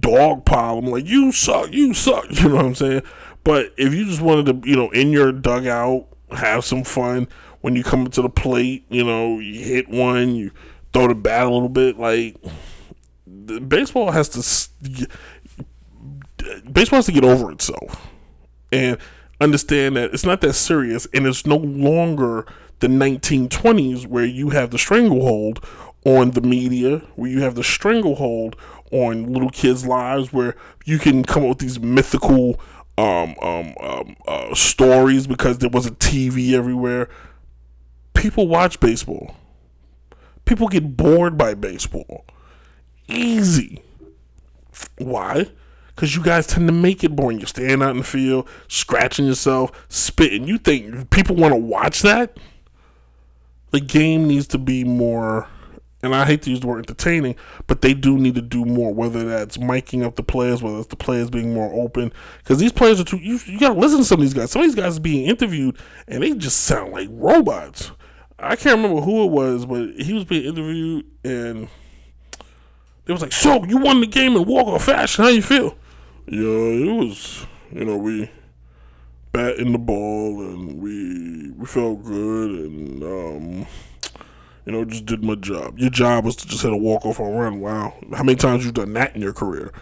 dog 0.00 0.44
pile 0.44 0.80
them, 0.80 0.90
like 0.90 1.06
you 1.06 1.32
suck, 1.32 1.70
you 1.72 1.94
suck. 1.94 2.26
You 2.30 2.48
know 2.48 2.56
what 2.56 2.64
I'm 2.64 2.74
saying? 2.74 3.02
But 3.42 3.72
if 3.76 3.94
you 3.94 4.04
just 4.04 4.20
wanted 4.20 4.46
to, 4.46 4.68
you 4.68 4.76
know, 4.76 4.90
in 4.90 5.10
your 5.10 5.32
dugout, 5.32 6.06
have 6.30 6.64
some 6.64 6.84
fun 6.84 7.26
when 7.60 7.76
you 7.76 7.82
come 7.82 8.06
to 8.06 8.22
the 8.22 8.28
plate, 8.28 8.84
you 8.88 9.04
know, 9.04 9.38
you 9.38 9.60
hit 9.60 9.88
one, 9.88 10.34
you 10.34 10.50
throw 10.92 11.08
the 11.08 11.14
bat 11.14 11.46
a 11.46 11.50
little 11.50 11.68
bit, 11.68 11.98
like 11.98 12.36
baseball 13.68 14.10
has 14.10 14.28
to 14.28 15.08
baseball 16.72 16.98
has 16.98 17.06
to 17.06 17.12
get 17.12 17.24
over 17.24 17.50
itself 17.52 18.08
and 18.72 18.98
understand 19.40 19.96
that 19.96 20.12
it's 20.12 20.24
not 20.24 20.40
that 20.42 20.52
serious 20.52 21.06
and 21.14 21.26
it's 21.26 21.46
no 21.46 21.56
longer 21.56 22.46
the 22.80 22.88
1920s 22.88 24.06
where 24.06 24.24
you 24.24 24.50
have 24.50 24.70
the 24.70 24.78
stranglehold 24.78 25.64
on 26.04 26.30
the 26.30 26.40
media 26.40 26.98
where 27.16 27.30
you 27.30 27.42
have 27.42 27.54
the 27.54 27.64
stranglehold 27.64 28.56
on 28.90 29.32
little 29.32 29.50
kids 29.50 29.86
lives 29.86 30.32
where 30.32 30.56
you 30.84 30.98
can 30.98 31.22
come 31.22 31.42
up 31.42 31.50
with 31.50 31.58
these 31.58 31.78
mythical 31.78 32.60
um, 32.98 33.34
um, 33.40 33.74
um, 33.80 34.16
uh, 34.26 34.54
stories 34.54 35.26
because 35.26 35.58
there 35.58 35.70
was 35.70 35.86
a 35.86 35.90
TV 35.90 36.52
everywhere. 36.52 37.08
People 38.14 38.48
watch 38.48 38.80
baseball. 38.80 39.36
People 40.44 40.68
get 40.68 40.96
bored 40.96 41.38
by 41.38 41.54
baseball. 41.54 42.24
Easy. 43.08 43.82
Why? 44.98 45.46
Because 46.00 46.16
you 46.16 46.22
guys 46.22 46.46
tend 46.46 46.66
to 46.66 46.72
make 46.72 47.04
it 47.04 47.14
boring. 47.14 47.40
You're 47.40 47.46
standing 47.46 47.82
out 47.82 47.90
in 47.90 47.98
the 47.98 48.04
field, 48.04 48.48
scratching 48.68 49.26
yourself, 49.26 49.70
spitting. 49.90 50.48
You 50.48 50.56
think 50.56 51.10
people 51.10 51.36
want 51.36 51.52
to 51.52 51.60
watch 51.60 52.00
that? 52.00 52.38
The 53.72 53.80
game 53.80 54.26
needs 54.26 54.46
to 54.46 54.58
be 54.58 54.82
more 54.82 55.46
and 56.02 56.14
I 56.14 56.24
hate 56.24 56.40
to 56.44 56.50
use 56.50 56.60
the 56.60 56.68
word 56.68 56.78
entertaining, 56.78 57.36
but 57.66 57.82
they 57.82 57.92
do 57.92 58.16
need 58.16 58.34
to 58.36 58.40
do 58.40 58.64
more. 58.64 58.94
Whether 58.94 59.28
that's 59.28 59.58
miking 59.58 60.02
up 60.02 60.16
the 60.16 60.22
players, 60.22 60.62
whether 60.62 60.78
it's 60.78 60.86
the 60.86 60.96
players 60.96 61.28
being 61.28 61.52
more 61.52 61.70
open, 61.74 62.14
because 62.38 62.56
these 62.56 62.72
players 62.72 62.98
are 62.98 63.04
too. 63.04 63.18
You, 63.18 63.38
you 63.44 63.60
got 63.60 63.74
to 63.74 63.78
listen 63.78 63.98
to 63.98 64.04
some 64.06 64.20
of 64.20 64.22
these 64.22 64.32
guys. 64.32 64.50
Some 64.50 64.62
of 64.62 64.68
these 64.68 64.82
guys 64.82 64.96
are 64.96 65.02
being 65.02 65.26
interviewed, 65.26 65.76
and 66.08 66.22
they 66.22 66.32
just 66.32 66.62
sound 66.62 66.92
like 66.92 67.08
robots. 67.10 67.90
I 68.38 68.56
can't 68.56 68.76
remember 68.76 69.02
who 69.02 69.24
it 69.24 69.30
was, 69.30 69.66
but 69.66 69.90
he 70.00 70.14
was 70.14 70.24
being 70.24 70.46
interviewed, 70.46 71.04
and 71.22 71.68
it 73.04 73.12
was 73.12 73.20
like, 73.20 73.32
"So 73.32 73.66
you 73.66 73.76
won 73.76 74.00
the 74.00 74.06
game 74.06 74.34
in 74.34 74.46
walk 74.46 74.68
off 74.68 74.84
fashion? 74.84 75.22
How 75.22 75.28
you 75.28 75.42
feel?" 75.42 75.76
Yeah, 76.30 76.46
it 76.46 76.92
was. 76.92 77.44
You 77.72 77.84
know, 77.84 77.96
we 77.96 78.30
batting 79.32 79.72
the 79.72 79.78
ball, 79.78 80.40
and 80.40 80.80
we 80.80 81.50
we 81.50 81.66
felt 81.66 82.04
good, 82.04 82.50
and 82.50 83.02
um 83.02 83.66
you 84.64 84.70
know, 84.72 84.84
just 84.84 85.06
did 85.06 85.24
my 85.24 85.34
job. 85.34 85.76
Your 85.76 85.90
job 85.90 86.24
was 86.24 86.36
to 86.36 86.46
just 86.46 86.62
hit 86.62 86.72
a 86.72 86.76
walk 86.76 87.04
off 87.04 87.18
or 87.18 87.42
run. 87.42 87.58
Wow, 87.58 87.94
how 88.12 88.22
many 88.22 88.36
times 88.36 88.64
you've 88.64 88.74
done 88.74 88.92
that 88.92 89.16
in 89.16 89.22
your 89.22 89.32
career? 89.32 89.72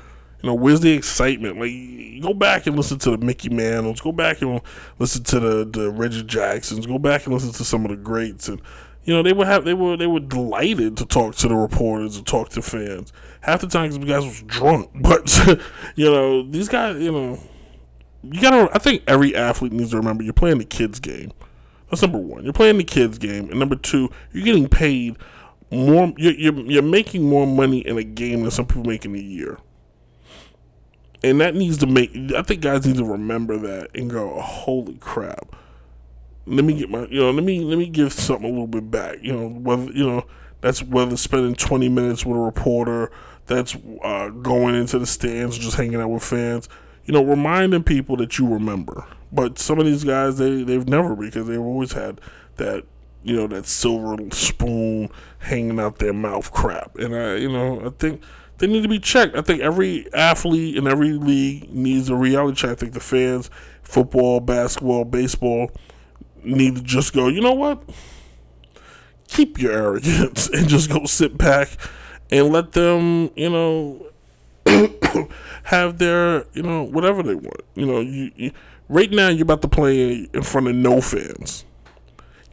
You 0.43 0.49
know, 0.49 0.55
where's 0.55 0.81
the 0.81 0.93
excitement? 0.93 1.61
Like, 1.61 2.23
go 2.23 2.33
back 2.33 2.67
and 2.67 2.77
listen 2.77 2.99
to 3.01 3.11
the 3.11 3.19
Mickey 3.19 3.51
Mantles. 3.51 4.01
Go 4.01 4.13
back 4.13 4.41
and 4.41 4.63
listen 4.99 5.25
to 5.25 5.41
the 5.41 5.65
the 5.67 5.91
Reggie 5.91 6.23
Jacksons. 6.23 6.87
Go 6.87 6.99
back 6.99 7.27
and 7.27 7.35
listen 7.35 7.53
to 7.53 7.65
some 7.65 7.85
of 7.85 7.91
the 7.91 7.97
greats. 7.99 8.49
And 8.49 8.63
you 9.09 9.15
know, 9.15 9.23
they 9.23 9.33
would 9.33 9.47
have 9.47 9.65
they 9.65 9.73
were 9.73 9.97
they 9.97 10.07
were 10.07 10.21
delighted 10.21 10.99
to 10.99 11.07
talk 11.07 11.35
to 11.37 11.49
the 11.49 11.55
reporters 11.55 12.19
and 12.19 12.27
talk 12.27 12.51
to 12.51 12.61
fans. 12.61 13.11
Half 13.41 13.63
the 13.63 13.67
time, 13.67 13.91
these 13.91 14.05
guys 14.05 14.23
was 14.23 14.43
drunk, 14.43 14.91
but 15.01 15.33
you 15.97 16.05
know, 16.05 16.43
these 16.43 16.69
guys, 16.69 17.01
you 17.01 17.11
know, 17.11 17.39
you 18.23 18.39
gotta. 18.43 18.69
I 18.75 18.79
think 18.79 19.05
every 19.07 19.35
athlete 19.35 19.73
needs 19.73 19.93
to 19.93 19.97
remember 19.97 20.25
you're 20.25 20.35
playing 20.35 20.59
the 20.59 20.67
kids' 20.67 21.01
game. 21.01 21.33
That's 21.89 22.03
number 22.03 22.19
one. 22.19 22.45
You're 22.45 22.53
playing 22.53 22.77
the 22.77 22.85
kids' 22.85 23.17
game, 23.17 23.49
and 23.49 23.59
number 23.59 23.77
two, 23.77 24.11
you're 24.31 24.45
getting 24.45 24.69
paid 24.69 25.17
more. 25.71 26.13
You're, 26.19 26.35
you're, 26.35 26.61
you're 26.67 26.83
making 26.83 27.23
more 27.23 27.47
money 27.47 27.79
in 27.79 27.97
a 27.97 28.05
game 28.05 28.43
than 28.43 28.51
some 28.51 28.67
people 28.67 28.85
make 28.85 29.07
in 29.07 29.15
a 29.15 29.19
year, 29.19 29.57
and 31.23 31.41
that 31.41 31.55
needs 31.55 31.79
to 31.79 31.87
make. 31.87 32.15
I 32.37 32.43
think 32.43 32.61
guys 32.61 32.87
need 32.87 32.99
to 32.99 33.07
remember 33.07 33.57
that 33.57 33.89
and 33.95 34.11
go, 34.11 34.39
"Holy 34.39 34.99
crap! 34.99 35.57
Let 36.49 36.65
me 36.65 36.75
get 36.75 36.91
my. 36.91 37.07
You 37.07 37.21
know, 37.21 37.31
let 37.31 37.45
me 37.45 37.61
let 37.61 37.79
me 37.79 37.89
give 37.89 38.13
something 38.13 38.47
a 38.47 38.51
little 38.51 38.67
bit 38.67 38.91
back. 38.91 39.19
You 39.23 39.33
know, 39.33 39.49
whether 39.49 39.91
you 39.93 40.07
know 40.07 40.25
that's 40.61 40.83
whether 40.83 41.17
spending 41.17 41.55
20 41.55 41.89
minutes 41.89 42.27
with 42.27 42.37
a 42.37 42.41
reporter, 42.41 43.11
that's 43.47 43.77
uh, 44.03 44.29
going 44.31 44.75
into 44.75 44.99
the 44.99 45.07
stands, 45.07 45.59
just 45.59 45.77
hanging 45.77 46.01
out 46.01 46.11
with 46.11 46.25
fans. 46.25 46.69
You 47.05 47.15
know, 47.15 47.23
reminding 47.23 47.85
people 47.85 48.17
that 48.17 48.39
you 48.39 48.47
remember 48.47 49.07
but 49.33 49.59
some 49.59 49.79
of 49.79 49.87
these 49.87 50.05
guys, 50.05 50.39
they 50.39 50.63
they've 50.63 50.89
never 50.89 51.15
because 51.15 51.47
they've 51.47 51.61
always 51.61 51.93
had 51.93 52.21
that 52.57 52.85
you 53.23 53.37
know 53.37 53.47
that 53.49 53.67
silver 53.67 54.17
spoon 54.31 55.11
hanging 55.39 55.79
out 55.79 55.99
their 55.99 56.13
mouth 56.13 56.51
crap. 56.53 56.97
And 56.97 57.15
I 57.15 57.37
you 57.37 57.51
know 57.51 57.87
I 57.87 57.91
think 57.91 58.23
they 58.59 58.67
need 58.67 58.83
to 58.83 58.89
be 58.89 58.99
checked. 58.99 59.37
I 59.37 59.43
think 59.43 59.61
every 59.61 60.13
athlete 60.15 60.77
in 60.77 60.87
every 60.87 61.13
league 61.13 61.73
needs 61.73 62.09
a 62.09 62.17
reality 62.17 62.57
check. 62.57 62.71
I 62.71 62.75
think 62.75 62.93
the 62.95 63.01
fans, 63.01 63.51
football, 63.83 64.41
basketball, 64.41 65.05
baseball, 65.05 65.71
need 66.57 66.77
to 66.77 66.83
just 66.83 67.13
go. 67.13 67.29
You 67.29 67.41
know 67.41 67.55
what? 67.55 67.83
Keep 69.29 69.59
your 69.59 69.73
arrogance 69.73 70.49
and 70.53 70.69
just 70.69 70.91
go 70.91 71.05
sit 71.07 71.37
back 71.37 71.69
and 72.31 72.49
let 72.49 72.73
them. 72.73 73.31
You 73.37 73.51
know. 73.51 74.05
have 75.63 75.97
their, 75.97 76.45
you 76.53 76.63
know, 76.63 76.83
whatever 76.83 77.23
they 77.23 77.35
want. 77.35 77.63
You 77.75 77.87
know, 77.87 78.01
you, 78.01 78.31
you 78.37 78.53
Right 78.89 79.11
now, 79.11 79.29
you're 79.29 79.43
about 79.43 79.61
to 79.63 79.69
play 79.69 80.29
in 80.33 80.43
front 80.43 80.67
of 80.67 80.75
no 80.75 81.03
fans. 81.03 81.67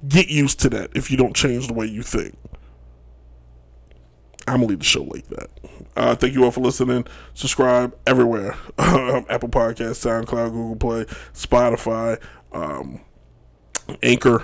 Get 0.06 0.28
used 0.28 0.60
to 0.62 0.70
that 0.70 0.92
if 0.94 1.10
you 1.10 1.16
don't 1.16 1.36
change 1.36 1.68
the 1.68 1.74
way 1.74 1.86
you 1.86 2.02
think. 2.04 2.38
I'm 4.48 4.58
gonna 4.58 4.68
leave 4.68 4.80
the 4.80 4.86
show 4.86 5.04
like 5.04 5.28
that. 5.28 5.50
Uh, 5.96 6.14
thank 6.14 6.34
you 6.34 6.44
all 6.44 6.52
for 6.52 6.60
listening. 6.60 7.06
Subscribe 7.34 7.98
everywhere: 8.06 8.56
Apple 8.78 9.50
Podcast, 9.50 10.04
SoundCloud, 10.04 10.52
Google 10.52 10.76
Play, 10.76 11.06
Spotify, 11.34 12.22
um, 12.52 13.00
Anchor. 14.02 14.44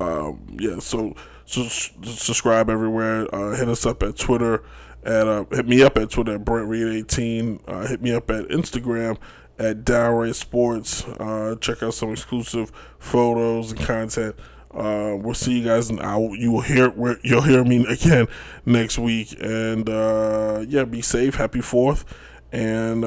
Um, 0.00 0.56
yeah, 0.58 0.78
so, 0.78 1.14
so 1.44 1.64
subscribe 1.64 2.70
everywhere. 2.70 3.32
Uh, 3.34 3.54
hit 3.56 3.68
us 3.68 3.86
up 3.86 4.02
at 4.02 4.16
Twitter. 4.16 4.62
At 5.02 5.28
uh, 5.28 5.44
hit 5.50 5.66
me 5.66 5.82
up 5.82 5.96
at 5.96 6.10
Twitter 6.10 6.34
at 6.34 6.44
Brent 6.44 6.68
Reed 6.68 6.86
18. 6.86 7.60
Uh, 7.66 7.86
hit 7.86 8.02
me 8.02 8.14
up 8.14 8.30
at 8.30 8.48
Instagram 8.48 9.16
at 9.58 9.84
Downright 9.84 10.36
Sports. 10.36 11.04
Uh, 11.04 11.56
check 11.60 11.82
out 11.82 11.94
some 11.94 12.12
exclusive 12.12 12.70
photos 12.98 13.72
and 13.72 13.80
content. 13.80 14.36
Uh, 14.72 15.16
we'll 15.18 15.34
see 15.34 15.58
you 15.58 15.64
guys, 15.64 15.90
and 15.90 16.00
I 16.00 16.18
you 16.18 16.52
will 16.52 16.60
hear 16.60 16.92
you'll 17.22 17.42
hear 17.42 17.64
me 17.64 17.86
again 17.88 18.26
next 18.66 18.98
week. 18.98 19.34
And 19.40 19.88
uh, 19.88 20.64
yeah, 20.68 20.84
be 20.84 21.02
safe. 21.02 21.34
Happy 21.36 21.60
Fourth, 21.60 22.04
and 22.52 23.02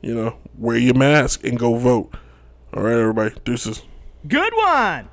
you 0.00 0.14
know 0.14 0.36
wear 0.56 0.78
your 0.78 0.94
mask 0.94 1.44
and 1.44 1.58
go 1.58 1.74
vote. 1.74 2.14
All 2.74 2.82
right, 2.82 2.98
everybody, 2.98 3.34
deuces. 3.44 3.82
Good 4.26 4.52
one. 4.54 5.08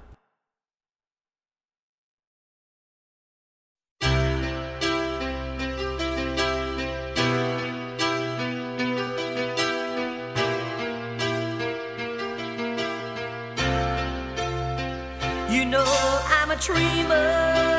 You 15.52 15.64
know 15.66 15.86
I'm 15.86 16.52
a 16.52 16.56
dreamer, 16.58 17.75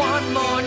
one 0.00 0.32
more 0.32 0.59